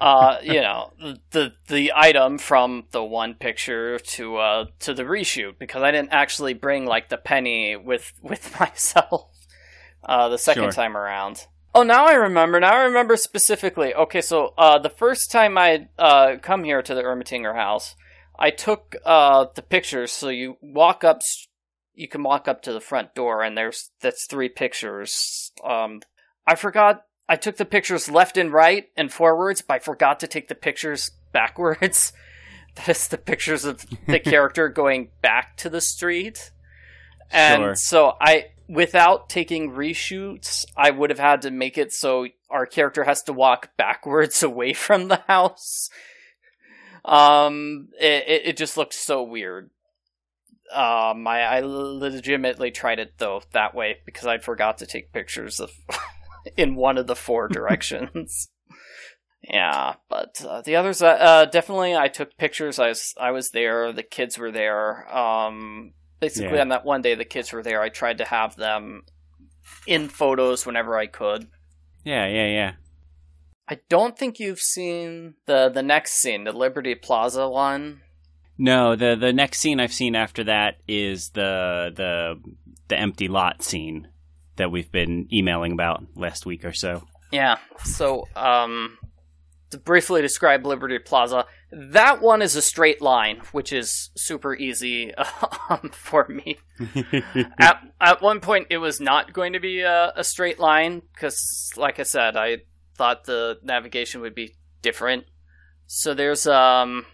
uh, 0.00 0.38
you 0.42 0.60
know, 0.60 0.90
the 1.30 1.52
the 1.68 1.92
item 1.94 2.38
from 2.38 2.84
the 2.90 3.04
one 3.04 3.34
picture 3.34 3.98
to 3.98 4.36
uh 4.38 4.64
to 4.80 4.92
the 4.92 5.04
reshoot 5.04 5.58
because 5.58 5.82
I 5.82 5.92
didn't 5.92 6.10
actually 6.12 6.54
bring 6.54 6.86
like 6.86 7.10
the 7.10 7.16
penny 7.18 7.76
with 7.76 8.12
with 8.22 8.58
myself 8.58 9.28
uh 10.04 10.28
the 10.30 10.38
second 10.38 10.62
Sure. 10.62 10.72
time 10.72 10.96
around. 10.96 11.46
Oh, 11.74 11.84
now 11.84 12.06
I 12.06 12.14
remember. 12.14 12.58
Now 12.58 12.74
I 12.74 12.82
remember 12.82 13.16
specifically. 13.16 13.94
Okay, 13.94 14.20
so 14.20 14.52
uh 14.58 14.78
the 14.80 14.90
first 14.90 15.30
time 15.30 15.56
I 15.56 15.88
uh 15.98 16.36
come 16.42 16.64
here 16.64 16.82
to 16.82 16.94
the 16.94 17.02
Ermatinger 17.02 17.54
house, 17.54 17.94
I 18.40 18.50
took 18.50 18.96
uh 19.04 19.46
the 19.54 19.62
pictures. 19.62 20.10
So 20.12 20.28
you 20.30 20.56
walk 20.62 21.04
up, 21.04 21.20
you 21.94 22.08
can 22.08 22.22
walk 22.22 22.48
up 22.48 22.62
to 22.62 22.72
the 22.72 22.80
front 22.80 23.14
door, 23.14 23.42
and 23.42 23.56
there's 23.56 23.90
that's 24.00 24.26
three 24.26 24.48
pictures. 24.48 25.52
Um, 25.62 26.00
I 26.46 26.54
forgot. 26.54 27.04
I 27.28 27.36
took 27.36 27.58
the 27.58 27.64
pictures 27.64 28.10
left 28.10 28.36
and 28.36 28.52
right 28.52 28.86
and 28.96 29.12
forwards, 29.12 29.62
but 29.62 29.74
I 29.74 29.78
forgot 29.78 30.18
to 30.20 30.26
take 30.26 30.48
the 30.48 30.54
pictures 30.56 31.12
backwards. 31.32 32.12
That's 32.86 33.08
the 33.08 33.18
pictures 33.18 33.64
of 33.64 33.86
the 34.08 34.18
character 34.24 34.68
going 34.68 35.10
back 35.22 35.56
to 35.58 35.68
the 35.70 35.80
street. 35.80 36.50
And 37.30 37.62
Sure. 37.62 37.74
so 37.76 38.16
I 38.20 38.46
without 38.68 39.28
taking 39.28 39.72
reshoots, 39.72 40.64
I 40.76 40.90
would 40.90 41.10
have 41.10 41.18
had 41.18 41.42
to 41.42 41.50
make 41.50 41.76
it 41.76 41.92
so 41.92 42.26
our 42.48 42.66
character 42.66 43.04
has 43.04 43.22
to 43.24 43.32
walk 43.32 43.76
backwards 43.76 44.42
away 44.50 44.72
from 44.72 45.08
the 45.08 45.22
house. 45.26 45.90
Um 47.04 47.88
it 48.00 48.46
it, 48.46 48.56
just 48.56 48.76
looks 48.76 48.96
so 48.96 49.22
weird. 49.22 49.70
Um 50.72 51.26
I, 51.26 51.40
I 51.42 51.60
legitimately 51.60 52.70
tried 52.70 52.98
it 52.98 53.14
though 53.18 53.42
that 53.52 53.74
way 53.74 53.98
because 54.04 54.26
I 54.26 54.38
forgot 54.38 54.78
to 54.78 54.86
take 54.86 55.12
pictures 55.12 55.60
of 55.60 55.70
in 56.56 56.76
one 56.76 56.98
of 56.98 57.06
the 57.06 57.16
four 57.16 57.48
directions. 57.58 58.48
yeah, 59.42 59.94
but 60.08 60.44
uh, 60.46 60.60
the 60.62 60.76
others, 60.76 61.00
uh, 61.02 61.06
uh, 61.08 61.44
definitely, 61.46 61.96
I 61.96 62.08
took 62.08 62.36
pictures. 62.36 62.78
I 62.78 62.88
was, 62.88 63.14
I 63.18 63.30
was 63.30 63.50
there. 63.50 63.90
The 63.92 64.02
kids 64.02 64.36
were 64.38 64.50
there. 64.52 65.08
Um, 65.16 65.94
basically, 66.20 66.56
Yeah. 66.56 66.60
on 66.62 66.68
that 66.68 66.84
one 66.84 67.00
day, 67.02 67.14
the 67.14 67.24
kids 67.24 67.50
were 67.52 67.62
there. 67.62 67.80
I 67.80 67.88
tried 67.88 68.18
to 68.18 68.24
have 68.26 68.54
them 68.56 69.02
in 69.86 70.08
photos 70.08 70.66
whenever 70.66 70.96
I 70.98 71.06
could. 71.06 71.48
Yeah, 72.04 72.26
yeah, 72.26 72.46
yeah. 72.46 72.72
I 73.70 73.78
don't 73.88 74.18
think 74.18 74.40
you've 74.40 74.58
seen 74.58 75.34
the 75.46 75.68
the 75.68 75.82
next 75.82 76.20
scene, 76.20 76.42
the 76.42 76.52
Liberty 76.52 76.96
Plaza 76.96 77.48
one. 77.48 78.00
No, 78.58 78.96
the 78.96 79.14
the 79.14 79.32
next 79.32 79.60
scene 79.60 79.78
I've 79.78 79.92
seen 79.92 80.16
after 80.16 80.42
that 80.44 80.78
is 80.88 81.30
the 81.30 81.92
the 81.94 82.34
the 82.88 82.98
empty 82.98 83.28
lot 83.28 83.62
scene 83.62 84.08
that 84.56 84.72
we've 84.72 84.90
been 84.90 85.28
emailing 85.32 85.72
about 85.72 86.04
last 86.16 86.44
week 86.44 86.64
or 86.64 86.72
so. 86.72 87.04
Yeah. 87.30 87.58
So, 87.84 88.26
um, 88.34 88.98
to 89.70 89.78
briefly 89.78 90.20
describe 90.20 90.66
Liberty 90.66 90.98
Plaza, 90.98 91.46
that 91.70 92.20
one 92.20 92.42
is 92.42 92.56
a 92.56 92.62
straight 92.62 93.00
line, 93.00 93.40
which 93.52 93.72
is 93.72 94.10
super 94.16 94.54
easy 94.54 95.14
um, 95.70 95.90
for 95.92 96.26
me. 96.28 96.58
at 97.58 97.80
at 98.00 98.20
one 98.20 98.40
point, 98.40 98.66
it 98.70 98.78
was 98.78 99.00
not 99.00 99.32
going 99.32 99.52
to 99.52 99.60
be 99.60 99.80
a, 99.82 100.12
a 100.16 100.24
straight 100.24 100.58
line 100.58 101.02
because, 101.14 101.72
like 101.76 102.00
I 102.00 102.02
said, 102.02 102.36
I 102.36 102.58
thought 103.00 103.24
the 103.24 103.58
navigation 103.62 104.20
would 104.20 104.34
be 104.34 104.56
different. 104.82 105.24
So 105.86 106.12
there's 106.12 106.46
um, 106.46 107.06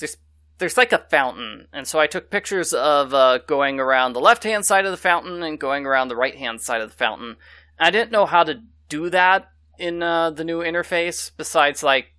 there's 0.00 0.16
there's 0.58 0.76
like 0.76 0.92
a 0.92 0.98
fountain, 0.98 1.68
and 1.72 1.86
so 1.86 2.00
I 2.00 2.08
took 2.08 2.28
pictures 2.28 2.72
of 2.72 3.14
uh, 3.14 3.38
going 3.46 3.78
around 3.78 4.14
the 4.14 4.20
left 4.20 4.42
hand 4.42 4.66
side 4.66 4.84
of 4.84 4.90
the 4.90 4.96
fountain 4.96 5.44
and 5.44 5.60
going 5.60 5.86
around 5.86 6.08
the 6.08 6.16
right 6.16 6.34
hand 6.34 6.60
side 6.60 6.80
of 6.80 6.90
the 6.90 6.96
fountain. 6.96 7.36
I 7.78 7.92
didn't 7.92 8.10
know 8.10 8.26
how 8.26 8.42
to 8.42 8.62
do 8.88 9.08
that 9.10 9.48
in 9.78 10.02
uh, 10.02 10.30
the 10.30 10.42
new 10.42 10.58
interface, 10.58 11.30
besides 11.36 11.84
like 11.84 12.14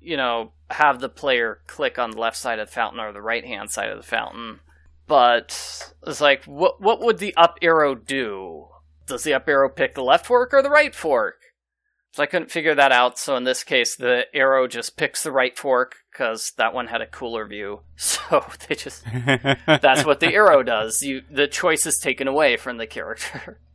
you 0.00 0.16
know 0.16 0.52
have 0.70 1.00
the 1.00 1.08
player 1.08 1.62
click 1.66 1.98
on 1.98 2.12
the 2.12 2.20
left 2.20 2.36
side 2.36 2.60
of 2.60 2.68
the 2.68 2.74
fountain 2.74 3.00
or 3.00 3.12
the 3.12 3.20
right 3.20 3.44
hand 3.44 3.72
side 3.72 3.90
of 3.90 3.96
the 3.96 4.04
fountain. 4.04 4.60
But 5.08 5.92
it's 6.06 6.20
like, 6.20 6.44
what 6.44 6.80
what 6.80 7.00
would 7.00 7.18
the 7.18 7.34
up 7.34 7.58
arrow 7.60 7.96
do? 7.96 8.68
Does 9.04 9.24
the 9.24 9.34
up 9.34 9.48
arrow 9.48 9.68
pick 9.68 9.96
the 9.96 10.04
left 10.04 10.26
fork 10.26 10.54
or 10.54 10.62
the 10.62 10.70
right 10.70 10.94
fork? 10.94 11.41
So 12.12 12.22
I 12.22 12.26
couldn't 12.26 12.50
figure 12.50 12.74
that 12.74 12.92
out. 12.92 13.18
So 13.18 13.36
in 13.36 13.44
this 13.44 13.64
case, 13.64 13.96
the 13.96 14.24
arrow 14.34 14.68
just 14.68 14.98
picks 14.98 15.22
the 15.22 15.32
right 15.32 15.56
fork 15.56 15.96
because 16.12 16.52
that 16.58 16.74
one 16.74 16.88
had 16.88 17.00
a 17.00 17.06
cooler 17.06 17.46
view. 17.46 17.80
So 17.96 18.44
they 18.68 18.74
just 18.74 19.04
that's 19.66 20.04
what 20.04 20.20
the 20.20 20.32
arrow 20.32 20.62
does. 20.62 21.02
You 21.02 21.22
the 21.30 21.46
choice 21.46 21.86
is 21.86 21.98
taken 21.98 22.28
away 22.28 22.56
from 22.56 22.78
the 22.78 22.86
character. 22.86 23.60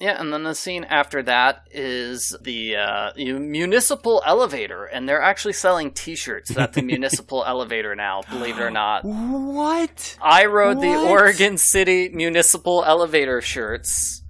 Yeah, 0.00 0.20
and 0.20 0.32
then 0.32 0.42
the 0.42 0.56
scene 0.56 0.82
after 0.84 1.22
that 1.22 1.68
is 1.70 2.36
the 2.42 2.76
uh, 2.76 3.12
municipal 3.16 4.22
elevator, 4.26 4.84
and 4.84 5.08
they're 5.08 5.22
actually 5.22 5.52
selling 5.52 5.92
T-shirts 5.92 6.56
at 6.56 6.72
the 6.72 6.82
municipal 6.92 7.44
elevator 7.44 7.94
now. 7.94 8.22
Believe 8.28 8.58
it 8.58 8.62
or 8.62 8.72
not, 8.72 9.04
what? 9.04 10.18
I 10.20 10.46
rode 10.46 10.80
the 10.80 10.96
Oregon 10.96 11.56
City 11.58 12.08
municipal 12.08 12.82
elevator 12.84 13.40
shirts, 13.40 14.23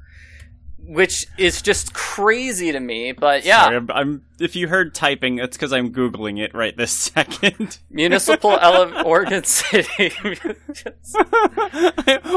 which 0.86 1.26
is 1.38 1.62
just 1.62 1.94
crazy 1.94 2.72
to 2.72 2.80
me. 2.80 3.12
But 3.12 3.44
yeah, 3.44 3.64
Sorry, 3.64 3.76
I'm, 3.76 3.90
I'm- 3.90 4.22
if 4.40 4.56
you 4.56 4.68
heard 4.68 4.94
typing, 4.94 5.38
it's 5.38 5.56
because 5.56 5.72
I'm 5.72 5.92
googling 5.92 6.40
it 6.42 6.54
right 6.54 6.76
this 6.76 6.90
second. 7.14 7.78
municipal 7.90 8.52
ele- 8.60 9.06
Oregon 9.06 9.44
City. 9.44 10.10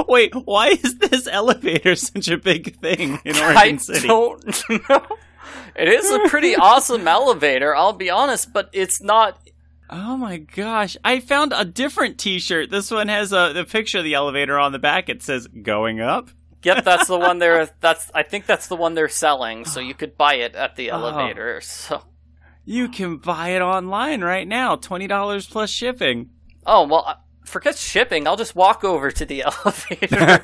Wait, 0.08 0.34
why 0.36 0.70
is 0.70 0.98
this 0.98 1.28
elevator 1.28 1.96
such 1.96 2.28
a 2.30 2.38
big 2.38 2.76
thing 2.80 3.20
in 3.26 3.36
Oregon 3.38 3.58
I 3.58 3.78
City? 3.78 4.08
don't 4.08 4.46
know. 4.90 5.06
It 5.76 5.88
is 5.90 6.10
a 6.12 6.20
pretty 6.28 6.56
awesome 6.56 7.08
elevator, 7.08 7.76
I'll 7.76 7.94
be 7.94 8.10
honest, 8.10 8.52
but 8.54 8.70
it's 8.74 9.02
not. 9.02 9.40
Oh 9.90 10.18
my 10.18 10.38
gosh! 10.38 10.98
I 11.04 11.20
found 11.22 11.54
a 11.56 11.64
different 11.64 12.18
T-shirt. 12.18 12.70
This 12.70 12.92
one 12.92 13.08
has 13.08 13.32
a 13.32 13.52
the 13.54 13.64
picture 13.64 14.00
of 14.00 14.04
the 14.04 14.16
elevator 14.16 14.60
on 14.60 14.72
the 14.74 14.80
back. 14.80 15.08
It 15.08 15.24
says 15.24 15.48
"Going 15.48 16.02
up." 16.02 16.30
Yep, 16.68 16.84
that's 16.86 17.08
the 17.08 17.18
one 17.18 17.40
they're. 17.40 17.70
That's 17.80 18.12
I 18.14 18.24
think 18.24 18.46
that's 18.46 18.68
the 18.68 18.76
one 18.76 18.94
they're 18.94 19.10
selling, 19.10 19.66
so 19.66 19.80
you 19.80 19.94
could 19.94 20.18
buy 20.18 20.36
it 20.36 20.54
at 20.56 20.76
the 20.76 20.92
Oh. 20.92 20.96
elevator. 21.04 21.60
So, 21.62 22.04
You 22.66 22.90
can 22.90 23.18
buy 23.18 23.50
it 23.50 23.62
online 23.62 24.22
right 24.22 24.48
now. 24.48 24.76
Twenty 24.76 25.08
dollars 25.08 25.48
plus 25.48 25.70
shipping. 25.70 26.30
oh 26.66 26.86
well, 26.88 27.22
forget 27.46 27.78
shipping. 27.78 28.28
I'll 28.28 28.36
just 28.38 28.56
walk 28.56 28.84
over 28.84 29.10
to 29.12 29.26
the 29.26 29.44
elevator. 29.48 30.40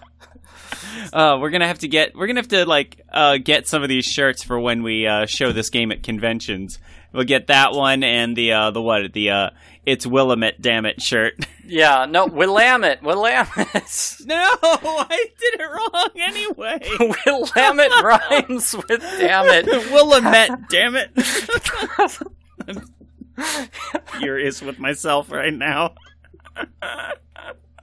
uh, 1.12 1.38
we're 1.40 1.50
gonna 1.50 1.66
have 1.66 1.80
to 1.80 1.88
get. 1.88 2.14
We're 2.14 2.26
gonna 2.26 2.40
have 2.40 2.48
to 2.48 2.64
like 2.66 3.00
uh, 3.12 3.38
get 3.38 3.66
some 3.68 3.82
of 3.82 3.88
these 3.88 4.04
shirts 4.04 4.42
for 4.42 4.58
when 4.58 4.82
we 4.82 5.06
uh, 5.06 5.26
show 5.26 5.52
this 5.52 5.70
game 5.70 5.92
at 5.92 6.02
conventions. 6.02 6.78
We'll 7.12 7.24
get 7.24 7.48
that 7.48 7.72
one 7.72 8.04
and 8.04 8.36
the 8.36 8.52
uh, 8.52 8.70
the 8.70 8.80
what 8.82 9.12
the 9.12 9.30
uh, 9.30 9.50
it's 9.86 10.06
Willamette 10.06 10.60
damn 10.60 10.86
it 10.86 11.00
shirt. 11.02 11.34
yeah, 11.64 12.06
no, 12.08 12.26
Willamette, 12.26 13.02
Willamette, 13.02 13.50
no, 14.26 14.56
I 14.62 15.26
did 15.38 15.60
it 15.60 15.70
wrong 15.70 16.10
anyway. 16.16 16.78
Willamette 17.26 18.02
rhymes 18.02 18.74
with 18.74 19.00
damn 19.18 19.46
it. 19.46 19.66
Willamette 19.90 20.68
damn 20.68 20.96
it. 20.96 21.10
I'm 23.38 23.68
furious 24.18 24.60
with 24.60 24.78
myself 24.78 25.30
right 25.30 25.52
now. 25.54 25.94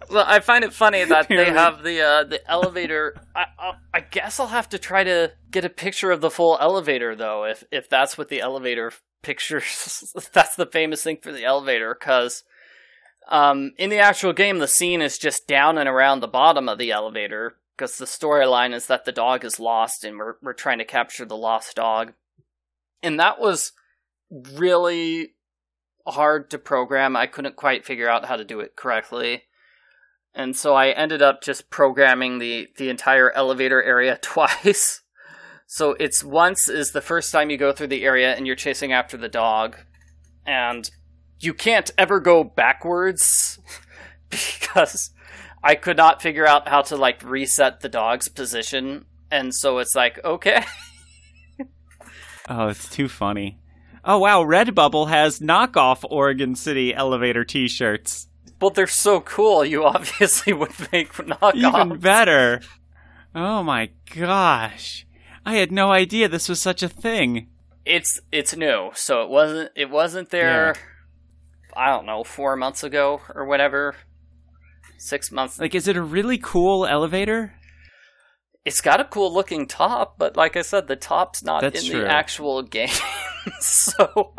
Well, 0.10 0.26
I 0.28 0.39
find 0.39 0.63
it 0.63 0.74
funny 0.74 1.04
that 1.04 1.28
they 1.28 1.52
have 1.52 1.84
the 1.84 2.02
uh, 2.02 2.24
the 2.24 2.50
elevator. 2.50 3.15
I, 3.36 3.46
I 3.60 3.74
I 3.93 4.00
guess 4.00 4.39
I'll 4.39 4.48
have 4.48 4.70
to 4.70 4.80
try 4.80 5.04
to 5.04 5.34
get 5.52 5.65
a 5.65 5.70
picture 5.70 6.12
of 6.12 6.22
the 6.22 6.30
full 6.30 6.58
elevator 6.62 7.15
though, 7.15 7.46
if 7.46 7.63
if 7.72 7.89
that's 7.89 8.17
what 8.17 8.30
the 8.30 8.41
elevator 8.41 8.91
pictures. 9.22 10.13
that's 10.34 10.56
the 10.56 10.65
famous 10.65 11.04
thing 11.04 11.17
for 11.22 11.32
the 11.32 11.43
elevator, 11.43 11.96
because 11.98 12.43
um, 13.28 13.74
in 13.78 13.89
the 13.89 14.00
actual 14.00 14.34
game, 14.34 14.60
the 14.60 14.67
scene 14.67 15.02
is 15.02 15.17
just 15.17 15.48
down 15.48 15.78
and 15.78 15.89
around 15.89 16.20
the 16.20 16.28
bottom 16.28 16.70
of 16.70 16.78
the 16.78 16.91
elevator. 16.91 17.56
Because 17.76 18.00
the 18.00 18.06
storyline 18.06 18.74
is 18.74 18.88
that 18.88 19.06
the 19.06 19.12
dog 19.12 19.46
is 19.46 19.60
lost, 19.60 20.04
and 20.04 20.17
we're 20.17 20.36
we're 20.41 20.54
trying 20.54 20.80
to 20.80 20.86
capture 20.86 21.26
the 21.26 21.38
lost 21.38 21.76
dog, 21.76 22.13
and 23.04 23.20
that 23.20 23.39
was 23.39 23.74
really 24.32 25.34
hard 26.08 26.50
to 26.50 26.58
program. 26.58 27.15
I 27.15 27.28
couldn't 27.28 27.56
quite 27.56 27.86
figure 27.86 28.10
out 28.10 28.26
how 28.26 28.36
to 28.36 28.43
do 28.43 28.62
it 28.62 28.76
correctly. 28.76 29.43
And 30.38 30.56
so 30.56 30.76
I 30.76 30.89
ended 30.89 31.23
up 31.23 31.41
just 31.41 31.71
programming 31.71 32.38
the, 32.38 32.67
the 32.78 32.89
entire 32.89 33.32
elevator 33.32 33.82
area 33.82 34.17
twice. 34.21 35.02
So 35.65 35.97
it's 36.00 36.23
once 36.23 36.69
is 36.69 36.91
the 36.91 37.02
first 37.02 37.32
time 37.32 37.50
you 37.50 37.58
go 37.58 37.73
through 37.73 37.88
the 37.88 38.06
area 38.06 38.34
and 38.34 38.45
you're 38.45 38.56
chasing 38.56 38.93
after 38.93 39.17
the 39.17 39.28
dog. 39.28 39.78
And 40.45 40.89
you 41.39 41.54
can't 41.54 41.89
ever 41.97 42.19
go 42.19 42.43
backwards 42.43 43.60
because 44.30 45.10
I 45.63 45.73
could 45.73 45.97
not 45.97 46.21
figure 46.21 46.47
out 46.47 46.67
how 46.67 46.84
to 46.84 46.95
like 46.95 47.23
reset 47.23 47.82
the 47.82 47.89
dog's 47.89 48.30
position. 48.30 49.06
And 49.32 49.54
so 49.54 49.80
it's 49.80 49.95
like, 49.95 50.23
okay. 50.23 50.63
Oh, 52.50 52.69
it's 52.69 52.89
too 52.89 53.10
funny. 53.10 53.60
Oh 54.06 54.19
wow, 54.19 54.41
Redbubble 54.41 55.10
has 55.10 55.39
knockoff 55.39 56.06
Oregon 56.10 56.56
City 56.56 56.95
elevator 56.95 57.43
T-shirts. 57.43 58.30
Well, 58.60 58.72
they're 58.72 58.88
so 58.88 59.22
cool. 59.22 59.63
You 59.65 59.84
obviously 59.96 60.54
would 60.54 60.72
make 60.91 61.13
knockoffs. 61.13 61.56
Even 61.56 62.00
better. 62.00 62.62
Oh 63.36 63.62
my 63.63 63.89
gosh, 64.15 65.06
I 65.46 65.56
had 65.56 65.72
no 65.72 65.91
idea 65.91 66.28
this 66.28 66.50
was 66.50 66.62
such 66.62 66.82
a 66.82 66.89
thing. 66.89 67.50
it's 67.86 68.20
it's 68.32 68.56
new, 68.56 68.89
so 68.96 69.22
it 69.24 69.30
wasn't 69.30 69.72
it 69.76 69.89
wasn't 69.89 70.30
there. 70.32 70.76
I 71.76 71.88
don't 71.91 72.08
know, 72.08 72.24
four 72.24 72.56
months 72.56 72.84
ago 72.84 73.22
or 73.36 73.46
whatever, 73.46 73.96
six 74.98 75.32
months. 75.32 75.60
Like, 75.60 75.76
is 75.76 75.88
it 75.88 75.96
a 75.96 76.02
really 76.02 76.39
cool 76.39 76.88
elevator? 76.88 77.54
It's 78.65 78.82
got 78.82 79.00
a 79.00 79.06
cool 79.06 79.32
looking 79.34 79.67
top, 79.67 80.17
but 80.17 80.36
like 80.36 80.58
I 80.58 80.62
said, 80.63 80.88
the 80.88 80.96
top's 80.96 81.43
not 81.43 81.62
That's 81.62 81.84
in 81.86 81.91
true. 81.91 82.02
the 82.02 82.12
actual 82.12 82.63
game. 82.78 82.89
so 83.60 84.06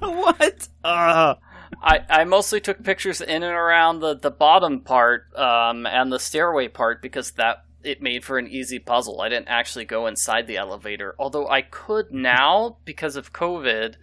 what? 0.00 0.68
Uh, 0.82 1.34
I, 1.82 2.00
I 2.08 2.24
mostly 2.24 2.60
took 2.60 2.82
pictures 2.82 3.20
in 3.20 3.42
and 3.42 3.54
around 3.54 4.00
the, 4.00 4.16
the 4.16 4.30
bottom 4.30 4.80
part 4.80 5.34
um, 5.36 5.86
and 5.86 6.12
the 6.12 6.18
stairway 6.18 6.68
part 6.68 7.02
because 7.02 7.32
that 7.32 7.64
it 7.82 8.02
made 8.02 8.24
for 8.24 8.38
an 8.38 8.48
easy 8.48 8.78
puzzle. 8.78 9.20
I 9.20 9.28
didn't 9.28 9.48
actually 9.48 9.84
go 9.84 10.06
inside 10.06 10.46
the 10.46 10.56
elevator, 10.56 11.14
although 11.18 11.48
I 11.48 11.62
could 11.62 12.12
now 12.12 12.78
because 12.84 13.16
of 13.16 13.32
COVID. 13.32 13.94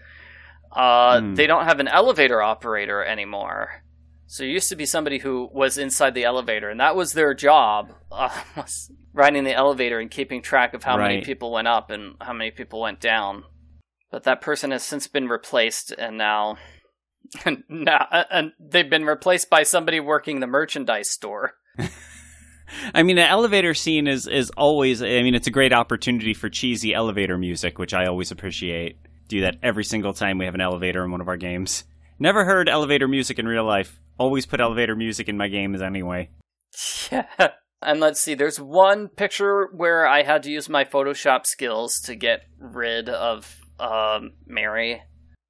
Uh, 0.72 1.22
Hmm. 1.22 1.36
They 1.36 1.48
don't 1.48 1.66
have 1.66 1.80
an 1.80 1.88
elevator 1.88 2.42
operator 2.42 3.04
anymore. 3.04 3.84
So 4.28 4.44
it 4.44 4.48
used 4.48 4.70
to 4.70 4.76
be 4.76 4.86
somebody 4.86 5.20
who 5.20 5.50
was 5.54 5.78
inside 5.78 6.16
the 6.16 6.24
elevator, 6.26 6.70
and 6.70 6.80
that 6.80 6.96
was 6.96 7.14
their 7.14 7.34
job, 7.34 7.94
uh, 8.12 8.30
was 8.58 8.92
riding 9.14 9.44
the 9.44 9.54
elevator 9.54 10.00
and 10.00 10.10
keeping 10.10 10.42
track 10.42 10.74
of 10.74 10.84
how 10.84 10.98
many 10.98 11.22
people 11.22 11.52
went 11.52 11.68
up 11.68 11.92
and 11.92 12.16
how 12.20 12.34
many 12.34 12.52
people 12.52 12.82
went 12.82 13.00
down. 13.00 13.44
But 14.12 14.24
that 14.24 14.42
person 14.42 14.72
has 14.72 14.84
since 14.84 15.08
been 15.08 15.28
replaced, 15.28 15.92
and 15.92 16.18
now, 16.18 16.58
and 17.46 17.64
now, 17.70 18.08
and 18.30 18.52
they've 18.60 18.90
been 18.90 19.06
replaced 19.06 19.50
by 19.50 19.64
somebody 19.64 20.00
working 20.00 20.40
the 20.40 20.48
merchandise 20.48 21.10
store. 21.10 21.54
I 22.94 23.04
mean, 23.04 23.16
the 23.16 23.28
elevator 23.28 23.74
scene 23.74 24.08
is 24.08 24.28
is 24.28 24.50
always. 24.52 25.02
I 25.02 25.22
mean, 25.22 25.36
it's 25.36 25.48
a 25.48 25.52
great 25.52 25.74
opportunity 25.74 26.34
for 26.34 26.50
cheesy 26.50 26.94
elevator 26.94 27.38
music, 27.38 27.78
which 27.78 27.94
I 27.94 28.06
always 28.06 28.32
appreciate. 28.32 28.98
Do 29.28 29.42
that 29.42 29.56
every 29.64 29.84
single 29.84 30.14
time 30.14 30.38
we 30.38 30.46
have 30.46 30.56
an 30.56 30.62
elevator 30.62 31.04
in 31.04 31.12
one 31.12 31.22
of 31.22 31.28
our 31.28 31.38
games. 31.38 31.84
Never 32.20 32.46
heard 32.46 32.70
elevator 32.70 33.08
music 33.08 33.40
in 33.40 33.48
real 33.48 33.66
life. 33.66 34.00
Always 34.18 34.46
put 34.46 34.62
elevator 34.62 34.96
music 34.96 35.28
in 35.28 35.38
my 35.38 35.48
games 35.48 35.82
anyway. 35.82 36.30
Yeah. 37.12 37.52
And 37.82 38.00
let's 38.00 38.20
see, 38.20 38.34
there's 38.34 38.60
one 38.60 39.10
picture 39.10 39.70
where 39.72 40.08
I 40.08 40.24
had 40.24 40.42
to 40.44 40.52
use 40.52 40.68
my 40.68 40.86
Photoshop 40.86 41.46
skills 41.46 41.94
to 42.06 42.16
get 42.16 42.42
rid 42.58 43.10
of 43.10 43.60
um, 43.80 44.34
Mary. 44.48 45.04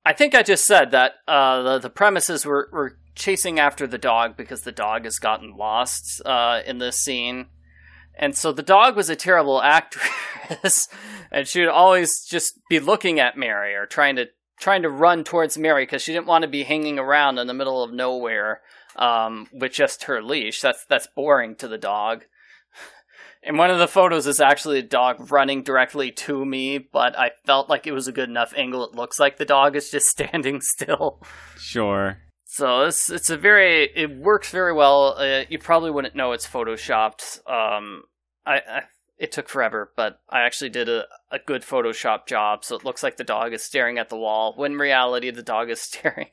I 0.06 0.14
think 0.14 0.36
I 0.36 0.44
just 0.44 0.66
said 0.66 0.92
that 0.92 1.14
uh, 1.28 1.64
the, 1.64 1.80
the 1.80 1.90
premises 1.90 2.46
were, 2.46 2.70
were 2.72 2.98
chasing 3.16 3.60
after 3.60 3.88
the 3.88 3.98
dog 3.98 4.38
because 4.38 4.62
the 4.62 4.72
dog 4.72 5.06
has 5.06 5.18
gotten 5.18 5.58
lost 5.58 6.22
uh, 6.26 6.62
in 6.66 6.78
this 6.78 7.00
scene. 7.00 7.48
And 8.18 8.38
so 8.38 8.52
the 8.52 8.64
dog 8.64 8.96
was 8.96 9.10
a 9.10 9.16
terrible 9.16 9.62
actress, 9.62 10.88
and 11.32 11.48
she 11.48 11.60
would 11.60 11.70
always 11.70 12.24
just 12.24 12.60
be 12.70 12.80
looking 12.80 13.20
at 13.20 13.38
Mary 13.38 13.76
or 13.76 13.86
trying 13.86 14.16
to 14.18 14.28
trying 14.58 14.84
to 14.84 14.90
run 14.90 15.26
towards 15.26 15.58
Mary 15.58 15.84
because 15.84 16.02
she 16.02 16.14
didn't 16.14 16.28
want 16.28 16.44
to 16.44 16.48
be 16.48 16.64
hanging 16.64 16.98
around 16.98 17.40
in 17.40 17.48
the 17.48 17.54
middle 17.54 17.84
of 17.84 17.92
nowhere 17.92 18.62
um, 18.96 19.50
with 19.52 19.74
just 19.74 20.06
her 20.06 20.22
leash. 20.22 20.62
That's 20.62 20.86
that's 20.86 21.08
boring 21.08 21.56
to 21.58 21.68
the 21.68 21.78
dog. 21.78 22.24
And 23.46 23.60
one 23.60 23.70
of 23.70 23.78
the 23.78 23.88
photos 23.88 24.26
is 24.26 24.42
actually 24.42 24.80
a 24.80 24.84
dog 24.84 25.32
running 25.32 25.62
directly 25.62 26.12
to 26.12 26.44
me, 26.44 26.80
but 26.80 27.18
I 27.18 27.32
felt 27.46 27.70
like 27.70 27.86
it 27.86 27.92
was 27.92 28.08
a 28.08 28.12
good 28.12 28.28
enough 28.28 28.54
angle. 28.58 28.84
It 28.84 28.96
looks 28.96 29.20
like 29.20 29.38
the 29.38 29.46
dog 29.46 29.76
is 29.76 29.92
just 29.92 30.08
standing 30.10 30.62
still. 30.62 31.22
Sure. 31.58 32.18
So 32.46 32.84
it's 32.84 33.10
it's 33.10 33.30
a 33.30 33.38
very 33.38 33.90
it 33.96 34.18
works 34.18 34.50
very 34.50 34.74
well. 34.74 35.16
Uh, 35.18 35.44
you 35.48 35.60
probably 35.60 35.92
wouldn't 35.92 36.16
know 36.16 36.32
it's 36.32 36.48
photoshopped. 36.48 37.40
Um, 37.48 38.04
I, 38.46 38.56
I 38.56 38.82
it 39.18 39.32
took 39.32 39.48
forever, 39.48 39.92
but 39.96 40.20
I 40.30 40.42
actually 40.42 40.70
did 40.70 40.90
a, 40.90 41.06
a 41.32 41.38
good 41.38 41.62
Photoshop 41.62 42.28
job. 42.28 42.66
So 42.66 42.76
it 42.76 42.84
looks 42.84 43.04
like 43.04 43.18
the 43.18 43.24
dog 43.24 43.54
is 43.54 43.64
staring 43.64 43.98
at 43.98 44.10
the 44.10 44.18
wall. 44.18 44.54
When 44.56 44.74
in 44.74 44.80
reality, 44.80 45.30
the 45.30 45.44
dog 45.44 45.70
is 45.70 45.82
staring 45.84 46.30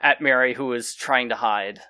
at 0.00 0.20
Mary, 0.20 0.54
who 0.54 0.72
is 0.72 0.94
trying 0.94 1.28
to 1.28 1.36
hide 1.36 1.80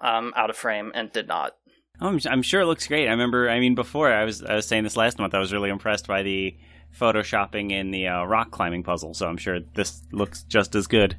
um, 0.00 0.32
out 0.36 0.50
of 0.50 0.56
frame 0.56 0.92
and 0.94 1.12
did 1.12 1.26
not. 1.26 1.56
Oh, 2.00 2.08
I'm, 2.08 2.20
I'm 2.28 2.42
sure 2.42 2.60
it 2.60 2.66
looks 2.66 2.86
great. 2.86 3.08
I 3.08 3.10
remember. 3.10 3.48
I 3.48 3.60
mean, 3.60 3.74
before 3.74 4.12
I 4.12 4.24
was 4.24 4.42
I 4.42 4.54
was 4.54 4.66
saying 4.66 4.84
this 4.84 4.96
last 4.96 5.18
month. 5.18 5.34
I 5.34 5.38
was 5.38 5.52
really 5.52 5.70
impressed 5.70 6.06
by 6.06 6.22
the 6.22 6.56
photoshopping 6.98 7.72
in 7.72 7.90
the 7.90 8.08
uh, 8.08 8.24
rock 8.24 8.50
climbing 8.50 8.82
puzzle. 8.82 9.14
So 9.14 9.28
I'm 9.28 9.36
sure 9.36 9.60
this 9.74 10.02
looks 10.12 10.42
just 10.44 10.74
as 10.74 10.86
good. 10.86 11.16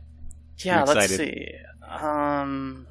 Yeah, 0.58 0.84
let's 0.84 1.16
see. 1.16 1.52
Um, 1.88 2.88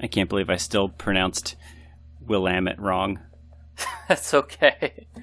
I 0.00 0.06
can't 0.06 0.28
believe 0.28 0.50
I 0.50 0.56
still 0.56 0.88
pronounced 0.88 1.56
Willamette 2.20 2.80
wrong. 2.80 3.20
that's 4.08 4.34
okay. 4.34 5.06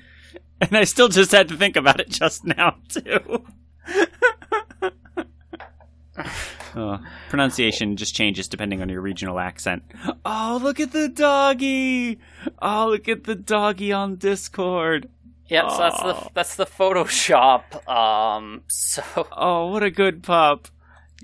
And 0.64 0.78
I 0.78 0.84
still 0.84 1.08
just 1.08 1.32
had 1.32 1.48
to 1.48 1.58
think 1.58 1.76
about 1.76 2.00
it 2.00 2.10
just 2.10 2.46
now, 2.46 2.76
too. 2.88 3.46
oh, 6.76 7.00
pronunciation 7.30 7.98
just 7.98 8.16
changes 8.16 8.48
depending 8.48 8.82
on 8.82 8.90
your 8.90 9.02
regional 9.02 9.40
accent. 9.40 9.84
Oh, 10.26 10.60
look 10.62 10.80
at 10.80 10.92
the 10.92 11.10
doggy! 11.10 12.20
Oh, 12.62 12.90
look 12.90 13.08
at 13.08 13.24
the 13.24 13.36
doggy 13.36 13.92
on 13.92 14.16
Discord. 14.16 15.10
Yep, 15.48 15.70
so 15.70 15.78
that's 15.78 16.02
the 16.02 16.30
that's 16.34 16.56
the 16.56 16.66
Photoshop. 16.66 17.88
Um, 17.90 18.64
so 18.68 19.04
Oh, 19.34 19.68
what 19.68 19.84
a 19.84 19.92
good 19.92 20.24
pup. 20.24 20.70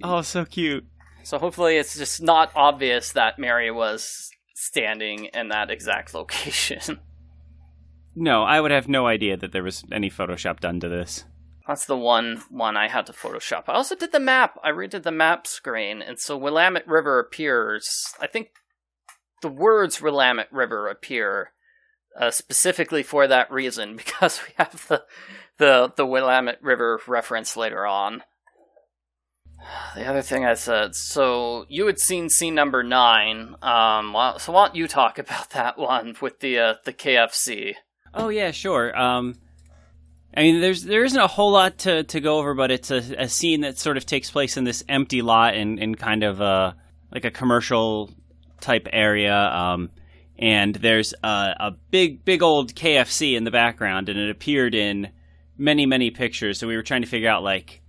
Oh, 0.03 0.21
so 0.21 0.43
cute. 0.43 0.85
So 1.23 1.39
hopefully 1.39 1.77
it's 1.77 1.97
just 1.97 2.21
not 2.21 2.51
obvious 2.55 3.13
that 3.13 3.39
Mary 3.39 3.71
was 3.71 4.29
standing 4.53 5.25
in 5.33 5.49
that 5.49 5.69
exact 5.71 6.13
location. 6.13 6.99
No, 8.15 8.43
I 8.43 8.59
would 8.59 8.71
have 8.71 8.89
no 8.89 9.05
idea 9.05 9.37
that 9.37 9.51
there 9.51 9.63
was 9.63 9.83
any 9.91 10.09
Photoshop 10.09 10.59
done 10.59 10.79
to 10.79 10.89
this. 10.89 11.23
That's 11.67 11.85
the 11.85 11.97
one 11.97 12.43
one 12.49 12.77
I 12.77 12.87
had 12.87 13.05
to 13.07 13.13
Photoshop. 13.13 13.65
I 13.67 13.73
also 13.73 13.95
did 13.95 14.13
the 14.13 14.19
map. 14.19 14.57
I 14.63 14.71
redid 14.71 15.03
the 15.03 15.11
map 15.11 15.45
screen, 15.45 16.01
and 16.01 16.17
so 16.17 16.37
Willamette 16.37 16.87
River 16.87 17.19
appears. 17.19 18.13
I 18.21 18.27
think 18.27 18.51
the 19.41 19.49
words 19.49 20.01
Willamette 20.01 20.51
River 20.51 20.87
appear 20.87 21.51
uh, 22.17 22.31
specifically 22.31 23.03
for 23.03 23.27
that 23.27 23.51
reason 23.51 23.95
because 23.97 24.39
we 24.47 24.53
have 24.57 24.87
the 24.87 25.03
the 25.57 25.93
the 25.95 26.05
Willamette 26.05 26.63
River 26.63 27.01
reference 27.05 27.57
later 27.57 27.85
on. 27.85 28.23
The 29.95 30.05
other 30.05 30.21
thing 30.21 30.45
I 30.45 30.53
said, 30.53 30.95
so 30.95 31.65
you 31.67 31.87
had 31.87 31.99
seen 31.99 32.29
scene 32.29 32.55
number 32.55 32.83
nine. 32.83 33.55
Um, 33.61 34.15
so 34.37 34.53
why 34.53 34.67
don't 34.67 34.75
you 34.75 34.87
talk 34.87 35.19
about 35.19 35.49
that 35.49 35.77
one 35.77 36.15
with 36.21 36.39
the 36.39 36.59
uh, 36.59 36.73
the 36.85 36.93
KFC? 36.93 37.73
Oh 38.13 38.29
yeah, 38.29 38.51
sure. 38.51 38.97
Um, 38.97 39.35
I 40.37 40.41
mean, 40.41 40.61
there's 40.61 40.83
there 40.83 41.03
isn't 41.03 41.19
a 41.19 41.25
whole 41.25 41.51
lot 41.51 41.79
to, 41.79 42.03
to 42.03 42.19
go 42.21 42.37
over, 42.37 42.53
but 42.53 42.69
it's 42.69 42.91
a, 42.91 42.97
a 42.97 43.27
scene 43.27 43.61
that 43.61 43.79
sort 43.79 43.97
of 43.97 44.05
takes 44.05 44.29
place 44.29 44.55
in 44.55 44.65
this 44.65 44.83
empty 44.87 45.23
lot 45.23 45.55
in, 45.55 45.79
in 45.79 45.95
kind 45.95 46.23
of 46.23 46.41
a 46.41 46.75
like 47.11 47.25
a 47.25 47.31
commercial 47.31 48.11
type 48.61 48.87
area. 48.93 49.35
Um, 49.35 49.89
and 50.37 50.75
there's 50.75 51.15
a, 51.23 51.55
a 51.59 51.71
big 51.89 52.23
big 52.23 52.43
old 52.43 52.75
KFC 52.75 53.35
in 53.35 53.45
the 53.45 53.51
background, 53.51 54.09
and 54.09 54.19
it 54.19 54.29
appeared 54.29 54.75
in 54.75 55.09
many 55.57 55.87
many 55.87 56.11
pictures. 56.11 56.59
So 56.59 56.67
we 56.67 56.75
were 56.75 56.83
trying 56.83 57.01
to 57.01 57.07
figure 57.07 57.29
out 57.29 57.41
like, 57.41 57.81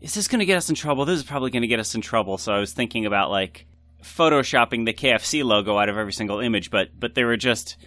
is 0.00 0.14
this 0.14 0.28
going 0.28 0.38
to 0.38 0.46
get 0.46 0.58
us 0.58 0.68
in 0.68 0.76
trouble? 0.76 1.04
This 1.04 1.18
is 1.18 1.24
probably 1.24 1.50
going 1.50 1.62
to 1.62 1.68
get 1.68 1.80
us 1.80 1.96
in 1.96 2.02
trouble. 2.02 2.38
So 2.38 2.52
I 2.52 2.60
was 2.60 2.72
thinking 2.72 3.04
about 3.04 3.32
like 3.32 3.66
photoshopping 4.00 4.86
the 4.86 4.92
KFC 4.92 5.42
logo 5.42 5.76
out 5.76 5.88
of 5.88 5.96
every 5.96 6.12
single 6.12 6.38
image, 6.38 6.70
but 6.70 6.90
but 6.96 7.16
there 7.16 7.26
were 7.26 7.36
just 7.36 7.78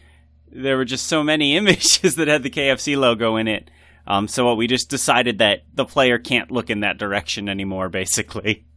there 0.51 0.77
were 0.77 0.85
just 0.85 1.07
so 1.07 1.23
many 1.23 1.55
images 1.57 2.15
that 2.15 2.27
had 2.27 2.43
the 2.43 2.49
KFC 2.49 2.97
logo 2.97 3.35
in 3.35 3.47
it. 3.47 3.69
Um, 4.05 4.27
so 4.27 4.45
what 4.45 4.57
we 4.57 4.67
just 4.67 4.89
decided 4.89 5.39
that 5.39 5.63
the 5.73 5.85
player 5.85 6.17
can't 6.17 6.49
look 6.51 6.69
in 6.69 6.79
that 6.81 6.97
direction 6.97 7.49
anymore, 7.49 7.89
basically. 7.89 8.63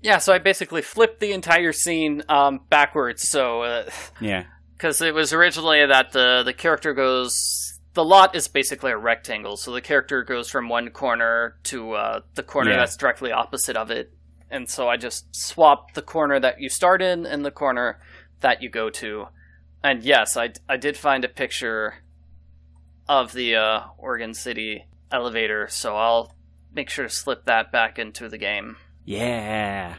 Yeah, 0.00 0.16
so 0.16 0.32
I 0.32 0.38
basically 0.38 0.80
flipped 0.80 1.20
the 1.20 1.32
entire 1.32 1.72
scene 1.74 2.22
um, 2.30 2.60
backwards. 2.70 3.28
So 3.28 3.62
uh, 3.62 3.90
Yeah. 4.18 4.44
because 4.72 5.02
it 5.02 5.12
was 5.14 5.34
originally 5.34 5.84
that 5.84 6.12
the 6.12 6.42
the 6.42 6.54
character 6.54 6.94
goes 6.94 7.78
the 7.92 8.04
lot 8.04 8.34
is 8.34 8.48
basically 8.48 8.90
a 8.92 8.96
rectangle 8.96 9.56
so 9.56 9.72
the 9.72 9.80
character 9.80 10.22
goes 10.24 10.48
from 10.50 10.68
one 10.68 10.88
corner 10.90 11.56
to 11.64 11.92
uh, 11.92 12.20
the 12.34 12.42
corner 12.42 12.70
Yeah. 12.72 12.78
that's 12.78 12.96
directly 12.96 13.30
opposite 13.30 13.76
of 13.76 13.90
it 13.90 14.12
and 14.50 14.68
so 14.68 14.88
i 14.88 14.96
just 14.96 15.26
swapped 15.34 15.94
the 15.94 16.02
corner 16.02 16.40
that 16.40 16.60
you 16.60 16.68
start 16.68 17.00
in 17.00 17.24
and 17.24 17.44
the 17.44 17.50
corner 17.52 18.00
that 18.40 18.62
you 18.62 18.68
go 18.68 18.90
to 18.90 19.26
and 19.84 20.02
yes 20.02 20.36
i, 20.36 20.50
I 20.68 20.76
did 20.76 20.96
find 20.96 21.24
a 21.24 21.28
picture 21.28 21.94
of 23.08 23.32
the 23.32 23.54
uh, 23.56 23.80
oregon 23.98 24.34
city 24.34 24.86
elevator 25.12 25.68
so 25.68 25.94
i'll 25.96 26.34
make 26.74 26.90
sure 26.90 27.04
to 27.04 27.10
slip 27.10 27.44
that 27.44 27.70
back 27.70 27.98
into 28.00 28.28
the 28.28 28.38
game 28.38 28.76
Yeah. 29.04 29.94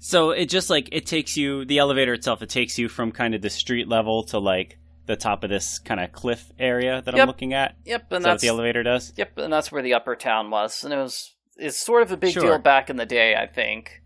So 0.00 0.30
it 0.30 0.46
just 0.46 0.68
like 0.70 0.88
it 0.92 1.06
takes 1.06 1.36
you 1.36 1.64
the 1.64 1.78
elevator 1.78 2.12
itself. 2.12 2.40
It 2.42 2.48
takes 2.50 2.78
you 2.78 2.88
from 2.88 3.10
kind 3.12 3.34
of 3.34 3.42
the 3.42 3.50
street 3.50 3.88
level 3.88 4.22
to 4.24 4.38
like 4.38 4.78
the 5.06 5.16
top 5.16 5.42
of 5.42 5.50
this 5.50 5.78
kind 5.80 5.98
of 6.00 6.12
cliff 6.12 6.52
area 6.58 7.02
that 7.04 7.14
Yep. 7.14 7.20
I'm 7.22 7.26
looking 7.26 7.52
at. 7.54 7.74
yep 7.84 8.02
Is 8.02 8.16
and 8.16 8.24
that 8.24 8.28
what 8.28 8.32
that's 8.34 8.42
the 8.42 8.48
elevator 8.48 8.82
does? 8.84 9.12
Yep, 9.16 9.38
and 9.38 9.52
that's 9.52 9.72
where 9.72 9.82
the 9.82 9.94
upper 9.94 10.14
town 10.14 10.50
was, 10.50 10.84
and 10.84 10.92
it 10.92 10.98
was 10.98 11.34
it's 11.56 11.76
sort 11.78 12.02
of 12.02 12.12
a 12.12 12.16
big 12.16 12.32
Sure. 12.32 12.42
deal 12.42 12.58
back 12.58 12.90
in 12.90 12.96
the 12.96 13.06
day, 13.06 13.34
I 13.34 13.46
think. 13.46 14.02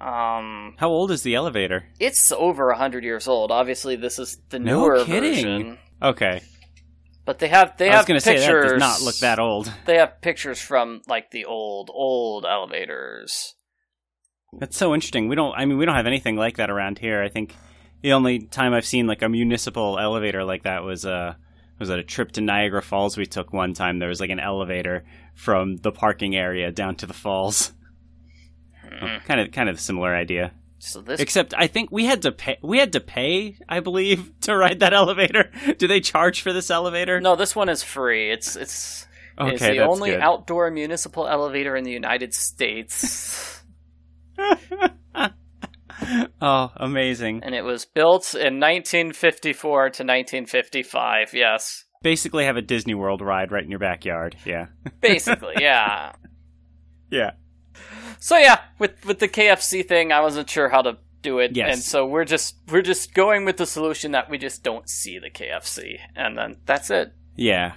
Um, 0.00 0.74
How 0.78 0.88
old 0.88 1.10
is 1.10 1.22
the 1.22 1.34
elevator? 1.34 1.84
it's 1.98 2.32
over 2.32 2.70
a 2.70 2.76
hundred 2.78 3.04
years 3.04 3.28
old. 3.28 3.50
Obviously, 3.50 3.96
this 3.96 4.18
is 4.18 4.38
the 4.48 4.58
newer 4.58 4.96
No 4.98 5.04
kidding. 5.04 5.34
version. 5.34 5.78
Okay. 6.02 6.42
But 7.26 7.38
they 7.38 7.48
have 7.48 7.76
they 7.76 7.90
I 7.90 7.96
have 7.96 8.06
to 8.06 8.18
say 8.20 8.36
pictures. 8.36 8.64
that 8.64 8.68
does 8.70 8.80
not 8.80 9.02
look 9.02 9.16
that 9.18 9.38
old. 9.38 9.70
They 9.84 9.98
have 9.98 10.20
pictures 10.22 10.60
from 10.60 11.02
like 11.06 11.30
the 11.30 11.44
old 11.44 11.90
old 11.92 12.46
elevators. 12.46 13.54
That's 14.58 14.76
so 14.76 14.94
interesting. 14.94 15.28
We 15.28 15.36
don't. 15.36 15.54
I 15.54 15.64
mean, 15.66 15.76
we 15.78 15.84
don't 15.84 15.94
have 15.94 16.06
anything 16.06 16.36
like 16.36 16.56
that 16.56 16.70
around 16.70 16.98
here. 16.98 17.22
I 17.22 17.28
think 17.28 17.54
the 18.02 18.14
only 18.14 18.40
time 18.40 18.72
I've 18.72 18.86
seen 18.86 19.06
like 19.06 19.22
a 19.22 19.28
municipal 19.28 19.98
elevator 19.98 20.42
like 20.44 20.62
that 20.64 20.82
was 20.82 21.04
uh 21.04 21.34
was 21.78 21.90
at 21.90 21.98
a 21.98 22.02
trip 22.04 22.32
to 22.32 22.40
Niagara 22.40 22.82
Falls 22.82 23.16
we 23.16 23.26
took 23.26 23.52
one 23.52 23.74
time. 23.74 23.98
There 23.98 24.08
was 24.08 24.20
like 24.20 24.30
an 24.30 24.40
elevator 24.40 25.04
from 25.34 25.76
the 25.76 25.92
parking 25.92 26.34
area 26.34 26.72
down 26.72 26.96
to 26.96 27.06
the 27.06 27.14
falls. 27.14 27.72
Hmm. 29.00 29.26
Kind 29.26 29.40
of 29.40 29.52
kind 29.52 29.68
of 29.68 29.80
similar 29.80 30.14
idea. 30.14 30.52
So 30.78 31.00
this 31.00 31.20
Except 31.20 31.52
I 31.56 31.66
think 31.66 31.90
we 31.92 32.06
had 32.06 32.22
to 32.22 32.32
pay. 32.32 32.58
We 32.62 32.78
had 32.78 32.92
to 32.92 33.00
pay, 33.00 33.56
I 33.68 33.80
believe, 33.80 34.32
to 34.42 34.56
ride 34.56 34.80
that 34.80 34.94
elevator. 34.94 35.50
Do 35.78 35.86
they 35.86 36.00
charge 36.00 36.42
for 36.42 36.52
this 36.52 36.70
elevator? 36.70 37.20
no, 37.20 37.36
this 37.36 37.54
one 37.54 37.68
is 37.68 37.82
free. 37.82 38.30
It's 38.30 38.56
it's 38.56 39.06
Okay, 39.38 39.52
it's 39.52 39.62
the 39.62 39.78
only 39.80 40.10
good. 40.10 40.20
outdoor 40.20 40.70
municipal 40.70 41.26
elevator 41.26 41.74
in 41.74 41.84
the 41.84 41.90
United 41.90 42.34
States, 42.34 43.62
oh, 46.42 46.70
amazing! 46.76 47.40
and 47.42 47.54
it 47.54 47.62
was 47.62 47.86
built 47.86 48.34
in 48.34 48.60
1954 48.60 49.80
to 49.80 49.86
1955. 50.02 51.32
Yes, 51.32 51.84
Basically, 52.02 52.44
have 52.44 52.56
a 52.56 52.62
Disney 52.62 52.94
World 52.94 53.22
ride 53.22 53.50
right 53.52 53.64
in 53.64 53.70
your 53.70 53.78
backyard. 53.78 54.36
Yeah, 54.44 54.66
basically, 55.00 55.54
yeah. 55.60 56.12
yeah. 57.10 57.30
So 58.20 58.36
yeah, 58.36 58.60
with 58.78 59.04
with 59.04 59.18
the 59.18 59.28
KFC 59.28 59.86
thing, 59.86 60.12
I 60.12 60.20
wasn't 60.20 60.48
sure 60.48 60.68
how 60.68 60.82
to 60.82 60.98
do 61.22 61.38
it, 61.38 61.54
Yes. 61.56 61.74
and 61.74 61.82
so 61.82 62.06
we're 62.06 62.24
just 62.24 62.56
we're 62.70 62.82
just 62.82 63.12
going 63.14 63.44
with 63.44 63.56
the 63.56 63.66
solution 63.66 64.12
that 64.12 64.30
we 64.30 64.38
just 64.38 64.62
don't 64.62 64.88
see 64.88 65.18
the 65.18 65.30
KFC, 65.30 65.98
and 66.14 66.36
then 66.38 66.56
that's 66.66 66.90
it. 66.90 67.12
Yeah. 67.34 67.72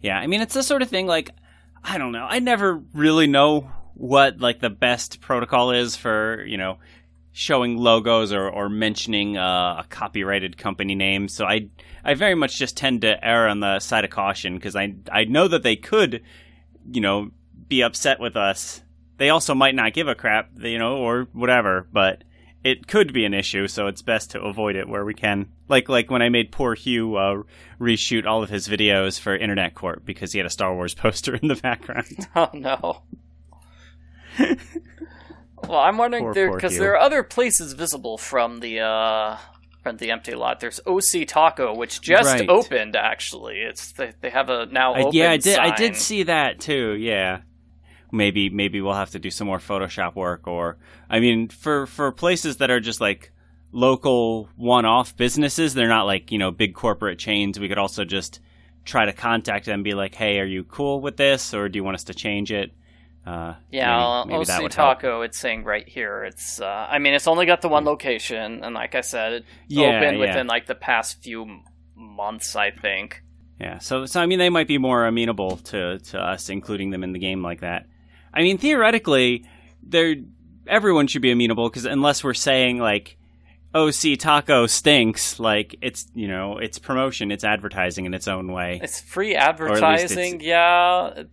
Yeah, 0.00 0.18
I 0.18 0.26
mean 0.26 0.40
it's 0.40 0.54
the 0.54 0.62
sort 0.62 0.82
of 0.82 0.88
thing 0.88 1.06
like 1.06 1.30
I 1.84 1.98
don't 1.98 2.12
know. 2.12 2.26
I 2.28 2.38
never 2.38 2.82
really 2.94 3.26
know 3.26 3.70
what 3.94 4.40
like 4.40 4.60
the 4.60 4.70
best 4.70 5.20
protocol 5.20 5.70
is 5.70 5.96
for, 5.96 6.44
you 6.44 6.56
know, 6.58 6.78
showing 7.32 7.76
logos 7.76 8.32
or, 8.32 8.48
or 8.48 8.68
mentioning 8.68 9.36
uh, 9.36 9.82
a 9.84 9.86
copyrighted 9.88 10.56
company 10.58 10.94
name. 10.94 11.28
So 11.28 11.44
I 11.46 11.68
I 12.04 12.14
very 12.14 12.34
much 12.34 12.58
just 12.58 12.76
tend 12.76 13.02
to 13.02 13.22
err 13.26 13.48
on 13.48 13.60
the 13.60 13.78
side 13.80 14.04
of 14.04 14.10
caution 14.10 14.54
because 14.56 14.74
I 14.76 14.94
I 15.12 15.24
know 15.24 15.48
that 15.48 15.62
they 15.62 15.76
could, 15.76 16.22
you 16.90 17.00
know, 17.00 17.30
be 17.68 17.82
upset 17.82 18.20
with 18.20 18.36
us. 18.36 18.82
They 19.18 19.30
also 19.30 19.54
might 19.54 19.74
not 19.74 19.94
give 19.94 20.08
a 20.08 20.14
crap, 20.14 20.50
you 20.58 20.78
know, 20.78 20.96
or 20.98 21.28
whatever, 21.32 21.88
but 21.92 22.22
it 22.62 22.86
could 22.86 23.12
be 23.12 23.24
an 23.24 23.32
issue, 23.32 23.68
so 23.68 23.86
it's 23.86 24.02
best 24.02 24.32
to 24.32 24.40
avoid 24.42 24.76
it 24.76 24.88
where 24.88 25.04
we 25.04 25.14
can. 25.14 25.48
Like 25.68 25.88
like 25.88 26.10
when 26.10 26.20
I 26.22 26.28
made 26.28 26.50
poor 26.52 26.74
Hugh 26.74 27.16
uh, 27.16 27.42
reshoot 27.80 28.26
all 28.26 28.42
of 28.42 28.50
his 28.50 28.68
videos 28.68 29.18
for 29.20 29.36
Internet 29.36 29.74
Court 29.74 30.04
because 30.04 30.32
he 30.32 30.38
had 30.38 30.46
a 30.46 30.50
Star 30.50 30.74
Wars 30.74 30.94
poster 31.02 31.34
in 31.36 31.48
the 31.48 31.54
background. 31.56 32.28
Oh 32.36 32.50
no. 32.52 33.02
well, 35.66 35.80
I'm 35.80 35.96
wondering 35.96 36.24
Poor, 36.24 36.34
there 36.34 36.52
because 36.52 36.76
there 36.76 36.92
are 36.92 36.98
other 37.00 37.22
places 37.22 37.72
visible 37.72 38.18
from 38.18 38.60
the 38.60 38.80
uh 38.80 39.36
from 39.82 39.96
the 39.96 40.10
empty 40.10 40.34
lot. 40.34 40.60
There's 40.60 40.80
OC 40.86 41.26
Taco, 41.26 41.74
which 41.74 42.00
just 42.00 42.28
Right. 42.28 42.48
opened. 42.48 42.96
Actually, 42.96 43.60
it's 43.60 43.92
they, 43.92 44.12
they 44.20 44.30
have 44.30 44.50
a 44.50 44.66
now 44.66 45.10
yeah, 45.12 45.30
I 45.30 45.36
did. 45.36 45.58
I 45.58 45.74
did 45.74 45.96
see 45.96 46.24
that 46.24 46.60
too. 46.60 46.94
Yeah, 46.94 47.40
maybe 48.12 48.50
maybe 48.50 48.80
we'll 48.80 48.94
have 48.94 49.10
to 49.10 49.18
do 49.18 49.30
some 49.30 49.46
more 49.46 49.58
Photoshop 49.58 50.14
work, 50.14 50.46
or 50.46 50.76
I 51.10 51.20
mean, 51.20 51.48
for 51.48 51.86
for 51.86 52.12
places 52.12 52.58
that 52.58 52.70
are 52.70 52.80
just 52.80 53.00
like 53.00 53.32
local 53.72 54.48
one-off 54.56 55.16
businesses, 55.16 55.74
they're 55.74 55.88
not 55.88 56.06
like 56.06 56.30
you 56.32 56.38
know 56.38 56.50
big 56.50 56.74
corporate 56.74 57.18
chains. 57.18 57.58
We 57.60 57.68
could 57.68 57.78
also 57.78 58.04
just 58.04 58.40
try 58.84 59.04
to 59.06 59.12
contact 59.12 59.66
them 59.66 59.74
and 59.74 59.84
be 59.84 59.94
like, 59.94 60.14
"Hey, 60.14 60.38
are 60.40 60.44
you 60.46 60.64
cool 60.64 61.00
with 61.00 61.16
this, 61.16 61.52
or 61.54 61.68
do 61.68 61.78
you 61.78 61.84
want 61.84 61.96
us 61.96 62.04
to 62.04 62.14
change 62.14 62.52
it?" 62.52 62.72
Uh, 63.26 63.54
Yeah, 63.70 64.22
maybe, 64.24 64.38
maybe 64.38 64.50
OC 64.52 64.62
would 64.62 64.74
help. 64.74 65.00
Taco. 65.00 65.22
It's 65.22 65.36
saying 65.36 65.64
right 65.64 65.88
here. 65.88 66.24
It's. 66.24 66.60
Uh, 66.60 66.86
I 66.88 66.98
mean, 67.00 67.12
it's 67.12 67.26
only 67.26 67.44
got 67.44 67.60
the 67.60 67.68
one 67.68 67.84
location, 67.84 68.62
and 68.62 68.74
like 68.74 68.94
I 68.94 69.00
said, 69.00 69.32
it 69.32 69.44
Yeah, 69.66 69.98
opened 69.98 70.18
yeah. 70.18 70.26
within 70.26 70.46
like 70.46 70.66
the 70.66 70.76
past 70.76 71.22
few 71.22 71.60
months. 71.96 72.54
I 72.54 72.70
think. 72.70 73.22
Yeah, 73.60 73.78
so 73.78 74.06
so 74.06 74.20
I 74.20 74.26
mean 74.26 74.38
they 74.38 74.50
might 74.50 74.68
be 74.68 74.78
more 74.78 75.06
amenable 75.06 75.56
to 75.56 75.98
to 75.98 76.20
us 76.20 76.50
including 76.50 76.90
them 76.90 77.02
in 77.02 77.12
the 77.12 77.18
game 77.18 77.42
like 77.42 77.60
that. 77.60 77.86
I 78.36 78.42
mean 78.42 78.58
theoretically, 78.58 79.44
they're 79.82 80.16
everyone 80.68 81.06
should 81.06 81.22
be 81.22 81.30
amenable 81.30 81.68
because 81.70 81.86
unless 81.86 82.22
we're 82.22 82.34
saying 82.34 82.78
like, 82.78 83.16
"Oh, 83.74 83.90
see, 83.90 84.16
taco 84.16 84.66
stinks," 84.66 85.40
like 85.40 85.74
it's 85.80 86.06
you 86.14 86.28
know 86.28 86.58
it's 86.58 86.78
promotion, 86.78 87.32
it's 87.32 87.44
advertising 87.44 88.04
in 88.04 88.12
its 88.12 88.28
own 88.28 88.52
way. 88.52 88.78
It's 88.82 89.00
free 89.00 89.34
advertising. 89.34 90.40
Yeah, 90.42 91.24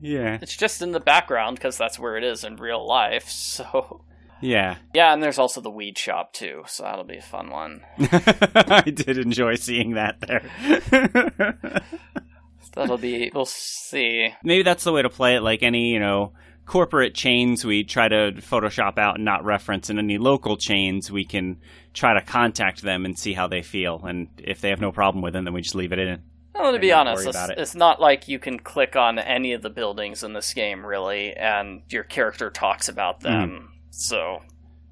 Yeah, 0.00 0.38
it's 0.42 0.56
just 0.56 0.82
in 0.82 0.90
the 0.90 1.00
background 1.00 1.56
because 1.56 1.78
that's 1.78 1.96
where 1.96 2.16
it 2.16 2.24
is 2.24 2.42
in 2.42 2.56
real 2.56 2.86
life. 2.86 3.28
So 3.58 4.04
yeah. 4.40 4.76
yeah, 4.94 5.12
and 5.12 5.22
there's 5.22 5.38
also 5.38 5.60
the 5.60 5.70
weed 5.70 5.98
shop 5.98 6.32
too. 6.32 6.62
So 6.66 6.82
that'll 6.84 7.04
be 7.04 7.18
a 7.18 7.22
fun 7.22 7.50
one. 7.50 7.82
I 7.98 8.82
did 8.82 9.18
enjoy 9.18 9.56
seeing 9.56 9.94
that 9.94 10.20
there. 10.20 11.82
That'll 12.74 12.98
be. 12.98 13.30
We'll 13.34 13.44
see. 13.46 14.34
Maybe 14.42 14.62
that's 14.62 14.84
the 14.84 14.92
way 14.92 15.02
to 15.02 15.10
play 15.10 15.36
it. 15.36 15.42
Like 15.42 15.62
any 15.62 15.92
you 15.92 16.00
know 16.00 16.32
corporate 16.66 17.14
chains, 17.14 17.64
we 17.64 17.82
try 17.82 18.08
to 18.08 18.32
Photoshop 18.36 18.98
out 18.98 19.16
and 19.16 19.24
not 19.24 19.44
reference, 19.44 19.88
and 19.90 19.98
any 19.98 20.18
local 20.18 20.56
chains, 20.56 21.10
we 21.10 21.24
can 21.24 21.58
try 21.94 22.14
to 22.14 22.20
contact 22.20 22.82
them 22.82 23.04
and 23.06 23.18
see 23.18 23.32
how 23.32 23.48
they 23.48 23.62
feel, 23.62 24.04
and 24.04 24.28
if 24.38 24.60
they 24.60 24.68
have 24.70 24.80
no 24.80 24.92
problem 24.92 25.22
with 25.22 25.34
it, 25.34 25.44
then 25.44 25.54
we 25.54 25.62
just 25.62 25.74
leave 25.74 25.92
it 25.92 25.98
in. 25.98 26.22
Well, 26.54 26.72
to 26.72 26.78
be 26.78 26.92
honest, 26.92 27.26
it's, 27.26 27.48
it. 27.48 27.58
it's 27.58 27.74
not 27.74 28.00
like 28.00 28.26
you 28.28 28.38
can 28.40 28.58
click 28.58 28.96
on 28.96 29.18
any 29.18 29.52
of 29.52 29.62
the 29.62 29.70
buildings 29.70 30.22
in 30.24 30.32
this 30.32 30.52
game, 30.52 30.84
really, 30.84 31.32
and 31.34 31.82
your 31.88 32.02
character 32.04 32.50
talks 32.50 32.88
about 32.88 33.22
Hmm. 33.22 33.28
them. 33.28 33.72
So, 33.90 34.40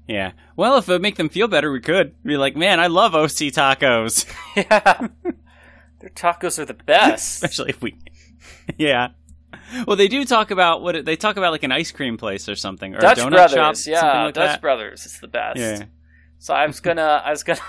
Yeah. 0.07 0.31
Well, 0.55 0.77
if 0.77 0.87
it 0.87 0.93
would 0.93 1.01
make 1.01 1.17
them 1.17 1.29
feel 1.29 1.47
better, 1.49 1.71
we 1.71 1.81
could 1.81 2.15
be 2.23 2.37
like, 2.37 2.55
man, 2.55 2.79
I 2.79 2.87
love 2.87 3.13
OC 3.15 3.51
tacos, 3.51 4.25
yeah. 4.55 5.07
Their 5.99 6.09
tacos 6.09 6.59
are 6.59 6.65
the 6.65 6.73
best. 6.73 7.43
especially 7.43 7.69
if 7.69 7.81
we. 7.81 7.97
yeah. 8.77 9.09
Well, 9.85 9.95
they 9.95 10.07
do 10.07 10.25
talk 10.25 10.51
about 10.51 10.81
what 10.81 11.05
they 11.05 11.15
talk 11.15 11.37
about, 11.37 11.51
like 11.51 11.63
an 11.63 11.71
ice 11.71 11.91
cream 11.91 12.17
place 12.17 12.47
or 12.49 12.55
something, 12.55 12.95
or 12.95 12.99
Dutch 12.99 13.17
a 13.17 13.21
donut 13.21 13.29
Brothers, 13.31 13.83
shop, 13.83 13.91
yeah, 13.91 14.23
like 14.25 14.33
Dutch 14.33 14.51
that. 14.51 14.61
Brothers, 14.61 15.05
it's 15.05 15.19
the 15.19 15.27
best. 15.27 15.59
Yeah. 15.59 15.85
So 16.39 16.53
I 16.53 16.65
was 16.67 16.79
gonna, 16.79 17.21
I 17.23 17.31
was 17.31 17.43
gonna, 17.43 17.59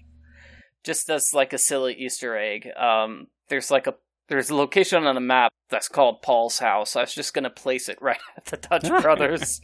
just 0.84 1.08
as 1.10 1.30
like 1.34 1.52
a 1.52 1.58
silly 1.58 1.94
Easter 1.94 2.36
egg. 2.36 2.68
Um, 2.76 3.28
there's 3.48 3.70
like 3.70 3.86
a 3.86 3.94
there's 4.28 4.50
a 4.50 4.54
location 4.54 5.04
on 5.04 5.14
the 5.14 5.20
map 5.20 5.52
that's 5.70 5.88
called 5.88 6.22
Paul's 6.22 6.58
house. 6.58 6.94
I 6.94 7.00
was 7.00 7.14
just 7.14 7.34
gonna 7.34 7.50
place 7.50 7.88
it 7.88 8.00
right 8.00 8.20
at 8.36 8.44
the 8.46 8.56
Dutch 8.56 8.88
Brothers. 9.02 9.60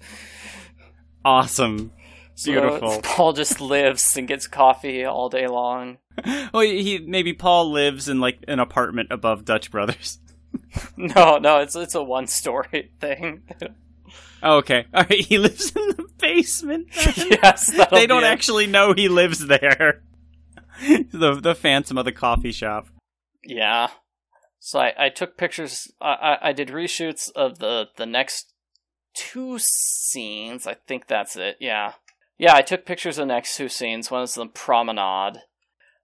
Awesome. 1.25 1.93
So 2.35 2.51
Beautiful. 2.53 3.01
Paul 3.03 3.33
just 3.33 3.61
lives 3.61 4.17
and 4.17 4.27
gets 4.27 4.47
coffee 4.47 5.05
all 5.05 5.29
day 5.29 5.47
long. 5.47 5.99
Well, 6.53 6.63
he 6.63 6.99
maybe 6.99 7.33
Paul 7.33 7.71
lives 7.71 8.09
in 8.09 8.21
like 8.21 8.39
an 8.49 8.59
apartment 8.61 9.09
above 9.11 9.45
Dutch 9.45 9.71
Brothers. 9.71 10.19
No, 10.97 11.39
no, 11.39 11.59
it's 11.59 11.75
it's 11.75 11.97
a 11.97 12.03
one 12.03 12.29
story 12.29 12.93
thing. 13.01 13.43
Oh, 14.41 14.59
okay. 14.59 14.87
All 14.95 15.03
right. 15.03 15.21
He 15.21 15.37
lives 15.39 15.75
in 15.75 15.89
the 15.89 16.07
basement. 16.19 16.89
yes, 16.95 17.73
they 17.91 18.07
don't 18.07 18.23
it. 18.23 18.29
actually 18.29 18.69
know 18.69 18.93
he 18.93 19.09
lives 19.09 19.47
there. 19.47 20.03
the 21.13 21.41
the 21.41 21.55
phantom 21.57 21.99
of 21.99 22.05
the 22.05 22.13
coffee 22.13 22.53
shop. 22.53 22.87
Yeah. 23.45 23.89
So 24.61 24.79
I, 24.79 24.93
I 24.97 25.09
took 25.09 25.37
pictures. 25.37 25.91
I, 26.01 26.39
I 26.43 26.49
I 26.49 26.53
did 26.53 26.69
reshoots 26.69 27.31
of 27.35 27.59
the 27.59 27.89
the 27.97 28.07
next 28.07 28.53
two 29.15 29.59
scenes. 29.59 30.67
I 30.69 30.75
think 30.75 31.07
that's 31.09 31.35
it. 31.37 31.57
Yeah. 31.61 31.95
Yeah, 32.39 32.55
I 32.55 32.63
took 32.63 32.85
pictures 32.85 33.19
of 33.19 33.29
the 33.29 33.35
next 33.35 33.57
two 33.57 33.69
scenes. 33.69 34.11
One 34.11 34.23
is 34.23 34.35
the 34.35 34.47
promenade. 34.47 35.39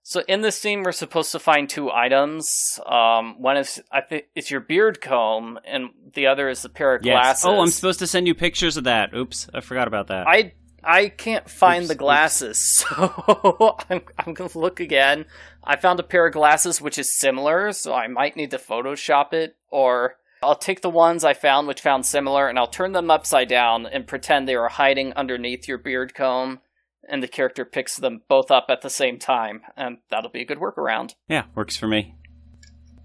So 0.02 0.22
in 0.26 0.40
this 0.40 0.56
scene, 0.56 0.82
we're 0.82 0.92
supposed 0.92 1.30
to 1.32 1.38
find 1.38 1.68
two 1.68 1.90
items. 1.90 2.80
Um, 2.86 3.40
one 3.40 3.56
is 3.56 3.82
I 3.92 4.00
think 4.00 4.24
it's 4.34 4.50
your 4.50 4.60
beard 4.60 5.00
comb, 5.00 5.58
and 5.64 5.90
the 6.14 6.26
other 6.26 6.48
is 6.48 6.62
the 6.62 6.68
pair 6.68 6.94
of 6.94 7.04
Yes. 7.04 7.14
glasses. 7.14 7.44
Oh, 7.44 7.60
I'm 7.60 7.68
supposed 7.68 7.98
to 7.98 8.06
send 8.06 8.26
you 8.26 8.34
pictures 8.34 8.76
of 8.76 8.84
that. 8.84 9.12
Oops, 9.14 9.48
I 9.52 9.60
forgot 9.60 9.88
about 9.88 10.06
that. 10.08 10.26
I 10.26 10.52
I 10.82 11.10
can't 11.10 11.48
find 11.50 11.82
Oops, 11.82 11.88
the 11.88 11.94
oops. 11.94 11.98
glasses, 11.98 12.58
so 12.88 13.76
I'm 13.90 14.00
I'm 14.18 14.32
gonna 14.32 14.50
look 14.54 14.80
again. 14.80 15.26
I 15.62 15.76
found 15.76 16.00
a 16.00 16.04
pair 16.04 16.26
of 16.26 16.32
glasses 16.32 16.80
which 16.80 16.98
is 16.98 17.14
similar, 17.18 17.70
so 17.72 17.92
I 17.92 18.06
might 18.08 18.36
need 18.36 18.52
to 18.52 18.58
Photoshop 18.58 19.34
it, 19.34 19.56
or 19.70 20.16
I'll 20.42 20.56
take 20.56 20.80
the 20.80 20.90
ones 20.90 21.24
I 21.24 21.34
found 21.34 21.68
which 21.68 21.82
found 21.82 22.06
similar, 22.06 22.48
and 22.48 22.58
I'll 22.58 22.66
turn 22.66 22.92
them 22.92 23.10
upside 23.10 23.48
down 23.48 23.86
and 23.86 24.06
pretend 24.06 24.48
they 24.48 24.54
are 24.54 24.68
hiding 24.68 25.12
underneath 25.12 25.68
your 25.68 25.78
beard 25.78 26.14
comb, 26.14 26.60
and 27.08 27.22
the 27.22 27.28
character 27.28 27.64
picks 27.64 27.96
them 27.96 28.22
both 28.28 28.50
up 28.50 28.66
at 28.70 28.80
the 28.80 28.90
same 28.90 29.18
time, 29.18 29.62
and 29.76 29.98
that'll 30.10 30.30
be 30.30 30.42
a 30.42 30.46
good 30.46 30.58
workaround. 30.58 31.14
yeah, 31.28 31.44
works 31.54 31.76
for 31.76 31.86
me. 31.88 32.14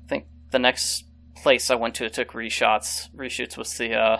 I 0.06 0.08
think 0.08 0.26
the 0.52 0.60
next 0.60 1.06
place 1.36 1.70
I 1.70 1.76
went 1.76 1.96
to 1.96 2.10
took 2.10 2.32
reshots 2.32 3.10
reshoots 3.14 3.58
was 3.58 3.78
the 3.78 3.94
uh 3.94 4.20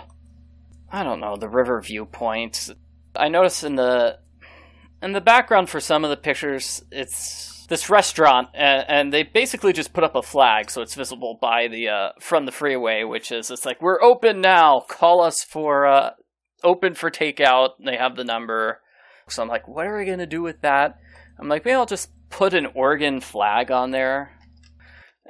I 0.92 1.02
don't 1.02 1.18
know, 1.18 1.36
the 1.36 1.48
river 1.48 1.80
viewpoint. 1.80 2.70
I 3.16 3.28
noticed 3.28 3.64
in 3.64 3.76
the 3.76 4.18
in 5.02 5.12
the 5.12 5.20
background 5.20 5.70
for 5.70 5.80
some 5.80 6.04
of 6.04 6.10
the 6.10 6.16
pictures 6.16 6.84
it's 6.90 7.55
this 7.68 7.90
restaurant, 7.90 8.48
and, 8.54 8.84
and 8.88 9.12
they 9.12 9.22
basically 9.22 9.72
just 9.72 9.92
put 9.92 10.04
up 10.04 10.14
a 10.14 10.22
flag 10.22 10.70
so 10.70 10.82
it's 10.82 10.94
visible 10.94 11.38
by 11.40 11.68
the 11.68 11.88
uh, 11.88 12.08
from 12.20 12.46
the 12.46 12.52
freeway, 12.52 13.04
which 13.04 13.32
is 13.32 13.50
it's 13.50 13.66
like 13.66 13.80
we're 13.82 14.02
open 14.02 14.40
now. 14.40 14.80
Call 14.88 15.22
us 15.22 15.42
for 15.42 15.86
uh, 15.86 16.10
open 16.62 16.94
for 16.94 17.10
takeout. 17.10 17.70
They 17.84 17.96
have 17.96 18.16
the 18.16 18.24
number. 18.24 18.80
So 19.28 19.42
I'm 19.42 19.48
like, 19.48 19.66
what 19.66 19.86
are 19.86 19.98
we 19.98 20.04
gonna 20.04 20.26
do 20.26 20.42
with 20.42 20.60
that? 20.62 20.98
I'm 21.38 21.48
like, 21.48 21.64
maybe 21.64 21.74
I'll 21.74 21.86
just 21.86 22.10
put 22.30 22.54
an 22.54 22.66
Oregon 22.74 23.20
flag 23.20 23.70
on 23.70 23.90
there. 23.90 24.32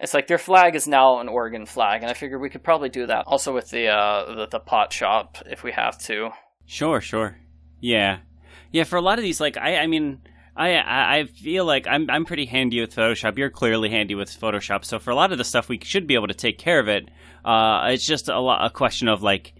It's 0.00 0.12
like 0.12 0.26
their 0.26 0.38
flag 0.38 0.74
is 0.74 0.86
now 0.86 1.20
an 1.20 1.28
Oregon 1.28 1.64
flag, 1.64 2.02
and 2.02 2.10
I 2.10 2.14
figured 2.14 2.40
we 2.40 2.50
could 2.50 2.62
probably 2.62 2.90
do 2.90 3.06
that 3.06 3.24
also 3.26 3.54
with 3.54 3.70
the 3.70 3.88
uh, 3.88 4.34
the, 4.34 4.46
the 4.46 4.60
pot 4.60 4.92
shop 4.92 5.38
if 5.46 5.62
we 5.62 5.72
have 5.72 5.98
to. 6.00 6.30
Sure, 6.66 7.00
sure. 7.00 7.38
Yeah, 7.80 8.18
yeah. 8.72 8.84
For 8.84 8.96
a 8.96 9.00
lot 9.00 9.18
of 9.18 9.22
these, 9.22 9.40
like 9.40 9.56
I, 9.56 9.76
I 9.76 9.86
mean, 9.86 10.20
I, 10.56 11.18
I 11.18 11.24
feel 11.24 11.66
like 11.66 11.86
I'm, 11.86 12.08
I'm 12.08 12.24
pretty 12.24 12.46
handy 12.46 12.80
with 12.80 12.94
Photoshop. 12.94 13.36
You're 13.36 13.50
clearly 13.50 13.90
handy 13.90 14.14
with 14.14 14.30
Photoshop. 14.30 14.84
So 14.84 14.98
for 14.98 15.10
a 15.10 15.14
lot 15.14 15.32
of 15.32 15.38
the 15.38 15.44
stuff, 15.44 15.68
we 15.68 15.78
should 15.82 16.06
be 16.06 16.14
able 16.14 16.28
to 16.28 16.34
take 16.34 16.58
care 16.58 16.80
of 16.80 16.88
it. 16.88 17.10
Uh, 17.44 17.88
it's 17.90 18.06
just 18.06 18.28
a, 18.28 18.38
lot, 18.38 18.64
a 18.64 18.70
question 18.70 19.08
of 19.08 19.22
like, 19.22 19.52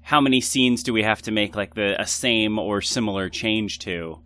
how 0.00 0.20
many 0.20 0.40
scenes 0.40 0.82
do 0.82 0.92
we 0.92 1.02
have 1.02 1.22
to 1.22 1.30
make 1.30 1.54
like 1.54 1.74
the 1.74 2.00
a 2.00 2.06
same 2.06 2.58
or 2.58 2.80
similar 2.80 3.28
change 3.28 3.80
to? 3.80 4.18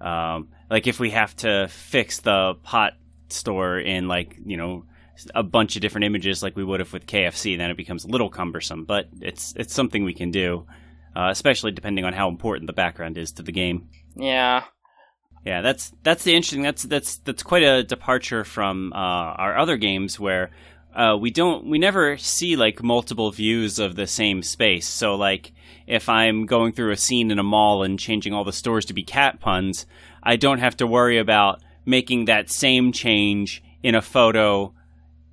Um, 0.00 0.48
like 0.70 0.86
if 0.86 0.98
we 0.98 1.10
have 1.10 1.36
to 1.36 1.68
fix 1.68 2.20
the 2.20 2.54
pot 2.62 2.94
store 3.28 3.78
in 3.78 4.08
like 4.08 4.36
you 4.44 4.56
know 4.56 4.84
a 5.34 5.42
bunch 5.42 5.76
of 5.76 5.82
different 5.82 6.04
images 6.04 6.42
like 6.42 6.56
we 6.56 6.64
would 6.64 6.80
have 6.80 6.92
with 6.92 7.06
KFC, 7.06 7.58
then 7.58 7.70
it 7.70 7.76
becomes 7.76 8.04
a 8.04 8.08
little 8.08 8.30
cumbersome. 8.30 8.84
But 8.84 9.08
it's 9.20 9.52
it's 9.56 9.74
something 9.74 10.04
we 10.04 10.14
can 10.14 10.30
do, 10.30 10.66
uh, 11.14 11.28
especially 11.30 11.72
depending 11.72 12.04
on 12.04 12.12
how 12.12 12.28
important 12.28 12.66
the 12.66 12.72
background 12.72 13.18
is 13.18 13.32
to 13.32 13.42
the 13.42 13.52
game. 13.52 13.88
Yeah, 14.16 14.64
yeah, 15.44 15.62
that's 15.62 15.92
that's 16.02 16.24
the 16.24 16.34
interesting. 16.34 16.62
That's 16.62 16.82
that's 16.82 17.16
that's 17.18 17.42
quite 17.42 17.62
a 17.62 17.82
departure 17.82 18.44
from 18.44 18.92
uh, 18.92 18.96
our 18.96 19.56
other 19.56 19.76
games 19.76 20.20
where 20.20 20.50
uh, 20.94 21.16
we 21.18 21.30
don't 21.30 21.66
we 21.66 21.78
never 21.78 22.18
see 22.18 22.56
like 22.56 22.82
multiple 22.82 23.30
views 23.30 23.78
of 23.78 23.96
the 23.96 24.06
same 24.06 24.42
space. 24.42 24.86
So 24.86 25.14
like 25.14 25.52
if 25.86 26.08
I'm 26.08 26.46
going 26.46 26.72
through 26.72 26.92
a 26.92 26.96
scene 26.96 27.30
in 27.30 27.38
a 27.38 27.42
mall 27.42 27.82
and 27.82 27.98
changing 27.98 28.34
all 28.34 28.44
the 28.44 28.52
stores 28.52 28.84
to 28.86 28.94
be 28.94 29.02
cat 29.02 29.40
puns, 29.40 29.86
I 30.22 30.36
don't 30.36 30.58
have 30.58 30.76
to 30.78 30.86
worry 30.86 31.18
about 31.18 31.62
making 31.86 32.26
that 32.26 32.50
same 32.50 32.92
change 32.92 33.62
in 33.82 33.94
a 33.94 34.02
photo 34.02 34.74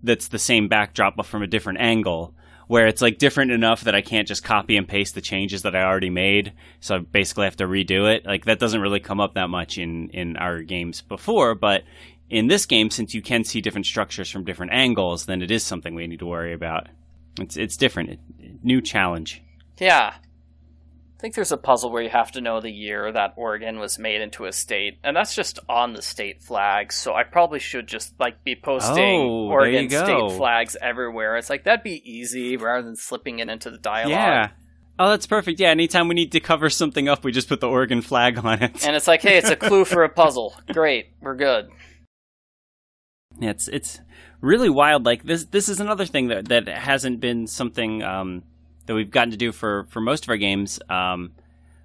that's 0.04 0.30
the 0.30 0.40
same 0.40 0.68
backdrop 0.68 1.16
but 1.16 1.26
from 1.26 1.44
a 1.44 1.48
different 1.48 1.80
angle 1.80 2.34
where 2.68 2.88
it's 2.88 3.02
like 3.02 3.18
different 3.18 3.52
enough 3.52 3.86
that 3.86 3.96
I 3.96 4.02
can't 4.02 4.28
just 4.28 4.44
copy 4.44 4.78
and 4.78 4.88
paste 4.88 5.16
the 5.16 5.22
changes 5.22 5.64
that 5.64 5.76
I 5.76 5.84
already 5.84 6.10
made. 6.10 6.54
So 6.80 6.96
I 6.96 7.00
basically 7.00 7.46
have 7.46 7.58
to 7.58 7.66
redo 7.66 8.14
it. 8.14 8.26
Like 8.26 8.46
that 8.46 8.60
doesn't 8.60 8.82
really 8.82 9.00
come 9.00 9.20
up 9.20 9.34
that 9.34 9.50
much 9.50 9.78
in 9.78 10.10
in 10.10 10.38
our 10.38 10.62
games 10.62 11.02
before, 11.02 11.56
but 11.56 11.84
in 12.30 12.48
this 12.48 12.66
game, 12.66 12.90
since 12.90 13.14
you 13.14 13.22
can 13.22 13.44
see 13.44 13.62
different 13.62 13.86
structures 13.86 14.30
from 14.30 14.44
different 14.44 14.74
angles, 14.74 15.26
then 15.26 15.42
it 15.42 15.50
is 15.50 15.64
something 15.64 15.96
we 15.96 16.08
need 16.08 16.20
to 16.20 16.26
worry 16.26 16.54
about. 16.54 16.88
It's 17.40 17.56
it's 17.58 17.78
different, 17.78 18.10
it, 18.10 18.20
new 18.64 18.82
challenge. 18.82 19.42
Yeah, 19.80 20.16
I 21.18 21.20
think 21.20 21.34
there's 21.34 21.52
a 21.52 21.58
puzzle 21.58 21.92
where 21.92 22.04
you 22.04 22.12
have 22.12 22.32
to 22.34 22.42
know 22.42 22.62
the 22.62 22.70
year 22.70 23.12
that 23.12 23.34
Oregon 23.38 23.80
was 23.80 23.98
made 23.98 24.22
into 24.22 24.46
a 24.46 24.52
state, 24.52 25.00
and 25.04 25.18
that's 25.18 25.34
just 25.34 25.58
on 25.68 25.94
the 25.94 26.02
state 26.04 26.44
flags. 26.44 26.94
So 26.96 27.16
I 27.16 27.24
probably 27.24 27.58
should 27.58 27.88
just 27.88 28.14
like 28.20 28.44
be 28.44 28.56
posting 28.56 29.22
Oh, 29.22 29.48
Oregon 29.48 29.90
state 29.90 30.32
flags 30.38 30.78
everywhere. 30.80 31.36
It's 31.38 31.50
like 31.50 31.64
that'd 31.64 31.82
be 31.84 32.04
easy 32.08 32.56
rather 32.56 32.84
than 32.84 32.96
slipping 32.96 33.40
it 33.40 33.50
into 33.50 33.72
the 33.72 33.80
dialogue. 33.80 34.12
Yeah. 34.12 34.50
Oh, 35.00 35.10
that's 35.10 35.26
perfect. 35.26 35.60
Yeah, 35.60 35.70
anytime 35.70 36.08
we 36.08 36.14
need 36.14 36.34
to 36.34 36.40
cover 36.40 36.70
something 36.70 37.10
up, 37.10 37.24
we 37.24 37.32
just 37.32 37.50
put 37.50 37.62
the 37.62 37.70
Oregon 37.70 38.02
flag 38.02 38.38
on 38.38 38.62
it. 38.62 38.86
And 38.86 38.96
it's 38.96 39.08
like, 39.08 39.22
hey, 39.24 39.38
it's 39.38 39.50
a 39.50 39.56
clue 39.56 39.86
for 39.86 40.04
a 40.04 40.10
puzzle. 40.10 40.56
Great, 40.72 41.08
we're 41.20 41.36
good. 41.36 41.70
Yeah, 43.40 43.52
it's 43.52 43.68
it's 43.68 44.00
really 44.42 44.70
wild. 44.70 45.04
Like 45.04 45.24
this 45.24 45.46
this 45.46 45.68
is 45.68 45.80
another 45.80 46.06
thing 46.06 46.28
that 46.28 46.50
that 46.50 46.68
hasn't 46.68 47.20
been 47.22 47.48
something 47.48 48.04
um, 48.04 48.44
that 48.88 48.96
we've 48.96 49.12
gotten 49.12 49.32
to 49.32 49.38
do 49.38 49.52
for 49.52 49.86
for 49.90 50.02
most 50.02 50.24
of 50.24 50.30
our 50.30 50.38
games. 50.38 50.80
Um, 50.90 51.32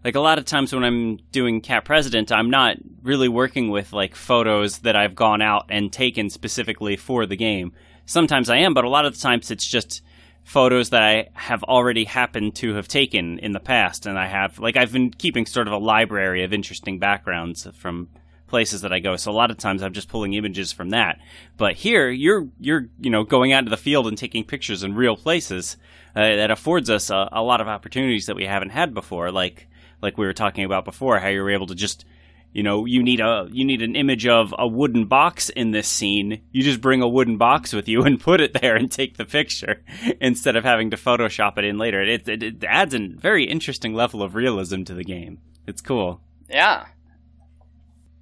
like 0.05 0.15
a 0.17 0.21
lot 0.21 0.39
of 0.39 0.45
times 0.45 0.73
when 0.73 0.83
I'm 0.83 1.19
doing 1.31 1.61
Cat 1.61 1.85
President, 1.85 2.33
I'm 2.33 2.51
not 2.51 2.77
really 3.03 3.29
working 3.29 3.71
with 3.71 3.93
like 3.93 4.17
photos 4.17 4.79
that 4.79 4.97
I've 4.97 5.15
gone 5.15 5.43
out 5.43 5.67
and 5.69 5.93
taken 5.93 6.29
specifically 6.31 6.97
for 6.97 7.25
the 7.27 7.37
game. 7.37 7.73
Sometimes 8.07 8.51
I 8.51 8.59
am, 8.59 8.75
but 8.75 8.85
a 8.85 8.89
lot 8.89 9.05
of 9.05 9.15
the 9.15 9.21
times 9.21 9.51
it's 9.51 9.67
just 9.67 10.03
photos 10.43 10.91
that 10.91 11.03
I 11.03 11.29
have 11.35 11.63
already 11.63 12.05
happened 12.05 12.57
to 12.57 12.75
have 12.75 12.89
taken 12.89 13.39
in 13.39 13.53
the 13.53 13.61
past, 13.61 14.07
and 14.07 14.19
I 14.19 14.27
have 14.27 14.59
like 14.59 14.77
I've 14.77 14.93
been 14.93 15.11
keeping 15.11 15.47
sort 15.47 15.69
of 15.69 15.73
a 15.73 15.79
library 15.79 16.43
of 16.43 16.53
interesting 16.53 16.99
backgrounds 16.99 17.69
from 17.75 18.09
places 18.49 18.83
that 18.83 18.93
I 18.93 18.99
go. 18.99 19.17
So 19.17 19.31
a 19.31 19.33
lot 19.33 19.51
of 19.51 19.57
times 19.57 19.83
I'm 19.83 19.95
just 19.95 20.09
pulling 20.09 20.35
images 20.35 20.73
from 20.73 20.91
that. 20.91 21.19
But 21.57 21.75
here 21.75 22.11
you're 22.11 22.49
you're 22.61 22.89
you 23.01 23.11
know 23.11 23.25
going 23.25 23.53
out 23.53 23.61
into 23.61 23.71
the 23.71 23.77
field 23.77 24.09
and 24.09 24.19
taking 24.19 24.45
pictures 24.45 24.83
in 24.83 24.95
real 24.95 25.17
places 25.17 25.77
uh, 26.17 26.21
that 26.37 26.51
affords 26.51 26.91
us 26.91 27.11
a, 27.11 27.29
a 27.33 27.43
lot 27.43 27.61
of 27.61 27.69
opportunities 27.69 28.27
that 28.27 28.37
we 28.37 28.45
haven't 28.47 28.71
had 28.71 28.95
before. 28.95 29.31
Like 29.31 29.69
like 30.01 30.19
we 30.19 30.27
were 30.27 30.33
talking 30.33 30.65
about 30.65 30.85
before, 30.85 31.19
how 31.19 31.29
you 31.29 31.41
were 31.43 31.51
able 31.51 31.67
to 31.69 31.75
just 31.75 32.05
you 32.53 32.63
know 32.63 32.85
you 32.85 33.03
need 33.03 33.21
a 33.21 33.49
you 33.51 33.65
need 33.65 33.81
an 33.83 33.97
image 33.97 34.27
of 34.27 34.55
a 34.59 34.67
wooden 34.69 35.07
box 35.07 35.49
in 35.49 35.71
this 35.71 35.89
scene 35.89 36.43
you 36.53 36.63
just 36.63 36.83
bring 36.83 37.01
a 37.01 37.09
wooden 37.09 37.39
box 37.39 37.73
with 37.73 37.89
you 37.89 38.03
and 38.05 38.21
put 38.21 38.43
it 38.43 38.53
there 38.61 38.77
and 38.77 38.93
take 38.93 39.17
the 39.17 39.25
picture 39.25 39.83
instead 40.21 40.55
of 40.55 40.63
having 40.63 40.91
to 40.91 40.99
photoshop 40.99 41.57
it 41.57 41.65
in 41.65 41.79
later 41.79 42.03
it, 42.03 42.29
it, 42.29 42.43
it 42.43 42.65
adds 42.65 42.93
a 42.95 43.09
very 43.09 43.45
interesting 43.45 43.95
level 43.95 44.23
of 44.23 44.35
realism 44.35 44.83
to 44.83 44.93
the 44.93 45.03
game 45.03 45.39
it's 45.67 45.81
cool 45.81 46.21
Yeah. 46.51 46.85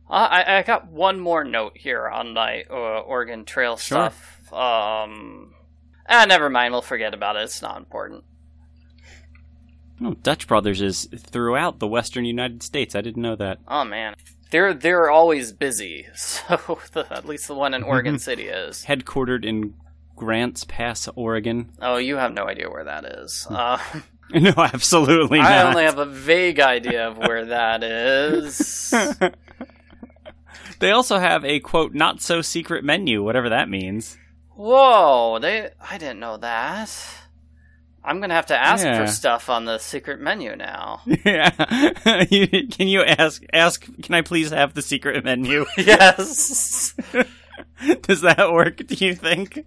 Uh, 0.08 0.12
I, 0.30 0.58
I 0.58 0.62
got 0.62 0.86
one 0.92 1.18
more 1.18 1.42
note 1.42 1.76
here 1.76 2.08
on 2.08 2.34
my 2.34 2.64
uh, 2.70 2.74
Oregon 3.00 3.44
Trail 3.44 3.76
Sure. 3.76 4.10
stuff. 4.10 4.52
Um, 4.52 5.54
ah, 6.08 6.24
never 6.28 6.48
mind. 6.50 6.72
We'll 6.72 6.82
forget 6.82 7.14
about 7.14 7.36
it. 7.36 7.44
It's 7.44 7.62
not 7.62 7.76
important. 7.78 8.24
oh, 10.02 10.14
dutch 10.22 10.46
brothers 10.46 10.80
is 10.80 11.08
throughout 11.16 11.78
the 11.78 11.86
western 11.86 12.24
united 12.24 12.62
states 12.62 12.94
i 12.94 13.00
didn't 13.02 13.22
know 13.22 13.36
that 13.36 13.58
Oh 13.68 13.84
man, 13.84 14.14
they're 14.50 14.72
they're 14.74 15.10
always 15.10 15.52
busy. 15.52 16.06
So 16.14 16.78
the, 16.92 17.06
at 17.12 17.26
least 17.26 17.46
the 17.48 17.54
one 17.54 17.74
in 17.74 17.82
Oregon 17.82 18.18
City 18.18 18.44
is. 18.48 18.84
headquartered 18.86 19.44
in 19.44 19.74
grants 20.16 20.64
pass 20.64 21.08
oregon 21.16 21.70
Oh, 21.80 21.96
you 21.98 22.16
have 22.16 22.32
no 22.32 22.44
idea 22.48 22.68
where 22.70 22.84
that 22.84 23.04
is. 23.04 23.46
Uh, 23.50 23.78
no 24.34 24.52
absolutely 24.56 25.38
not 25.38 25.50
I 25.52 25.62
only 25.68 25.84
have 25.84 25.98
a 25.98 26.06
vague 26.06 26.60
idea 26.60 27.08
of 27.08 27.18
where 27.18 27.44
that 27.46 27.82
is. 27.84 28.92
they 30.80 30.90
also 30.90 31.18
have 31.18 31.44
a 31.44 31.60
quote 31.60 31.94
not 31.94 32.20
so 32.22 32.40
secret 32.42 32.84
menu 32.84 33.22
whatever 33.22 33.50
that 33.50 33.68
means 33.68 34.16
Whoa, 34.60 35.38
they 35.40 35.70
I 35.80 35.96
didn't 35.96 36.20
know 36.20 36.36
that. 36.36 36.94
I'm 38.04 38.20
gonna 38.20 38.34
have 38.34 38.46
to 38.46 38.58
ask 38.58 38.84
Yeah. 38.84 39.00
for 39.00 39.10
stuff 39.10 39.48
on 39.48 39.64
the 39.64 39.78
secret 39.78 40.20
menu 40.20 40.54
now. 40.54 41.00
Yeah. 41.24 41.48
Can 42.26 42.86
you 42.86 43.02
ask 43.02 43.42
ask 43.54 43.82
can 44.02 44.14
I 44.14 44.20
please 44.20 44.50
have 44.50 44.74
the 44.74 44.82
secret 44.82 45.24
menu? 45.24 45.64
yes. 45.78 46.94
Does 48.02 48.20
that 48.20 48.52
work, 48.52 48.76
do 48.86 49.02
you 49.02 49.14
think? 49.14 49.64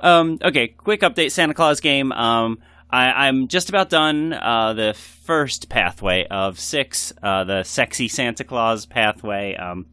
um 0.00 0.38
okay, 0.42 0.68
quick 0.68 1.02
update 1.02 1.32
Santa 1.32 1.52
Claus 1.52 1.80
game. 1.80 2.12
Um 2.12 2.60
I, 2.88 3.26
I'm 3.26 3.48
just 3.48 3.68
about 3.68 3.90
done 3.90 4.32
uh, 4.32 4.72
the 4.72 4.94
first 4.94 5.68
pathway 5.68 6.24
of 6.30 6.58
six, 6.60 7.12
uh, 7.20 7.42
the 7.42 7.64
sexy 7.64 8.06
Santa 8.06 8.44
Claus 8.44 8.86
pathway. 8.86 9.56
Um, 9.56 9.86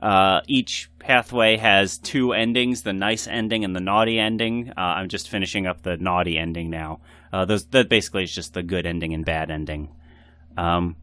uh, 0.00 0.40
each 0.46 0.90
pathway 0.98 1.56
has 1.56 1.98
two 1.98 2.32
endings: 2.32 2.82
the 2.82 2.92
nice 2.92 3.26
ending 3.26 3.64
and 3.64 3.74
the 3.74 3.80
naughty 3.80 4.18
ending. 4.18 4.70
Uh, 4.70 4.80
I'm 4.80 5.08
just 5.08 5.28
finishing 5.28 5.66
up 5.66 5.82
the 5.82 5.96
naughty 5.96 6.38
ending 6.38 6.70
now. 6.70 7.00
Uh, 7.32 7.44
those 7.44 7.66
that 7.66 7.88
basically 7.88 8.24
is 8.24 8.34
just 8.34 8.54
the 8.54 8.62
good 8.62 8.86
ending 8.86 9.12
and 9.14 9.24
bad 9.24 9.50
ending. 9.50 9.90
Um, 10.56 10.96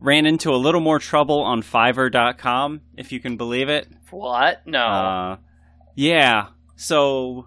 ran 0.00 0.26
into 0.26 0.54
a 0.54 0.56
little 0.56 0.80
more 0.80 0.98
trouble 0.98 1.40
on 1.40 1.62
Fiverr.com, 1.62 2.80
if 2.96 3.12
you 3.12 3.20
can 3.20 3.36
believe 3.36 3.68
it. 3.68 3.88
What? 4.10 4.66
No. 4.66 4.86
Uh, 4.86 5.36
yeah. 5.94 6.48
So 6.76 7.46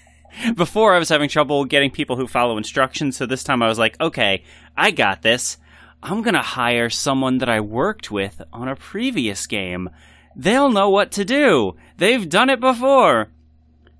before 0.54 0.94
I 0.94 0.98
was 0.98 1.08
having 1.08 1.28
trouble 1.28 1.64
getting 1.64 1.90
people 1.90 2.16
who 2.16 2.26
follow 2.26 2.56
instructions, 2.56 3.16
so 3.16 3.26
this 3.26 3.44
time 3.44 3.62
I 3.62 3.68
was 3.68 3.78
like, 3.78 4.00
okay, 4.00 4.44
I 4.76 4.90
got 4.90 5.22
this. 5.22 5.58
I'm 6.02 6.22
gonna 6.22 6.42
hire 6.42 6.90
someone 6.90 7.38
that 7.38 7.48
I 7.48 7.60
worked 7.60 8.10
with 8.10 8.42
on 8.52 8.68
a 8.68 8.74
previous 8.74 9.46
game. 9.46 9.88
They'll 10.36 10.70
know 10.70 10.90
what 10.90 11.12
to 11.12 11.24
do. 11.24 11.76
They've 11.98 12.28
done 12.28 12.50
it 12.50 12.60
before. 12.60 13.28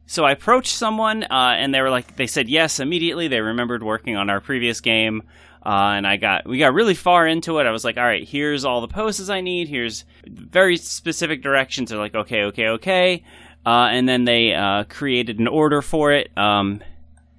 So 0.06 0.24
I 0.24 0.32
approached 0.32 0.74
someone, 0.74 1.22
uh, 1.24 1.54
and 1.56 1.72
they 1.72 1.80
were 1.80 1.88
like, 1.90 2.16
they 2.16 2.26
said 2.26 2.48
yes 2.48 2.80
immediately. 2.80 3.28
They 3.28 3.40
remembered 3.40 3.82
working 3.82 4.16
on 4.16 4.28
our 4.28 4.40
previous 4.40 4.80
game, 4.80 5.22
uh, 5.64 5.94
and 5.96 6.06
I 6.06 6.16
got 6.16 6.46
we 6.46 6.58
got 6.58 6.74
really 6.74 6.94
far 6.94 7.26
into 7.26 7.58
it. 7.60 7.66
I 7.66 7.70
was 7.70 7.84
like, 7.84 7.96
all 7.96 8.04
right, 8.04 8.26
here's 8.26 8.64
all 8.64 8.80
the 8.80 8.88
poses 8.88 9.30
I 9.30 9.40
need. 9.40 9.68
Here's 9.68 10.04
very 10.26 10.76
specific 10.76 11.42
directions. 11.42 11.90
They're 11.90 11.98
like, 11.98 12.14
okay, 12.14 12.42
okay, 12.44 12.68
okay, 12.68 13.24
uh, 13.64 13.88
and 13.90 14.06
then 14.08 14.24
they 14.24 14.52
uh, 14.52 14.84
created 14.84 15.38
an 15.38 15.48
order 15.48 15.80
for 15.80 16.12
it. 16.12 16.36
Um, 16.36 16.82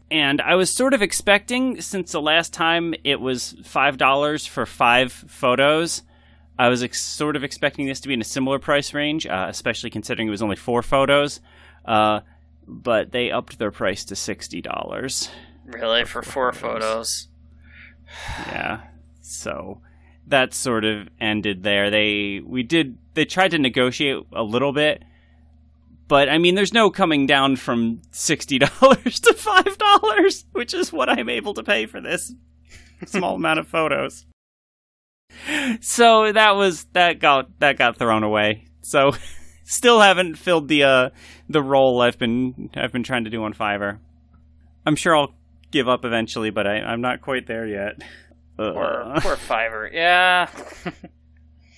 and 0.10 0.41
I 0.41 0.56
was 0.56 0.74
sort 0.74 0.94
of 0.94 1.02
expecting, 1.02 1.82
since 1.82 2.12
the 2.12 2.22
last 2.22 2.54
time 2.54 2.96
it 3.04 3.20
was 3.20 3.56
five 3.64 3.98
dollars 3.98 4.48
for 4.48 4.66
five 4.66 5.12
photos, 5.12 6.02
I 6.58 6.70
was 6.70 6.84
ex- 6.84 7.01
sort 7.01 7.36
of 7.36 7.43
expecting 7.43 7.88
this 7.88 7.99
to 8.01 8.08
be 8.08 8.14
in 8.14 8.22
a 8.22 8.26
similar 8.26 8.60
price 8.60 8.93
range, 8.93 9.26
uh, 9.26 9.47
especially 9.49 9.89
considering 9.89 10.28
it 10.28 10.32
was 10.32 10.41
only 10.41 10.56
four 10.56 10.84
photos. 10.84 11.39
Uh, 11.86 12.22
but 12.68 13.12
they 13.12 13.32
upped 13.32 13.60
their 13.60 13.72
price 13.72 14.06
to 14.06 14.16
sixty 14.16 14.62
dollars. 14.62 15.30
Really, 15.66 16.06
for, 16.06 16.22
four, 16.22 16.51
photos. 16.54 17.28
Yeah, 18.47 18.82
so 19.22 19.82
that 20.28 20.54
sort 20.54 20.86
of 20.86 21.10
ended 21.20 21.64
there. 21.64 21.89
They 21.89 22.41
we 22.45 22.64
did 22.64 22.97
they 23.14 23.26
tried 23.26 23.51
to 23.51 23.60
negotiate 23.60 24.24
a 24.34 24.43
little 24.43 24.72
bit, 24.72 25.04
but 26.08 26.30
I 26.30 26.38
mean, 26.38 26.56
there's 26.56 26.74
no 26.74 26.89
coming 26.89 27.26
down 27.26 27.56
from 27.56 28.01
sixty 28.12 28.60
dollars 28.60 29.20
to 29.22 29.34
five 29.34 29.78
dollars, 29.78 30.45
which 30.51 30.74
is 30.74 30.93
what 30.93 31.10
I'm 31.10 31.30
able 31.30 31.54
to 31.56 31.64
pay 31.64 31.86
for 31.86 31.99
this 31.99 32.34
small 33.06 33.36
amount 33.36 33.60
of 33.60 33.68
photos. 33.68 34.26
So 35.82 36.32
that 36.32 36.56
was 36.56 36.86
that 36.94 37.20
got 37.20 37.60
that 37.60 37.78
got 37.78 37.98
thrown 37.98 38.24
away. 38.24 38.66
So 38.82 39.12
still 39.64 40.00
haven't 40.00 40.36
filled 40.36 40.68
the 40.68 40.84
uh 40.84 41.10
the 41.50 41.62
role 41.62 42.02
I've 42.02 42.18
been 42.18 42.70
I've 42.76 42.92
been 42.92 43.04
trying 43.04 43.26
to 43.26 43.30
do 43.30 43.44
on 43.44 43.54
Fiverr. 43.54 44.00
I'm 44.86 44.96
sure 44.96 45.16
I'll 45.16 45.34
give 45.72 45.88
up 45.90 46.06
eventually, 46.06 46.50
but 46.50 46.68
I, 46.68 46.76
I'm 46.80 47.02
not 47.02 47.22
quite 47.22 47.48
there 47.48 47.68
yet. 47.68 48.02
Poor, 48.58 49.04
Uh, 49.16 49.20
poor 49.20 49.36
Fiverr. 49.36 49.90
Yeah. 49.92 50.48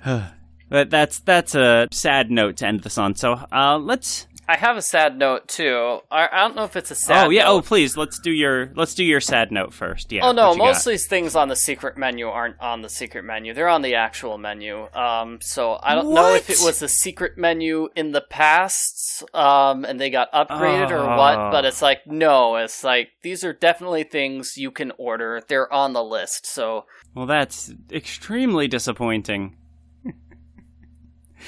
but 0.69 0.89
that's 0.89 1.19
that's 1.19 1.55
a 1.55 1.87
sad 1.91 2.29
note 2.29 2.57
to 2.57 2.67
end 2.67 2.81
this 2.81 2.97
on. 2.97 3.15
So 3.15 3.33
uh, 3.51 3.77
let's. 3.77 4.27
I 4.47 4.57
have 4.57 4.77
a 4.77 4.81
sad 4.81 5.17
note 5.17 5.47
too. 5.47 5.99
I, 6.11 6.29
I 6.31 6.41
don't 6.41 6.55
know 6.55 6.65
if 6.65 6.75
it's 6.75 6.91
a 6.91 6.95
sad. 6.95 7.25
oh 7.25 7.29
yeah. 7.29 7.43
Note. 7.43 7.51
Oh 7.51 7.61
please. 7.61 7.97
Let's 7.97 8.19
do 8.19 8.31
your 8.31 8.71
let's 8.75 8.93
do 8.93 9.03
your 9.03 9.19
sad 9.19 9.51
note 9.51 9.73
first. 9.73 10.11
Yeah. 10.11 10.25
Oh 10.25 10.31
no, 10.31 10.49
what 10.49 10.57
got? 10.57 10.65
most 10.65 10.85
of 10.85 10.91
these 10.91 11.07
things 11.07 11.35
on 11.35 11.47
the 11.47 11.55
secret 11.55 11.97
menu 11.97 12.27
aren't 12.27 12.59
on 12.59 12.81
the 12.81 12.89
secret 12.89 13.23
menu. 13.23 13.53
They're 13.53 13.67
on 13.67 13.81
the 13.81 13.95
actual 13.95 14.37
menu. 14.37 14.87
Um, 14.93 15.39
so 15.41 15.79
I 15.81 15.95
don't 15.95 16.13
know 16.13 16.35
if 16.35 16.49
it 16.49 16.59
was 16.61 16.81
a 16.81 16.87
secret 16.87 17.37
menu 17.37 17.89
in 17.95 18.11
the 18.11 18.21
past, 18.21 19.23
um, 19.33 19.83
and 19.83 19.99
they 19.99 20.11
got 20.11 20.31
upgraded 20.31 20.91
or 20.91 21.05
what. 21.17 21.39
Oh. 21.39 21.51
But 21.51 21.65
it's 21.65 21.81
like 21.81 22.05
no, 22.05 22.57
it's 22.57 22.83
like 22.83 23.09
these 23.23 23.43
are 23.43 23.53
definitely 23.53 24.03
things 24.03 24.57
you 24.57 24.69
can 24.69 24.91
order. 24.97 25.41
They're 25.47 25.71
on 25.73 25.93
the 25.93 26.03
list. 26.03 26.45
So 26.45 26.85
Well, 27.15 27.25
that's 27.25 27.73
extremely 27.91 28.67
disappointing. 28.67 29.57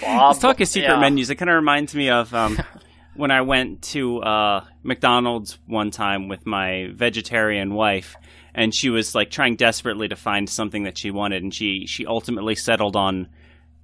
Bob, 0.01 0.29
Let's 0.29 0.39
talk 0.39 0.59
of 0.61 0.67
secret 0.67 0.93
yeah. 0.93 0.99
menus. 0.99 1.29
It 1.29 1.35
kind 1.35 1.49
of 1.49 1.55
reminds 1.55 1.93
me 1.95 2.09
of 2.09 2.33
um, 2.33 2.59
when 3.17 3.31
I 3.31 3.41
went 3.41 3.81
to 3.93 4.19
uh, 4.21 4.65
McDonald's 4.83 5.57
one 5.65 5.91
time 5.91 6.27
with 6.27 6.45
my 6.45 6.89
vegetarian 6.93 7.73
wife, 7.73 8.15
and 8.53 8.73
she 8.73 8.89
was 8.89 9.13
like 9.15 9.29
trying 9.29 9.55
desperately 9.55 10.07
to 10.07 10.15
find 10.15 10.49
something 10.49 10.83
that 10.83 10.97
she 10.97 11.11
wanted, 11.11 11.43
and 11.43 11.53
she 11.53 11.85
she 11.87 12.05
ultimately 12.05 12.55
settled 12.55 12.95
on 12.95 13.27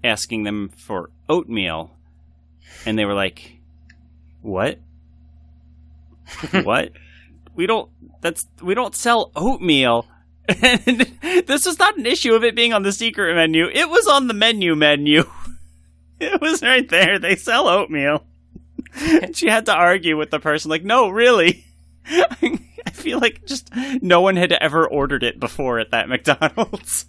asking 0.04 0.44
them 0.44 0.70
for 0.70 1.10
oatmeal, 1.28 1.96
and 2.86 2.98
they 2.98 3.06
were 3.06 3.14
like, 3.14 3.60
"What? 4.42 4.80
what? 6.64 6.92
We 7.56 7.68
don't. 7.68 7.90
That's 8.22 8.46
we 8.62 8.74
don't 8.74 8.96
sell 8.96 9.32
oatmeal." 9.36 10.08
And 10.46 11.48
this 11.48 11.66
was 11.66 11.80
not 11.80 11.98
an 11.98 12.06
issue 12.06 12.34
of 12.34 12.44
it 12.44 12.54
being 12.54 12.74
on 12.74 12.84
the 12.84 12.92
secret 12.92 13.34
menu. 13.34 13.66
It 13.66 13.88
was 13.90 14.08
on 14.08 14.28
the 14.28 14.34
menu 14.34 14.76
menu. 14.76 15.24
It 16.20 16.40
was 16.40 16.62
right 16.62 16.88
there. 16.88 17.20
They 17.20 17.36
sell 17.36 17.68
oatmeal. 17.68 18.24
And 18.96 19.36
she 19.36 19.48
had 19.48 19.66
to 19.68 19.74
argue 19.74 20.18
with 20.18 20.32
the 20.32 20.40
person, 20.40 20.70
like, 20.70 20.84
no, 20.84 21.10
really. 21.10 21.66
I 22.06 22.90
feel 22.92 23.20
like 23.20 23.46
just 23.46 23.70
no 24.02 24.22
one 24.22 24.36
had 24.36 24.52
ever 24.52 24.88
ordered 24.88 25.24
it 25.24 25.40
before 25.40 25.80
at 25.80 25.92
that 25.92 26.10
McDonald's. 26.10 27.06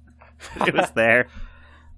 it 0.66 0.74
was 0.74 0.90
there. 0.92 1.28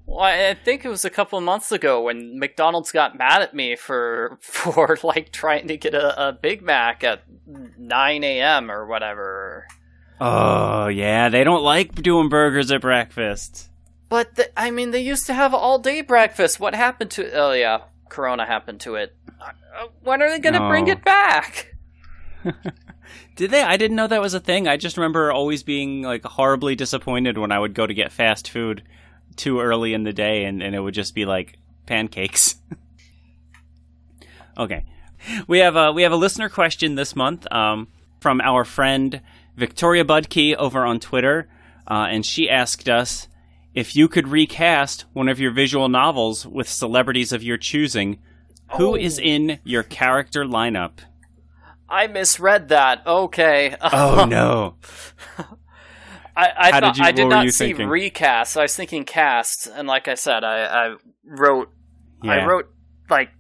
Well, 0.07 0.21
I 0.21 0.53
think 0.53 0.85
it 0.85 0.89
was 0.91 1.07
a 1.07 1.11
couple 1.11 1.39
of 1.39 1.45
months 1.45 1.73
ago 1.73 2.03
when 2.03 2.39
McDonald's 2.39 2.93
got 2.93 3.17
mad 3.17 3.41
at 3.41 3.55
me 3.55 3.75
for 3.75 4.39
for 4.43 4.99
like 5.03 5.33
trying 5.33 5.69
to 5.69 5.79
get 5.79 5.95
a, 5.95 6.29
a 6.29 6.33
Big 6.33 6.61
Mac 6.61 7.03
at 7.03 7.23
9 7.47 8.25
a.m. 8.25 8.71
or 8.71 8.87
whatever. 8.87 9.67
Oh, 10.21 10.89
yeah. 10.89 11.31
They 11.31 11.43
don't 11.43 11.63
like 11.63 11.95
doing 11.95 12.29
burgers 12.29 12.71
at 12.71 12.83
breakfast. 12.83 13.71
But 14.09 14.37
the, 14.37 14.59
I 14.59 14.71
mean, 14.71 14.91
they 14.91 15.01
used 15.01 15.27
to 15.27 15.35
have 15.35 15.55
all 15.55 15.79
day 15.79 16.01
breakfast. 16.03 16.61
What 16.61 16.75
happened 16.75 17.11
to? 17.13 17.33
Oh 17.33 17.53
yeah, 17.53 17.81
Corona 18.15 18.47
happened 18.47 18.79
to 18.83 18.95
it. 18.95 19.13
Uh, 19.41 19.89
when 20.05 20.23
are 20.23 20.31
they 20.31 20.39
going 20.39 20.55
to 20.55 20.69
bring 20.69 20.87
it 20.87 21.05
back? 21.05 21.75
Did 23.37 23.51
they? 23.51 23.61
I 23.61 23.77
didn't 23.77 23.97
know 23.97 24.07
that 24.07 24.21
was 24.21 24.35
a 24.35 24.41
thing. 24.41 24.69
I 24.69 24.77
just 24.77 24.97
remember 24.97 25.33
always 25.33 25.65
being 25.65 26.03
like 26.03 26.25
horribly 26.25 26.77
disappointed 26.77 27.37
when 27.39 27.51
I 27.51 27.59
would 27.59 27.75
go 27.75 27.85
to 27.85 27.93
get 27.93 28.13
fast 28.13 28.49
food 28.49 28.85
too 29.35 29.61
early 29.61 29.95
in 29.95 30.05
the 30.05 30.13
day 30.13 30.45
and, 30.45 30.63
and 30.63 30.77
it 30.77 30.81
would 30.81 30.95
just 30.95 31.13
be 31.13 31.25
like 31.25 31.59
pancakes. 31.87 32.55
okay. 34.59 34.85
We 35.49 35.59
have 35.59 35.75
a 35.75 35.91
we 35.91 36.05
have 36.05 36.13
a 36.13 36.17
listener 36.17 36.49
question 36.49 36.95
this 36.95 37.17
month 37.17 37.51
um, 37.51 37.89
from 38.21 38.41
our 38.43 38.65
friend 38.65 39.23
Victoria 39.57 40.05
Budkey 40.05 40.55
over 40.55 40.85
on 40.85 41.01
Twitter, 41.01 41.49
uh, 41.89 42.07
and 42.11 42.25
she 42.25 42.49
asked 42.49 42.89
us 42.89 43.27
if 43.75 43.97
you 43.97 44.09
could 44.09 44.29
recast 44.29 45.05
one 45.13 45.29
of 45.29 45.41
your 45.41 45.51
visual 45.51 45.89
novels 45.89 46.47
with 46.47 46.69
celebrities 46.69 47.33
of 47.33 47.43
your 47.43 47.57
choosing. 47.59 48.19
Who 48.77 48.97
is 48.97 49.19
in 49.19 49.61
your 49.65 49.83
character 49.83 50.45
lineup? 50.45 50.99
I 51.89 52.07
misread 52.07 52.69
that. 52.71 53.07
Okay. 53.07 53.77
Oh 53.81 54.25
no! 54.29 54.77
I, 56.37 56.49
I 56.57 56.71
How 56.73 56.81
thought 56.81 56.95
did 56.95 56.99
you- 57.01 57.05
I 57.07 57.13
did 57.13 57.29
not 57.29 57.49
see 57.51 57.67
thinking? 57.69 57.89
recast. 57.89 58.57
I 58.57 58.63
was 58.63 58.75
thinking 58.75 59.05
cast, 59.05 59.67
and 59.69 59.87
like 59.87 60.09
I 60.09 60.15
said, 60.15 60.43
I, 60.45 60.65
I 60.65 60.97
wrote 61.25 61.71
I 62.23 62.45
wrote 62.47 62.71
like 63.11 63.31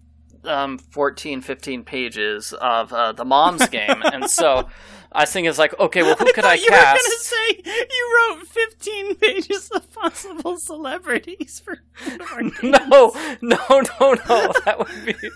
um 0.45 0.79
14, 0.79 1.41
15 1.41 1.85
pages 1.85 2.53
of 2.53 2.93
uh, 2.93 3.13
the 3.13 3.25
Mom's 3.25 3.67
Game, 3.71 4.03
and 4.13 4.31
so 4.31 4.69
I 5.15 5.21
was 5.23 5.31
thinking 5.31 5.49
it's 5.49 5.59
like, 5.59 5.79
okay, 5.79 6.03
well, 6.03 6.17
who 6.17 6.25
could 6.35 6.45
I, 6.45 6.55
you 6.55 6.69
cast? 6.69 7.03
were 7.03 7.09
gonna 7.09 7.65
say 7.65 7.87
you 7.91 8.35
wrote 8.37 8.47
15 8.49 9.15
pages 9.17 9.71
of 9.71 9.91
possible 9.93 10.59
celebrities 10.59 11.63
for 11.65 11.79
one 12.05 12.21
of 12.21 12.33
our 12.33 12.43
games. 12.51 12.63
No, 12.63 13.13
no, 13.41 13.81
no, 14.01 14.15
no. 14.29 14.53
That 14.65 14.77
would 14.79 15.07
be 15.07 15.31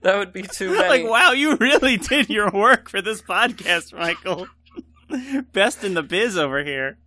that 0.00 0.16
would 0.18 0.32
be 0.32 0.42
too 0.42 0.70
many. 0.72 0.88
like, 0.88 1.10
wow, 1.10 1.32
you 1.32 1.56
really 1.56 1.96
did 1.98 2.30
your 2.30 2.50
work 2.50 2.88
for 2.88 3.02
this 3.02 3.20
podcast, 3.20 3.92
Michael. 3.92 4.48
Best 5.52 5.84
in 5.84 5.94
the 5.94 6.02
biz 6.02 6.38
over 6.38 6.64
here. 6.64 6.98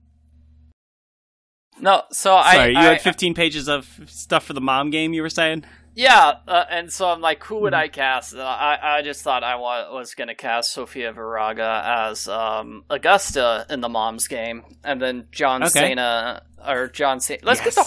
No, 1.79 2.03
so 2.11 2.35
I, 2.35 2.53
Sorry, 2.53 2.71
you 2.73 2.77
I 2.77 2.83
had 2.83 3.01
15 3.01 3.33
pages 3.33 3.67
of 3.67 4.01
stuff 4.05 4.45
for 4.45 4.53
the 4.53 4.61
mom 4.61 4.91
game. 4.91 5.13
You 5.13 5.23
were 5.23 5.29
saying? 5.29 5.65
Yeah, 5.95 6.33
uh, 6.47 6.63
and 6.69 6.91
so 6.91 7.07
I'm 7.07 7.21
like, 7.21 7.43
who 7.43 7.55
Mm-hmm. 7.55 7.63
would 7.63 7.73
I 7.73 7.87
cast? 7.87 8.33
And 8.33 8.41
I 8.41 8.79
I 8.81 9.01
just 9.03 9.21
thought 9.21 9.43
I 9.43 9.55
wa- 9.55 9.93
was 9.93 10.15
gonna 10.15 10.33
cast 10.35 10.71
Sofia 10.73 11.11
Vergara 11.11 12.07
as 12.09 12.27
um, 12.27 12.83
Augusta 12.89 13.65
in 13.69 13.81
the 13.81 13.89
Mom's 13.89 14.27
Game, 14.27 14.63
and 14.83 15.01
then 15.01 15.27
John 15.31 15.61
Okay. 15.63 15.69
Cena 15.89 16.43
or 16.65 16.87
John 16.87 17.19
Cena. 17.19 17.41
Let's 17.43 17.61
get 17.61 17.75
the. 17.75 17.85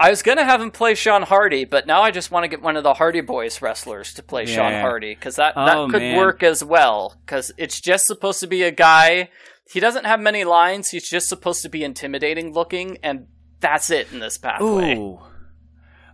I 0.00 0.10
was 0.10 0.22
gonna 0.22 0.44
have 0.44 0.60
him 0.60 0.70
play 0.70 0.94
Sean 0.94 1.22
Hardy, 1.22 1.64
but 1.64 1.88
now 1.88 2.02
I 2.02 2.12
just 2.12 2.30
want 2.30 2.44
to 2.44 2.48
get 2.48 2.62
one 2.62 2.76
of 2.76 2.84
the 2.84 2.94
Hardy 2.94 3.20
Boys 3.20 3.60
wrestlers 3.60 4.14
to 4.14 4.22
play 4.22 4.46
Sean 4.46 4.72
Hardy 4.80 5.12
because 5.14 5.34
that 5.36 5.56
that 5.56 5.76
Oh, 5.76 5.88
could 5.88 6.00
man. 6.02 6.16
work 6.16 6.44
as 6.44 6.62
well. 6.62 7.16
Because 7.26 7.50
it's 7.58 7.80
just 7.80 8.06
supposed 8.06 8.38
to 8.40 8.46
be 8.46 8.62
a 8.62 8.70
guy. 8.70 9.28
He 9.72 9.80
doesn't 9.80 10.06
have 10.06 10.20
many 10.20 10.44
lines. 10.44 10.90
He's 10.90 11.08
just 11.10 11.28
supposed 11.28 11.62
to 11.62 11.68
be 11.68 11.82
intimidating 11.82 12.52
looking, 12.54 12.98
and 13.02 13.26
that's 13.58 13.90
it 13.90 14.12
in 14.12 14.20
this 14.20 14.38
pathway. 14.38 14.94
Ooh, 14.96 15.18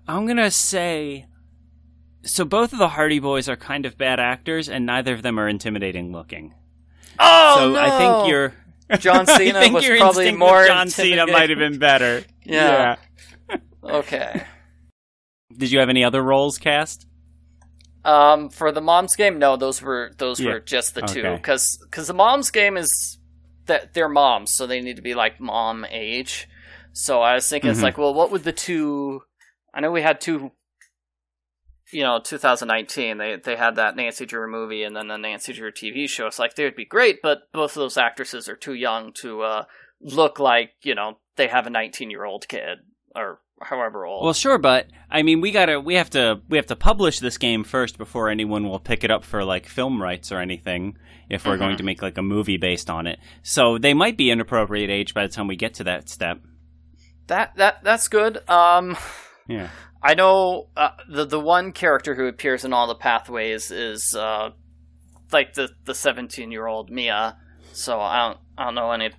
I'm 0.07 0.27
gonna 0.27 0.51
say. 0.51 1.27
So 2.23 2.45
both 2.45 2.73
of 2.73 2.79
the 2.79 2.89
Hardy 2.89 3.19
Boys 3.19 3.49
are 3.49 3.57
kind 3.57 3.85
of 3.85 3.99
bad 3.99 4.19
actors, 4.19 4.69
and 4.69 4.87
neither 4.87 5.13
of 5.13 5.23
them 5.23 5.39
are 5.39 5.49
intimidating 5.49 6.11
looking. 6.13 6.55
Oh 7.19 7.57
so 7.59 7.71
no! 7.73 7.79
I 7.81 7.99
think 7.99 8.29
your 8.29 8.55
John 8.99 9.21
I 9.29 9.37
Cena 9.39 9.61
think 9.61 9.75
was 9.75 9.87
your 9.87 9.99
probably 9.99 10.33
more 10.33 10.67
John 10.67 10.89
Cena 10.89 11.27
might 11.27 11.51
have 11.51 11.59
been 11.59 11.79
better. 11.79 12.25
Yeah. 12.47 12.97
okay. 13.83 14.43
Did 15.57 15.71
you 15.73 15.79
have 15.79 15.89
any 15.89 16.05
other 16.05 16.23
roles 16.23 16.59
cast? 16.59 17.07
Um, 18.05 18.51
for 18.51 18.71
the 18.71 18.83
mom's 18.83 19.17
game, 19.17 19.39
no, 19.39 19.57
those 19.57 19.81
were 19.81 20.13
those 20.19 20.39
Yeah. 20.41 20.53
were 20.53 20.61
just 20.61 20.95
the 20.95 21.01
two 21.03 21.21
Okay. 21.21 21.37
because 21.37 21.79
the 22.07 22.13
mom's 22.13 22.51
game 22.51 22.77
is 22.77 23.19
that 23.65 23.95
they're 23.95 24.11
moms, 24.11 24.53
so 24.55 24.67
they 24.67 24.83
need 24.83 24.97
to 24.97 25.03
be 25.03 25.15
like 25.15 25.41
mom 25.41 25.87
age. 25.91 26.49
So 26.93 27.23
I 27.23 27.35
was 27.35 27.49
thinking, 27.49 27.71
it's 27.71 27.81
Mhm. 27.81 27.85
like, 27.85 27.97
well, 27.97 28.13
what 28.13 28.31
would 28.31 28.45
the 28.45 28.53
two? 28.53 29.23
I 29.75 29.81
know 29.81 29.91
we 29.91 30.03
had 30.03 30.21
two. 30.21 30.53
You 31.93 32.03
know, 32.03 32.19
2019, 32.19 33.19
they 33.19 33.37
they 33.37 33.57
had 33.57 33.77
that 33.77 33.95
Nancy 33.95 34.25
Drew 34.27 34.51
movie 34.51 34.83
and 34.85 34.97
then 34.97 35.09
the 35.09 35.19
Nancy 35.19 35.53
Drew 35.53 35.71
TV 35.71 36.09
show. 36.09 36.27
It's 36.27 36.39
like 36.39 36.55
they 36.55 36.65
would 36.65 36.75
be 36.77 36.87
great, 36.87 37.21
but 37.23 37.43
both 37.53 37.73
of 37.73 37.81
those 37.81 37.99
actresses 37.99 38.49
are 38.49 38.57
too 38.57 38.73
young 38.75 39.13
to 39.15 39.43
uh, 39.43 39.65
look 40.01 40.39
like 40.39 40.73
you 40.83 40.95
know 40.95 41.19
they 41.37 41.47
have 41.49 41.67
a 41.67 41.71
19 41.71 42.11
year 42.11 42.25
old 42.25 42.49
kid 42.49 42.79
or 43.15 43.41
however 43.61 44.07
old. 44.07 44.25
Well, 44.25 44.33
sure, 44.33 44.59
but 44.59 44.87
I 45.11 45.23
mean, 45.23 45.41
we 45.41 45.53
gotta, 45.53 45.79
we 45.79 45.95
have 45.95 46.11
to, 46.11 46.41
we 46.49 46.57
have 46.59 46.67
to 46.67 46.77
publish 46.77 47.21
this 47.21 47.39
game 47.39 47.63
first 47.65 47.97
before 47.99 48.29
anyone 48.29 48.69
will 48.69 48.81
pick 48.81 49.05
it 49.05 49.11
up 49.11 49.23
for 49.25 49.45
like 49.45 49.67
film 49.67 50.03
rights 50.03 50.33
or 50.33 50.39
anything. 50.39 50.97
If 51.31 51.47
we're 51.47 51.57
going 51.57 51.75
Mhm. 51.75 51.79
to 51.79 51.85
make 51.85 52.03
like 52.03 52.19
a 52.19 52.23
movie 52.23 52.57
based 52.57 52.91
on 52.91 53.07
it, 53.07 53.19
so 53.43 53.79
they 53.79 53.95
might 53.95 54.17
be 54.17 54.31
inappropriate 54.31 54.91
age 54.91 55.15
by 55.15 55.27
the 55.27 55.33
time 55.33 55.47
we 55.47 55.57
get 55.57 55.75
to 55.75 55.85
that 55.85 56.09
step. 56.09 56.41
That 57.29 57.55
that 57.57 57.85
that's 57.85 58.09
good. 58.09 58.47
Um, 58.49 58.97
Yeah. 59.49 59.69
I 60.03 60.15
know 60.15 60.69
uh, 60.77 60.91
the 61.09 61.25
the 61.25 61.41
one 61.41 61.73
character 61.73 62.15
who 62.15 62.27
appears 62.27 62.65
in 62.65 62.73
all 62.73 62.87
the 62.87 62.95
pathways 62.95 63.71
is 63.71 64.15
uh, 64.15 64.51
like 65.33 65.55
the 65.55 65.71
the 65.85 65.95
seventeen 65.95 66.51
year 66.51 66.67
old 66.67 66.91
Mia. 66.91 67.37
So 67.73 68.01
I 68.01 68.29
don't 68.29 68.39
I 68.59 68.65
don't 68.65 68.75
know 68.75 68.91
any 68.93 69.11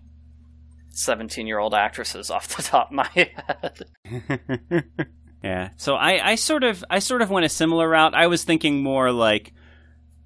seventeen 0.89 1.47
year 1.47 1.59
old 1.59 1.73
actresses 1.73 2.29
off 2.31 2.55
the 2.55 2.63
top 2.63 2.89
of 2.89 2.93
my 2.93 3.07
head. 3.07 4.85
yeah. 5.43 5.69
So 5.77 5.95
I, 5.95 6.31
I 6.31 6.35
sort 6.35 6.63
of 6.63 6.83
I 6.89 6.99
sort 6.99 7.21
of 7.21 7.29
went 7.29 7.45
a 7.45 7.49
similar 7.49 7.89
route. 7.89 8.13
I 8.13 8.27
was 8.27 8.43
thinking 8.43 8.81
more 8.83 9.11
like 9.11 9.53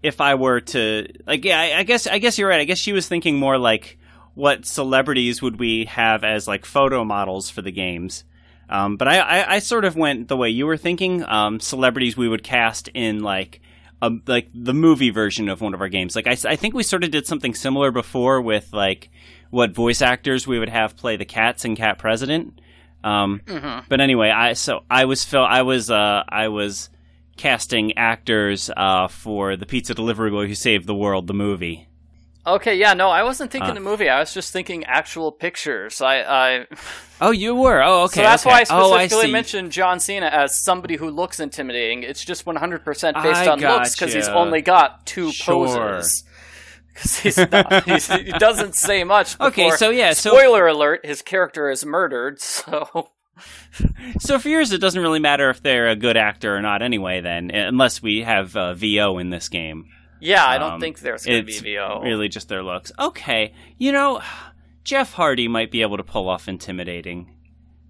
if 0.03 0.21
I 0.21 0.35
were 0.35 0.61
to 0.61 1.07
like 1.25 1.45
yeah, 1.45 1.59
I, 1.59 1.79
I 1.79 1.83
guess 1.83 2.07
I 2.07 2.19
guess 2.19 2.37
you're 2.37 2.49
right. 2.49 2.61
I 2.61 2.65
guess 2.65 2.77
she 2.77 2.93
was 2.93 3.07
thinking 3.07 3.37
more 3.37 3.57
like 3.57 3.97
what 4.35 4.65
celebrities 4.65 5.41
would 5.41 5.59
we 5.59 5.85
have 5.85 6.23
as 6.23 6.47
like 6.47 6.65
photo 6.65 7.03
models 7.03 7.49
for 7.49 7.61
the 7.61 7.71
games. 7.71 8.23
Um, 8.69 8.95
but 8.97 9.07
I, 9.07 9.17
I, 9.19 9.55
I 9.55 9.59
sort 9.59 9.83
of 9.85 9.95
went 9.95 10.27
the 10.27 10.37
way 10.37 10.49
you 10.49 10.65
were 10.67 10.77
thinking. 10.77 11.23
Um, 11.23 11.59
celebrities 11.59 12.15
we 12.15 12.27
would 12.29 12.43
cast 12.43 12.87
in 12.93 13.21
like 13.23 13.61
a, 14.01 14.11
like 14.27 14.47
the 14.53 14.73
movie 14.73 15.09
version 15.09 15.49
of 15.49 15.59
one 15.61 15.73
of 15.73 15.81
our 15.81 15.89
games. 15.89 16.15
Like 16.15 16.27
I, 16.27 16.37
I 16.47 16.55
think 16.55 16.73
we 16.75 16.83
sort 16.83 17.03
of 17.03 17.11
did 17.11 17.25
something 17.27 17.53
similar 17.55 17.91
before 17.91 18.41
with 18.41 18.71
like 18.71 19.09
what 19.49 19.71
voice 19.71 20.01
actors 20.01 20.45
we 20.47 20.59
would 20.59 20.69
have 20.69 20.95
play 20.95 21.17
the 21.17 21.25
cats 21.25 21.65
in 21.65 21.75
Cat 21.75 21.97
President. 21.97 22.61
Um, 23.03 23.41
Mhm. 23.45 23.85
But 23.89 23.99
anyway, 24.01 24.29
I 24.29 24.53
so 24.53 24.83
I 24.89 25.05
was 25.05 25.25
Phil. 25.25 25.43
I 25.43 25.63
was 25.63 25.89
uh, 25.89 26.23
I 26.29 26.49
was 26.49 26.89
casting 27.37 27.97
actors 27.97 28.69
uh, 28.77 29.07
for 29.07 29.55
the 29.55 29.65
pizza 29.65 29.93
delivery 29.93 30.29
boy 30.29 30.47
who 30.47 30.53
saved 30.55 30.85
the 30.85 30.95
world, 30.95 31.25
the 31.27 31.33
movie. 31.33 31.87
Okay, 32.55 32.75
yeah, 32.77 32.93
no, 32.93 33.09
I 33.09 33.23
wasn't 33.23 33.51
thinking 33.51 33.71
Uh. 33.71 33.73
the 33.75 33.79
movie. 33.79 34.09
I 34.09 34.19
was 34.19 34.33
just 34.33 34.51
thinking 34.53 34.83
actual 34.85 35.31
pictures. 35.31 36.01
I, 36.01 36.21
I 36.21 36.65
Oh, 37.21 37.31
you 37.31 37.53
were. 37.55 37.81
Oh, 37.83 38.03
okay. 38.03 38.15
so 38.15 38.21
that's 38.21 38.45
okay. 38.45 38.51
why 38.51 38.59
I 38.59 38.65
oh, 38.69 38.93
I 38.93 39.05
specifically 39.07 39.31
mentioned 39.33 39.71
John 39.71 39.99
Cena 39.99 40.27
as 40.27 40.63
somebody 40.63 40.95
who 40.95 41.09
looks 41.09 41.39
intimidating. 41.39 42.03
It's 42.03 42.23
just 42.23 42.45
100% 42.45 42.83
based 42.85 43.15
I 43.15 43.47
on 43.47 43.59
looks 43.59 43.95
because 43.95 44.13
he's 44.13 44.27
only 44.29 44.61
got 44.61 45.05
two 45.05 45.31
Sure. 45.31 45.67
poses. 45.67 46.23
Because 46.91 47.19
he's 47.19 47.37
not, 47.51 47.83
he's, 47.85 48.07
he 48.07 48.31
doesn't 48.33 48.75
say 48.75 49.05
much. 49.05 49.39
Okay, 49.39 49.69
so 49.71 49.89
yeah, 49.89 50.11
so 50.11 50.31
spoiler 50.31 50.67
alert: 50.67 51.05
his 51.05 51.21
character 51.21 51.69
is 51.69 51.85
murdered. 51.85 52.41
So 52.41 53.11
so 54.19 54.37
for 54.39 54.49
yours, 54.49 54.73
it 54.73 54.79
doesn't 54.79 55.01
really 55.01 55.19
matter 55.19 55.49
if 55.49 55.61
they're 55.61 55.87
a 55.87 55.95
good 55.95 56.17
actor 56.17 56.53
or 56.53 56.61
not. 56.61 56.81
Anyway, 56.81 57.21
then 57.21 57.51
unless 57.51 58.01
we 58.01 58.23
have 58.23 58.53
uh, 58.57 58.73
VO 58.73 59.17
in 59.17 59.29
this 59.29 59.47
game, 59.47 59.85
yeah, 60.19 60.45
I 60.45 60.57
don't 60.57 60.73
Um, 60.73 60.79
think 60.79 60.99
there's 60.99 61.25
going 61.25 61.39
to 61.39 61.45
be 61.45 61.59
VO. 61.59 62.01
really 62.03 62.27
just 62.29 62.47
their 62.49 62.63
looks. 62.63 62.91
Okay, 62.99 63.53
you 63.77 63.91
know, 63.91 64.21
Jeff 64.83 65.13
Hardy 65.13 65.47
might 65.47 65.71
be 65.71 65.81
able 65.81 65.97
to 65.97 66.03
pull 66.03 66.27
off 66.29 66.47
intimidating, 66.47 67.33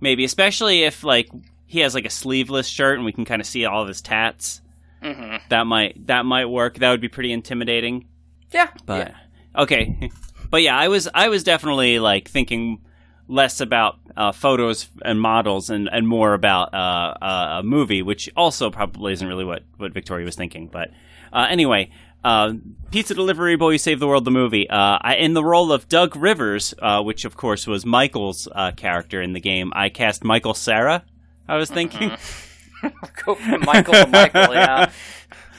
maybe 0.01 0.23
especially 0.25 0.83
if 0.83 1.03
like 1.03 1.29
he 1.65 1.79
has 1.79 1.93
like 1.93 2.05
a 2.05 2.09
sleeveless 2.09 2.67
shirt 2.67 2.95
and 2.97 3.05
we 3.05 3.11
can 3.11 3.25
kind 3.25 3.41
of 3.41 3.47
see 3.47 3.65
all 3.65 3.81
of 3.81 3.87
his 3.87 4.01
tats. 4.01 4.61
hmm 5.01 5.35
That 5.49 5.65
might 5.67 6.07
that 6.07 6.25
might 6.25 6.45
work. 6.47 6.75
That 6.79 6.91
would 6.91 7.01
be 7.01 7.09
pretty 7.09 7.31
intimidating. 7.31 8.07
Yeah, 8.51 8.69
But 8.85 9.13
okay, 9.55 10.09
but 10.49 10.61
yeah, 10.63 10.77
I 10.77 10.87
was 10.87 11.07
I 11.13 11.29
was 11.29 11.43
definitely 11.43 11.99
like 11.99 12.27
thinking 12.27 12.81
less 13.27 13.61
about 13.61 13.99
uh, 14.17 14.31
photos 14.31 14.89
and 15.03 15.21
models 15.21 15.69
and, 15.69 15.87
and 15.91 16.07
more 16.07 16.33
about 16.33 16.73
uh, 16.73 17.13
uh, 17.21 17.57
a 17.59 17.63
movie, 17.63 18.01
which 18.01 18.27
also 18.35 18.71
probably 18.71 19.13
isn't 19.13 19.27
really 19.27 19.45
what, 19.45 19.61
what 19.77 19.93
Victoria 19.93 20.25
was 20.25 20.35
thinking. 20.35 20.67
But 20.67 20.89
uh, 21.31 21.45
anyway, 21.47 21.91
uh, 22.23 22.53
Pizza 22.91 23.13
Delivery 23.13 23.55
Boy 23.55 23.77
Save 23.77 23.99
the 23.99 24.07
World, 24.07 24.25
the 24.25 24.31
movie. 24.31 24.69
Uh, 24.69 24.97
I, 25.01 25.15
in 25.15 25.33
the 25.33 25.43
role 25.43 25.71
of 25.71 25.87
Doug 25.87 26.15
Rivers, 26.15 26.73
uh, 26.81 27.01
which 27.01 27.25
of 27.25 27.37
course 27.37 27.67
was 27.67 27.85
Michael's 27.85 28.47
uh, 28.53 28.71
character 28.71 29.21
in 29.21 29.33
the 29.33 29.39
game, 29.39 29.71
I 29.75 29.89
cast 29.89 30.23
Michael 30.23 30.53
Cera. 30.53 31.03
I 31.47 31.55
was 31.57 31.69
thinking. 31.69 32.09
go 33.25 33.35
from 33.35 33.61
Michael 33.65 33.93
to 33.93 34.07
Michael. 34.07 34.53
Yeah, 34.53 34.91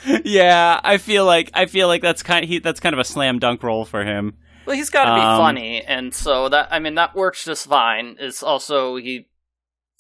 yeah, 0.25 0.81
I 0.83 0.99
feel 0.99 1.25
like 1.25 1.51
I 1.55 1.67
feel 1.67 1.87
like 1.89 2.03
that's 2.03 2.23
kind 2.23 2.45
of, 2.45 2.49
he, 2.49 2.59
that's 2.59 2.81
kind 2.81 2.95
of 2.95 2.99
a 2.99 3.05
slam 3.05 3.39
dunk 3.39 3.63
role 3.63 3.85
for 3.85 4.05
him. 4.05 4.35
well, 4.67 4.77
he's 4.77 4.91
got 4.91 5.05
to 5.07 5.15
be 5.15 5.21
Um, 5.21 5.39
funny, 5.39 5.83
and 5.83 6.15
so 6.15 6.49
that 6.49 6.69
I 6.71 6.79
mean 6.79 6.95
that 6.97 7.15
works 7.15 7.45
just 7.45 7.67
fine. 7.69 8.17
Is 8.21 8.43
also 8.43 8.97
he 8.97 9.29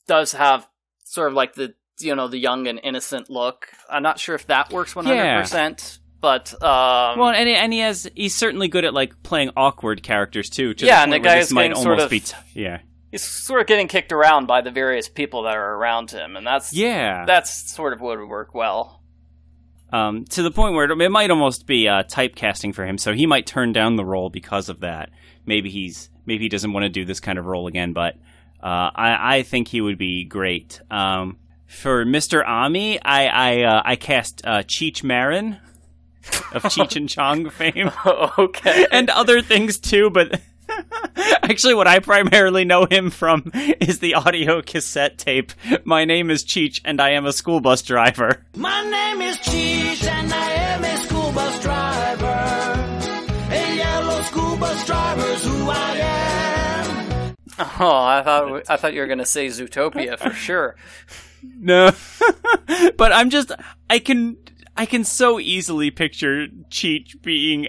does 0.06 0.32
have 0.32 0.66
sort 1.04 1.28
of 1.28 1.34
like 1.34 1.54
the 1.54 1.74
you 2.00 2.14
know 2.14 2.28
the 2.28 2.38
young 2.38 2.66
and 2.66 2.80
innocent 2.82 3.30
look. 3.30 3.68
I'm 3.88 4.02
not 4.02 4.18
sure 4.18 4.34
if 4.34 4.46
that 4.48 4.72
works 4.72 4.96
100, 4.96 5.40
percent 5.40 5.98
but 6.20 6.52
um, 6.62 7.18
Well, 7.18 7.28
and 7.30 7.48
and 7.48 7.72
he 7.72 7.78
has 7.80 8.10
he's 8.14 8.34
certainly 8.34 8.68
good 8.68 8.84
at 8.84 8.94
like 8.94 9.22
playing 9.22 9.50
awkward 9.56 10.02
characters 10.02 10.50
too. 10.50 10.74
To 10.74 10.86
Yeah, 10.86 10.98
the 10.98 11.02
and 11.04 11.12
the 11.12 11.18
guy 11.18 11.38
is 11.38 11.52
might 11.52 11.68
getting 11.68 11.82
sort 11.82 11.98
of- 12.00 12.10
be 12.10 12.20
t- 12.20 12.36
yeah 12.54 12.80
he's 13.10 13.22
sort 13.22 13.60
of 13.60 13.66
getting 13.66 13.88
kicked 13.88 14.12
around 14.12 14.46
by 14.46 14.60
the 14.60 14.70
various 14.70 15.08
people 15.08 15.42
that 15.42 15.56
are 15.56 15.74
around 15.74 16.10
him, 16.10 16.36
and 16.36 16.46
that's 16.46 16.72
yeah 16.72 17.24
that's 17.26 17.72
sort 17.72 17.92
of 17.92 18.00
what 18.00 18.18
would 18.18 18.28
work 18.28 18.54
well. 18.54 19.02
um, 19.92 20.24
to 20.26 20.42
the 20.44 20.50
point 20.52 20.74
where 20.74 20.84
it, 20.90 21.00
it 21.00 21.08
might 21.10 21.30
almost 21.30 21.66
be 21.66 21.88
uh, 21.88 22.04
typecasting 22.04 22.72
for 22.74 22.86
him. 22.86 22.96
So 22.98 23.12
he 23.12 23.26
might 23.26 23.46
turn 23.46 23.72
down 23.72 23.96
the 23.96 24.04
role 24.04 24.30
because 24.30 24.68
of 24.68 24.80
that. 24.80 25.10
Maybe 25.46 25.70
he's 25.70 26.08
maybe 26.26 26.44
he 26.44 26.48
doesn't 26.48 26.72
want 26.72 26.84
to 26.84 26.88
do 26.88 27.04
this 27.04 27.18
kind 27.18 27.38
of 27.38 27.46
role 27.46 27.66
again. 27.66 27.92
But 27.92 28.14
uh, 28.62 28.90
I 28.94 29.38
I 29.38 29.42
think 29.42 29.66
he 29.68 29.80
would 29.80 29.98
be 29.98 30.24
great. 30.24 30.80
Um, 30.90 31.38
for 31.66 32.04
Mr. 32.04 32.46
Ami, 32.46 33.00
I 33.02 33.26
I 33.26 33.62
uh, 33.64 33.82
I 33.84 33.96
cast 33.96 34.42
uh, 34.44 34.58
Cheech 34.62 35.02
Marin 35.02 35.58
of 36.52 36.62
Cheech 36.64 36.96
and 36.96 37.08
Chong 37.08 37.50
fame. 37.50 37.90
okay, 38.38 38.86
and 38.90 39.10
other 39.10 39.42
things 39.42 39.78
too, 39.78 40.10
but 40.10 40.40
actually, 41.42 41.74
what 41.74 41.86
I 41.86 41.98
primarily 41.98 42.64
know 42.64 42.86
him 42.86 43.10
from 43.10 43.50
is 43.54 43.98
the 43.98 44.14
audio 44.14 44.62
cassette 44.62 45.18
tape. 45.18 45.52
My 45.84 46.04
name 46.04 46.30
is 46.30 46.44
Cheech, 46.44 46.80
and 46.84 47.00
I 47.00 47.10
am 47.10 47.26
a 47.26 47.32
school 47.32 47.60
bus 47.60 47.82
driver. 47.82 48.44
My 48.56 48.82
name 48.82 49.20
is 49.22 49.36
Cheech 49.38 50.06
and 50.06 50.32
I 50.32 50.50
am 50.52 50.84
a 50.84 50.96
school 50.98 51.32
bus 51.32 51.62
driver. 51.62 52.76
A 53.52 53.76
yellow 53.76 54.22
school 54.22 54.56
bus 54.56 54.86
driver's 54.86 55.44
who 55.44 55.70
I 55.70 55.96
am. 55.96 57.36
oh, 57.58 58.04
I 58.04 58.22
thought 58.24 58.70
I 58.70 58.76
thought 58.76 58.94
you 58.94 59.00
were 59.00 59.06
gonna 59.06 59.26
say 59.26 59.46
Zootopia 59.48 60.18
for 60.18 60.30
sure. 60.30 60.76
No, 61.42 61.90
but 62.98 63.12
I'm 63.12 63.30
just 63.30 63.50
I 63.88 63.98
can 63.98 64.36
I 64.76 64.86
can 64.86 65.04
so 65.04 65.38
easily 65.38 65.90
picture 65.90 66.46
Cheech 66.70 67.20
being 67.22 67.68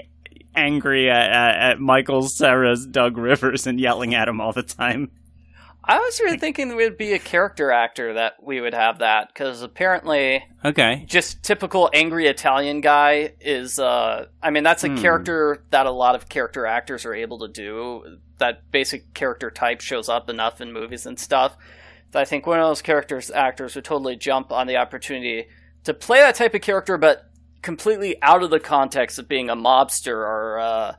angry 0.55 1.09
at, 1.09 1.29
at, 1.31 1.71
at 1.71 1.79
Michael 1.79 2.23
Cera's 2.23 2.85
Doug 2.85 3.17
Rivers 3.17 3.67
and 3.67 3.79
yelling 3.79 4.13
at 4.13 4.27
him 4.27 4.39
all 4.41 4.53
the 4.53 4.63
time. 4.63 5.11
I 5.83 5.97
was 5.97 6.19
really 6.19 6.37
thinking 6.37 6.67
there 6.67 6.77
would 6.77 6.97
be 6.97 7.13
a 7.13 7.19
character 7.19 7.71
actor 7.71 8.13
that 8.13 8.33
we 8.43 8.61
would 8.61 8.75
have 8.75 8.99
that 8.99 9.29
because 9.29 9.63
apparently 9.63 10.43
Okay, 10.63 11.05
just 11.07 11.41
typical 11.41 11.89
angry 11.91 12.27
Italian 12.27 12.81
guy 12.81 13.33
is 13.41 13.79
uh 13.79 14.27
I 14.43 14.51
mean 14.51 14.61
that's 14.63 14.83
a 14.83 14.89
Hmm. 14.89 14.97
character 14.97 15.63
that 15.71 15.87
a 15.87 15.91
lot 15.91 16.13
of 16.13 16.29
character 16.29 16.67
actors 16.67 17.03
are 17.03 17.15
able 17.15 17.39
to 17.39 17.47
do. 17.47 18.19
That 18.37 18.69
basic 18.71 19.15
character 19.15 19.49
type 19.49 19.81
shows 19.81 20.07
up 20.07 20.29
enough 20.29 20.61
in 20.61 20.71
movies 20.71 21.07
and 21.07 21.19
stuff. 21.19 21.57
That 22.11 22.21
I 22.21 22.25
think 22.25 22.45
one 22.45 22.59
of 22.59 22.67
those 22.67 22.83
characters 22.83 23.31
actors 23.31 23.73
would 23.73 23.83
totally 23.85 24.15
jump 24.15 24.51
on 24.51 24.67
the 24.67 24.77
opportunity 24.77 25.47
to 25.85 25.93
play 25.93 26.19
that 26.19 26.35
type 26.35 26.53
of 26.53 26.61
character 26.61 26.97
but 26.97 27.29
completely 27.61 28.21
out 28.21 28.43
of 28.43 28.49
the 28.49 28.59
context 28.59 29.19
of 29.19 29.27
being 29.27 29.49
a 29.49 29.55
mobster 29.55 30.13
or 30.15 30.59
uh 30.59 30.95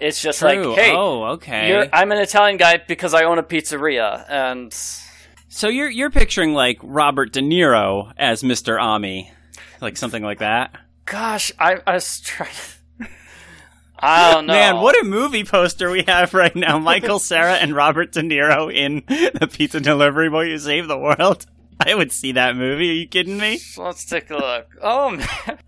it's 0.00 0.20
just 0.20 0.38
true. 0.38 0.48
like 0.70 0.78
hey 0.78 0.92
oh, 0.94 1.24
okay. 1.34 1.68
you're, 1.68 1.86
I'm 1.92 2.10
an 2.10 2.18
Italian 2.18 2.56
guy 2.56 2.78
because 2.78 3.14
I 3.14 3.24
own 3.24 3.38
a 3.38 3.42
pizzeria 3.42 4.24
and 4.28 4.72
So 5.48 5.68
you're 5.68 5.90
you're 5.90 6.10
picturing 6.10 6.54
like 6.54 6.78
Robert 6.82 7.32
De 7.32 7.40
Niro 7.40 8.12
as 8.16 8.42
Mr. 8.42 8.80
Ami, 8.80 9.30
like 9.80 9.96
something 9.96 10.22
like 10.22 10.38
that. 10.38 10.74
gosh 11.04 11.52
I, 11.58 11.76
I 11.86 11.94
was 11.94 12.20
trying 12.20 12.50
to 12.50 13.08
I 14.02 14.32
don't 14.32 14.46
know 14.46 14.54
Man, 14.54 14.76
what 14.80 14.98
a 14.98 15.04
movie 15.04 15.44
poster 15.44 15.90
we 15.90 16.04
have 16.04 16.32
right 16.32 16.56
now. 16.56 16.78
Michael 16.78 17.18
Cera 17.18 17.56
and 17.56 17.74
Robert 17.76 18.12
De 18.12 18.22
Niro 18.22 18.72
in 18.74 19.02
The 19.06 19.46
Pizza 19.46 19.78
Delivery 19.78 20.30
Boy 20.30 20.46
Who 20.46 20.56
Saved 20.58 20.88
the 20.88 20.96
World. 20.96 21.44
I 21.86 21.94
would 21.94 22.12
see 22.12 22.32
that 22.32 22.56
movie. 22.56 22.90
Are 22.90 22.94
you 22.94 23.08
kidding 23.08 23.38
me? 23.38 23.58
Let's 23.76 24.04
take 24.04 24.30
a 24.30 24.36
look. 24.36 24.66
Oh 24.82 25.10
man, 25.10 25.58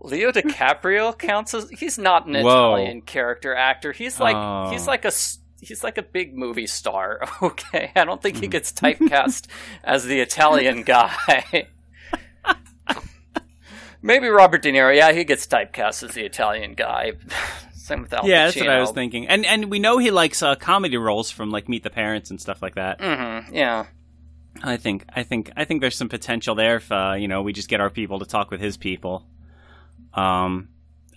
Leo 0.00 0.32
DiCaprio 0.32 1.16
counts 1.18 1.54
as 1.54 1.68
he's 1.70 1.98
not 1.98 2.26
an 2.26 2.34
Whoa. 2.34 2.74
Italian 2.74 3.00
character 3.02 3.54
actor. 3.54 3.92
He's 3.92 4.20
like 4.20 4.36
Oh. 4.36 4.68
he's 4.70 4.86
like 4.86 5.04
a 5.04 5.12
he's 5.60 5.82
like 5.82 5.98
a 5.98 6.02
big 6.02 6.36
movie 6.36 6.66
star. 6.66 7.20
Okay, 7.42 7.90
I 7.96 8.04
don't 8.04 8.20
think 8.22 8.36
he 8.38 8.48
gets 8.48 8.70
typecast 8.72 9.46
as 9.82 10.04
the 10.04 10.20
Italian 10.20 10.82
guy. 10.82 11.68
Maybe 14.02 14.28
Robert 14.28 14.62
De 14.62 14.72
Niro. 14.72 14.94
Yeah, 14.96 15.12
he 15.12 15.24
gets 15.24 15.46
typecast 15.46 16.02
as 16.02 16.14
the 16.14 16.24
Italian 16.24 16.74
guy. 16.74 17.12
Same 17.74 18.02
with 18.02 18.12
Al 18.14 18.26
yeah, 18.26 18.46
that's 18.46 18.56
what 18.56 18.68
I 18.68 18.80
was 18.80 18.92
thinking. 18.92 19.26
And 19.26 19.44
and 19.44 19.70
we 19.70 19.78
know 19.78 19.98
he 19.98 20.10
likes 20.10 20.42
uh, 20.42 20.54
comedy 20.54 20.96
roles 20.96 21.30
from 21.30 21.50
like 21.50 21.68
Meet 21.68 21.82
the 21.82 21.90
Parents 21.90 22.30
and 22.30 22.40
stuff 22.40 22.62
like 22.62 22.76
that. 22.76 22.98
Mm-hmm, 23.00 23.54
yeah. 23.54 23.86
I 24.62 24.76
think 24.76 25.04
I 25.14 25.22
think 25.22 25.50
I 25.56 25.64
think 25.64 25.80
there's 25.80 25.96
some 25.96 26.08
potential 26.08 26.54
there 26.54 26.76
if 26.76 26.90
uh, 26.92 27.14
you 27.18 27.28
know 27.28 27.42
we 27.42 27.52
just 27.52 27.68
get 27.68 27.80
our 27.80 27.90
people 27.90 28.18
to 28.18 28.26
talk 28.26 28.50
with 28.50 28.60
his 28.60 28.76
people. 28.76 29.26
Um, 30.14 30.68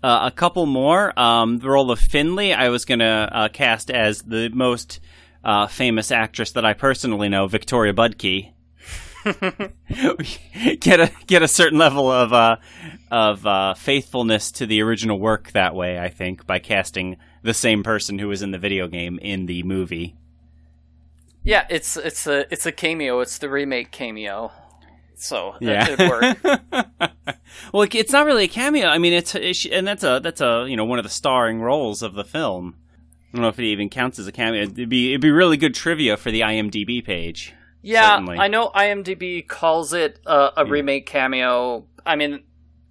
uh, 0.03 0.29
a 0.31 0.31
couple 0.31 0.65
more. 0.65 1.17
Um, 1.19 1.59
the 1.59 1.69
role 1.69 1.89
of 1.91 1.99
Finley, 1.99 2.53
I 2.53 2.69
was 2.69 2.85
gonna 2.85 3.29
uh, 3.31 3.47
cast 3.49 3.89
as 3.89 4.21
the 4.21 4.49
most 4.49 4.99
uh, 5.43 5.67
famous 5.67 6.11
actress 6.11 6.51
that 6.51 6.65
I 6.65 6.73
personally 6.73 7.29
know, 7.29 7.47
Victoria 7.47 7.93
Budke. 7.93 8.51
get 10.79 10.99
a 10.99 11.09
get 11.27 11.41
a 11.41 11.47
certain 11.47 11.79
level 11.79 12.11
of 12.11 12.33
uh, 12.33 12.57
of 13.09 13.45
uh, 13.47 13.73
faithfulness 13.73 14.51
to 14.51 14.65
the 14.65 14.81
original 14.81 15.17
work 15.17 15.51
that 15.51 15.73
way. 15.73 15.97
I 15.97 16.09
think 16.09 16.45
by 16.45 16.59
casting 16.59 17.17
the 17.41 17.53
same 17.53 17.83
person 17.83 18.19
who 18.19 18.27
was 18.27 18.41
in 18.41 18.51
the 18.51 18.57
video 18.57 18.87
game 18.87 19.19
in 19.21 19.45
the 19.45 19.63
movie. 19.63 20.15
Yeah, 21.43 21.65
it's 21.69 21.97
it's 21.97 22.25
a 22.27 22.51
it's 22.51 22.65
a 22.65 22.71
cameo. 22.71 23.19
It's 23.19 23.37
the 23.37 23.49
remake 23.49 23.91
cameo. 23.91 24.51
So 25.15 25.55
that 25.61 25.99
Yeah. 26.41 27.13
well, 27.73 27.87
it's 27.91 28.11
not 28.11 28.25
really 28.25 28.45
a 28.45 28.49
cameo. 28.49 28.87
I 28.87 28.97
mean, 28.97 29.13
it's, 29.13 29.35
and 29.35 29.85
that's 29.87 30.03
a 30.03 30.19
that's 30.21 30.41
a 30.41 30.65
you 30.67 30.75
know 30.75 30.85
one 30.85 30.99
of 30.99 31.03
the 31.03 31.09
starring 31.09 31.61
roles 31.61 32.01
of 32.01 32.13
the 32.13 32.23
film. 32.23 32.75
I 33.31 33.37
don't 33.37 33.41
know 33.41 33.47
if 33.49 33.59
it 33.59 33.65
even 33.65 33.89
counts 33.89 34.19
as 34.19 34.27
a 34.27 34.31
cameo. 34.31 34.63
It'd 34.63 34.89
be 34.89 35.11
it'd 35.11 35.21
be 35.21 35.31
really 35.31 35.57
good 35.57 35.73
trivia 35.73 36.17
for 36.17 36.31
the 36.31 36.41
IMDb 36.41 37.03
page. 37.03 37.53
Yeah, 37.81 38.11
Certainly. 38.11 38.37
I 38.37 38.47
know 38.47 38.69
IMDb 38.73 39.45
calls 39.45 39.93
it 39.93 40.19
uh, 40.25 40.51
a 40.55 40.65
remake 40.65 41.05
cameo. 41.05 41.85
I 42.05 42.15
mean, 42.15 42.43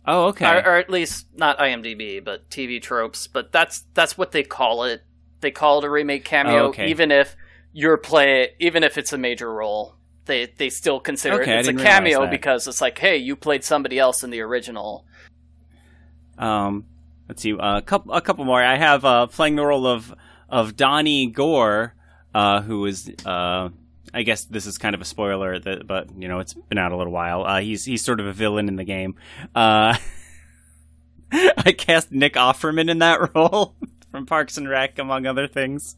Oh, 0.06 0.26
okay. 0.26 0.46
or, 0.46 0.66
or 0.66 0.76
at 0.76 0.90
least 0.90 1.28
not 1.34 1.58
IMDb, 1.58 2.22
but 2.22 2.50
TV 2.50 2.80
tropes. 2.82 3.26
But 3.26 3.52
that's 3.52 3.84
that's 3.94 4.18
what 4.18 4.32
they 4.32 4.42
call 4.42 4.84
it. 4.84 5.02
They 5.40 5.50
call 5.50 5.78
it 5.78 5.84
a 5.84 5.90
remake 5.90 6.24
cameo, 6.24 6.64
Oh, 6.64 6.68
okay. 6.68 6.88
even 6.88 7.10
if 7.10 7.36
you're 7.72 7.96
play, 7.96 8.54
even 8.58 8.84
if 8.84 8.98
it's 8.98 9.12
a 9.12 9.18
major 9.18 9.52
role. 9.52 9.96
They 10.24 10.46
they 10.56 10.70
still 10.70 11.00
consider 11.00 11.42
Okay, 11.42 11.56
it 11.56 11.58
it's 11.60 11.68
a 11.68 11.74
cameo 11.74 12.28
because 12.28 12.68
it's 12.68 12.80
like, 12.80 12.96
hey, 12.98 13.16
you 13.16 13.34
played 13.34 13.64
somebody 13.64 13.98
else 13.98 14.22
in 14.22 14.30
the 14.30 14.40
original. 14.40 15.04
Um, 16.38 16.84
let's 17.28 17.42
see, 17.42 17.56
a 17.58 17.82
couple, 17.82 18.12
a 18.14 18.20
couple 18.20 18.44
more. 18.44 18.62
I 18.62 18.76
have 18.76 19.04
uh, 19.04 19.26
playing 19.26 19.56
the 19.56 19.66
role 19.66 19.86
of 19.86 20.14
of 20.48 20.76
Donnie 20.76 21.26
Gore, 21.26 21.94
uh, 22.34 22.60
who 22.62 22.84
is, 22.86 23.10
uh, 23.24 23.70
I 24.14 24.22
guess 24.22 24.44
this 24.44 24.66
is 24.66 24.78
kind 24.78 24.94
of 24.94 25.00
a 25.00 25.04
spoiler, 25.04 25.58
that, 25.58 25.86
but 25.86 26.08
you 26.16 26.28
know 26.28 26.38
it's 26.38 26.54
been 26.54 26.78
out 26.78 26.92
a 26.92 26.96
little 26.96 27.12
while. 27.12 27.44
Uh, 27.44 27.60
he's 27.60 27.84
he's 27.84 28.04
sort 28.04 28.20
of 28.20 28.26
a 28.26 28.32
villain 28.32 28.68
in 28.68 28.76
the 28.76 28.84
game. 28.84 29.16
Uh, 29.54 29.96
I 31.32 31.72
cast 31.72 32.12
Nick 32.12 32.34
Offerman 32.34 32.90
in 32.90 32.98
that 32.98 33.34
role 33.34 33.74
from 34.10 34.26
Parks 34.26 34.56
and 34.56 34.68
Rec, 34.68 34.98
among 34.98 35.26
other 35.26 35.48
things. 35.48 35.96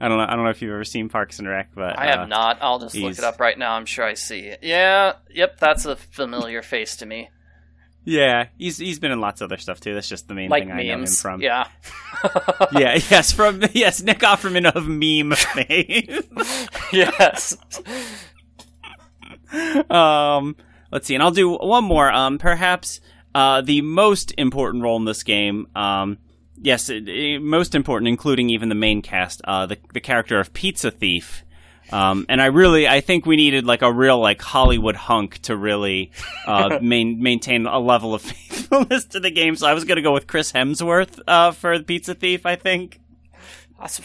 I 0.00 0.08
don't 0.08 0.18
know. 0.18 0.24
I 0.24 0.34
don't 0.34 0.44
know 0.44 0.50
if 0.50 0.62
you've 0.62 0.72
ever 0.72 0.84
seen 0.84 1.08
Parks 1.08 1.38
and 1.38 1.48
Rec, 1.48 1.70
but 1.74 1.98
I 1.98 2.06
have 2.06 2.20
uh, 2.20 2.26
not. 2.26 2.58
I'll 2.60 2.78
just 2.78 2.94
look 2.94 3.12
it 3.12 3.24
up 3.24 3.40
right 3.40 3.58
now. 3.58 3.72
I'm 3.72 3.86
sure 3.86 4.04
I 4.04 4.14
see 4.14 4.40
it. 4.40 4.60
Yeah, 4.62 5.14
yep, 5.30 5.58
that's 5.58 5.84
a 5.84 5.96
familiar 5.96 6.62
face 6.62 6.96
to 6.96 7.06
me. 7.06 7.30
Yeah, 8.04 8.46
he's 8.56 8.78
he's 8.78 8.98
been 8.98 9.12
in 9.12 9.20
lots 9.20 9.40
of 9.40 9.46
other 9.46 9.58
stuff 9.58 9.80
too. 9.80 9.94
That's 9.94 10.08
just 10.08 10.26
the 10.26 10.34
main 10.34 10.48
Like 10.48 10.64
thing 10.64 10.72
I 10.72 10.82
know 10.84 10.98
him 11.00 11.06
from. 11.06 11.42
Yeah. 11.42 11.68
yeah, 12.72 12.98
yes, 13.10 13.32
from 13.32 13.62
yes, 13.72 14.02
Nick 14.02 14.20
Offerman 14.20 14.70
of 14.70 14.88
meme 14.88 15.36
fame. 15.36 16.22
yes. 16.92 17.56
um, 19.90 20.56
let's 20.90 21.06
see, 21.06 21.14
and 21.14 21.22
I'll 21.22 21.30
do 21.30 21.56
one 21.56 21.84
more. 21.84 22.10
Um, 22.10 22.38
perhaps 22.38 23.00
uh, 23.34 23.60
the 23.60 23.82
most 23.82 24.32
important 24.38 24.82
role 24.82 24.96
in 24.96 25.04
this 25.04 25.22
game. 25.22 25.68
Um, 25.74 26.18
yes, 26.60 26.88
it, 26.88 27.08
it- 27.08 27.42
most 27.42 27.74
important, 27.74 28.08
including 28.08 28.50
even 28.50 28.68
the 28.68 28.74
main 28.74 29.02
cast. 29.02 29.40
Uh, 29.44 29.66
the 29.66 29.78
the 29.92 30.00
character 30.00 30.38
of 30.38 30.52
Pizza 30.52 30.90
Thief. 30.90 31.44
Um, 31.92 32.24
and 32.28 32.40
I 32.40 32.46
really, 32.46 32.86
I 32.86 33.00
think 33.00 33.26
we 33.26 33.34
needed 33.34 33.64
like 33.66 33.82
a 33.82 33.92
real 33.92 34.20
like 34.20 34.40
Hollywood 34.40 34.94
hunk 34.94 35.38
to 35.42 35.56
really 35.56 36.12
uh, 36.46 36.78
main, 36.82 37.20
maintain 37.20 37.66
a 37.66 37.80
level 37.80 38.14
of 38.14 38.22
faithfulness 38.30 39.06
to 39.06 39.18
the 39.18 39.30
game. 39.32 39.56
So 39.56 39.66
I 39.66 39.74
was 39.74 39.82
going 39.84 39.96
to 39.96 40.02
go 40.02 40.12
with 40.12 40.28
Chris 40.28 40.52
Hemsworth 40.52 41.18
uh, 41.26 41.50
for 41.50 41.78
the 41.78 41.84
Pizza 41.84 42.14
Thief. 42.14 42.46
I 42.46 42.54
think. 42.56 43.00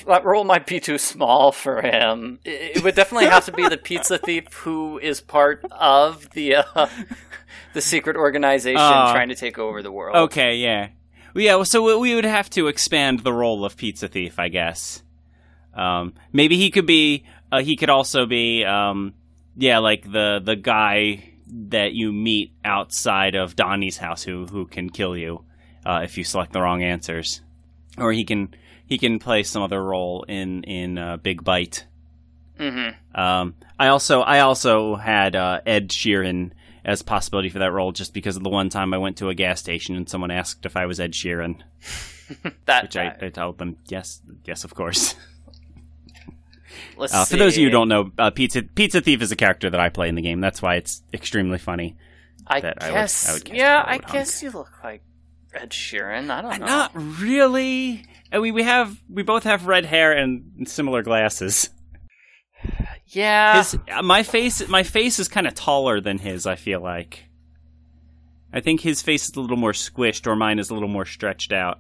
That 0.08 0.24
role 0.24 0.46
might 0.46 0.66
be 0.66 0.80
too 0.80 0.98
small 0.98 1.52
for 1.52 1.82
him. 1.82 2.40
It 2.46 2.78
it 2.78 2.84
would 2.84 2.96
definitely 2.96 3.28
have 3.28 3.44
to 3.46 3.52
be 3.52 3.68
the 3.68 3.78
pizza 3.78 4.18
thief 4.18 4.52
who 4.54 4.98
is 5.00 5.20
part 5.20 5.66
of 5.70 6.30
the 6.32 6.56
uh, 6.56 6.88
the 7.74 7.82
secret 7.82 8.16
organization 8.16 8.80
Uh, 8.80 9.12
trying 9.12 9.28
to 9.30 9.36
take 9.36 9.60
over 9.60 9.84
the 9.84 9.92
world. 9.92 10.16
Okay, 10.16 10.56
yeah, 10.56 10.88
yeah. 11.36 11.62
So 11.64 12.00
we- 12.00 12.16
would 12.16 12.26
have 12.26 12.50
to 12.52 12.68
expand 12.68 13.20
the 13.20 13.34
role 13.34 13.66
of 13.66 13.78
pizza 13.78 14.08
thief, 14.08 14.40
I 14.40 14.50
guess. 14.50 15.04
Um, 15.74 16.14
maybe 16.32 16.56
he 16.58 16.70
could 16.72 16.86
be. 16.86 17.26
Uh, 17.52 17.62
he 17.62 17.76
could 17.76 17.90
also 17.90 18.26
be. 18.26 18.64
Um, 18.64 19.14
yeah, 19.58 19.80
like 19.80 20.10
the 20.10 20.42
the 20.44 20.56
guy 20.56 21.32
that 21.48 21.94
you 21.94 22.12
meet 22.12 22.52
outside 22.64 23.36
of 23.36 23.56
Donnie's 23.56 23.98
house, 23.98 24.24
who 24.24 24.46
who 24.46 24.66
can 24.66 24.90
kill 24.90 25.16
you 25.18 25.44
uh, 25.86 26.02
if 26.04 26.18
you 26.18 26.24
select 26.24 26.54
the 26.54 26.62
wrong 26.62 26.84
answers, 26.84 27.42
or 27.98 28.12
he 28.12 28.24
can 28.26 28.54
he 28.86 28.98
can 28.98 29.20
play 29.20 29.44
some 29.44 29.64
other 29.64 29.82
role 29.84 30.24
in 30.28 30.64
in 30.64 30.98
uh, 30.98 31.18
Big 31.18 31.44
Bite. 31.44 31.86
hmm 32.58 32.90
Um, 33.14 33.56
I 33.80 33.88
also 33.88 34.22
I 34.22 34.40
also 34.40 34.96
had 34.96 35.36
uh, 35.36 35.62
Ed 35.66 35.90
Sheeran 35.90 36.52
as 36.86 37.02
a 37.02 37.04
possibility 37.04 37.50
for 37.50 37.60
that 37.60 37.72
role, 37.72 37.92
just 37.92 38.14
because 38.14 38.38
of 38.38 38.44
the 38.44 38.50
one 38.50 38.70
time 38.70 38.94
I 38.94 38.98
went 38.98 39.18
to 39.18 39.30
a 39.30 39.36
gas 39.36 39.60
station 39.60 39.96
and 39.96 40.08
someone 40.08 40.32
asked 40.32 40.66
if 40.66 40.78
I 40.78 40.86
was 40.86 41.00
Ed 41.00 41.12
Sheeran, 41.14 41.62
That. 42.66 42.84
which 42.84 42.96
I, 42.96 43.18
I 43.22 43.30
told 43.30 43.58
them 43.58 43.78
yes, 43.88 44.22
yes, 44.46 44.64
of 44.64 44.74
course. 44.76 45.16
let's 46.98 47.14
Uh, 47.14 47.26
for 47.26 47.38
those 47.38 47.54
of 47.56 47.60
you 47.60 47.68
who 47.68 47.72
don't 47.72 47.88
know, 47.90 48.12
uh, 48.18 48.30
Pizza 48.32 48.62
Pizza 48.64 49.02
Thief 49.02 49.22
is 49.22 49.32
a 49.32 49.36
character 49.36 49.70
that 49.70 49.80
I 49.80 49.90
play 49.90 50.10
in 50.10 50.16
the 50.16 50.22
game. 50.22 50.40
That's 50.42 50.62
why 50.62 50.76
it's 50.76 51.02
extremely 51.14 51.58
funny. 51.58 51.96
I 52.48 52.62
that 52.62 52.84
I 52.84 52.88
would- 52.90 52.94
guess. 52.96 53.30
I 53.30 53.34
would 53.34 53.50
yeah, 53.50 53.84
I 53.86 53.94
hunk. 53.94 54.12
guess 54.12 54.44
you 54.44 54.52
look 54.52 54.72
like 54.84 55.02
Ed 55.54 55.72
Sheeran. 55.72 56.30
I 56.30 56.42
don't 56.42 56.60
know. 56.60 56.66
Not 56.66 56.92
really. 56.96 58.06
I 58.32 58.40
mean, 58.40 58.54
we 58.54 58.64
have 58.64 58.98
we 59.10 59.24
both 59.24 59.44
have 59.44 59.66
red 59.68 59.86
hair 59.86 60.12
and 60.12 60.68
similar 60.68 61.02
glasses. 61.02 61.70
Yeah. 63.08 63.58
His 63.58 63.78
uh, 63.92 64.02
my 64.02 64.24
face 64.24 64.68
my 64.68 64.84
face 64.84 65.20
is 65.20 65.28
kind 65.28 65.48
of 65.48 65.56
taller 65.56 66.02
than 66.02 66.20
his. 66.20 66.46
I 66.46 66.56
feel 66.56 66.82
like. 66.82 67.26
I 68.54 68.62
think 68.62 68.82
his 68.82 69.02
face 69.02 69.28
is 69.28 69.36
a 69.36 69.42
little 69.42 69.58
more 69.58 69.74
squished, 69.74 70.26
or 70.28 70.36
mine 70.36 70.60
is 70.60 70.70
a 70.70 70.74
little 70.74 70.88
more 70.88 71.06
stretched 71.06 71.52
out, 71.52 71.80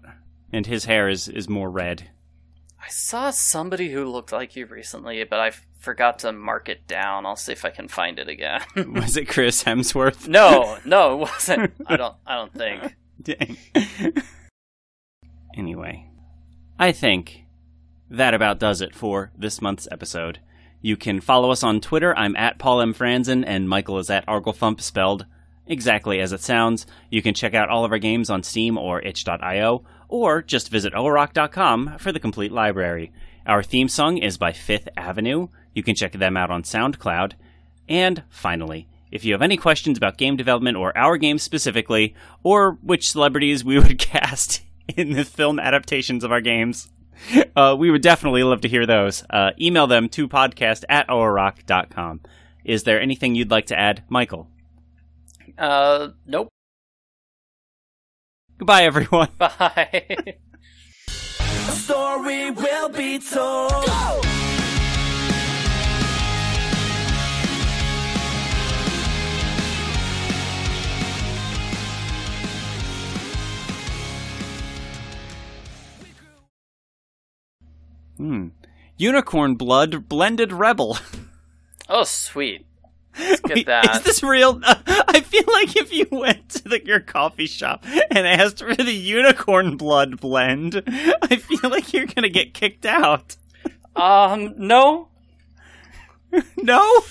and 0.52 0.66
his 0.66 0.86
hair 0.86 1.08
is 1.08 1.28
is 1.28 1.48
more 1.48 1.70
red. 1.70 2.10
I 2.86 2.90
saw 2.90 3.32
somebody 3.32 3.92
who 3.92 4.06
looked 4.06 4.32
like 4.32 4.56
you 4.56 4.68
recently, 4.68 5.24
but 5.24 5.40
I 5.40 5.52
forgot 5.80 6.20
to 6.20 6.32
mark 6.32 6.70
it 6.70 6.86
down. 6.86 7.26
I'll 7.26 7.36
see 7.36 7.52
if 7.52 7.66
I 7.66 7.72
can 7.72 7.88
find 7.88 8.20
it 8.20 8.28
again. 8.28 8.62
Was 8.94 9.18
it 9.18 9.28
Chris 9.28 9.64
Hemsworth? 9.64 10.28
no, 10.28 10.78
no, 10.86 11.14
it 11.14 11.18
wasn't. 11.18 11.74
I 11.88 11.98
don't. 11.98 12.16
I 12.28 12.36
don't 12.36 12.54
think. 12.54 12.96
Dang. 13.22 13.58
anyway, 15.58 16.10
I 16.78 16.92
think 16.92 17.46
that 18.10 18.36
about 18.36 18.60
does 18.60 18.82
it 18.82 18.94
for 18.94 19.32
this 19.36 19.62
month's 19.62 19.88
episode. 19.92 20.40
You 20.86 20.96
can 20.96 21.20
follow 21.20 21.50
us 21.50 21.64
on 21.64 21.82
Twitter. 21.82 22.16
I'm 22.16 22.36
at 22.36 22.60
Paul 22.60 22.80
M. 22.80 22.94
Franzen, 22.94 23.44
and 23.48 23.68
Michael 23.68 23.98
is 23.98 24.12
at 24.12 24.24
Arglethump, 24.28 24.80
spelled 24.80 25.26
exactly 25.66 26.20
as 26.20 26.32
it 26.32 26.42
sounds. 26.42 26.86
You 27.10 27.24
can 27.24 27.34
check 27.34 27.56
out 27.56 27.70
all 27.70 27.86
of 27.86 27.92
our 27.92 27.98
games 27.98 28.30
on 28.30 28.44
Steam 28.44 28.78
or 28.78 29.02
itch.io, 29.02 29.84
or 30.10 30.44
just 30.44 30.70
visit 30.70 30.94
orock.com 30.94 31.98
for 31.98 32.12
the 32.12 32.20
complete 32.20 32.52
library. 32.52 33.12
Our 33.48 33.64
theme 33.64 33.88
song 33.88 34.20
is 34.20 34.38
by 34.38 34.52
Fifth 34.52 34.88
Avenue. 34.96 35.48
You 35.74 35.82
can 35.82 35.96
check 35.96 36.12
them 36.12 36.38
out 36.38 36.52
on 36.52 36.62
SoundCloud. 36.62 37.34
And 37.90 38.22
finally, 38.30 38.88
if 39.10 39.26
you 39.26 39.34
have 39.34 39.42
any 39.42 39.58
questions 39.58 39.98
about 39.98 40.20
game 40.20 40.36
development 40.36 40.78
or 40.78 40.96
our 40.96 41.18
game 41.18 41.40
specifically, 41.40 42.14
or 42.44 42.78
which 42.84 43.10
celebrities 43.10 43.66
we 43.66 43.80
would 43.80 43.98
cast 43.98 44.62
in 44.96 45.14
the 45.14 45.26
film 45.26 45.60
adaptations 45.60 46.24
of 46.24 46.32
our 46.32 46.42
games, 46.42 46.92
uh, 47.56 47.76
we 47.78 47.92
would 47.92 48.02
definitely 48.02 48.44
love 48.44 48.62
to 48.62 48.68
hear 48.68 48.86
those. 48.86 49.24
Uh, 49.30 49.52
email 49.60 49.88
them 49.88 50.10
to 50.10 50.28
podcast 50.28 50.84
at 50.90 51.08
com. 51.90 52.22
Is 52.64 52.84
there 52.84 53.00
anything 53.02 53.36
you'd 53.36 53.52
like 53.52 53.68
to 53.68 53.80
add, 53.80 54.04
Michael? 54.10 54.50
Uh, 55.58 56.10
nope. 56.26 56.50
Goodbye, 58.58 58.84
everyone. 58.84 59.30
Bye. 59.38 60.38
story 61.86 62.52
will 62.52 62.90
be 62.90 63.20
told. 63.20 64.35
Hmm. 78.18 78.50
Unicorn 78.98 79.56
blood 79.56 80.08
blended 80.08 80.52
rebel. 80.54 80.98
oh, 81.90 82.04
sweet. 82.04 82.66
Let's 83.18 83.42
get 83.42 83.56
Wait, 83.56 83.66
that. 83.68 83.96
Is 83.98 84.04
this 84.04 84.24
real? 84.24 84.60
I 84.66 85.22
feel 85.22 85.46
like 85.48 85.76
if 85.78 85.94
you 85.94 86.08
went 86.12 86.50
to 86.50 86.70
the, 86.70 86.86
your 86.86 87.00
coffee 87.00 87.46
shop 87.46 87.86
and 88.12 88.28
asked 88.28 88.60
for 88.60 88.76
the 88.76 88.94
unicorn 88.94 89.78
blood 89.78 90.20
blend, 90.20 90.84
I 90.86 91.38
feel 91.38 91.70
like 91.70 91.94
you're 91.94 92.08
gonna 92.08 92.30
get 92.30 92.54
kicked 92.54 92.86
out. 92.86 93.38
Um, 93.96 94.54
no. 94.58 95.10
No? 96.58 97.02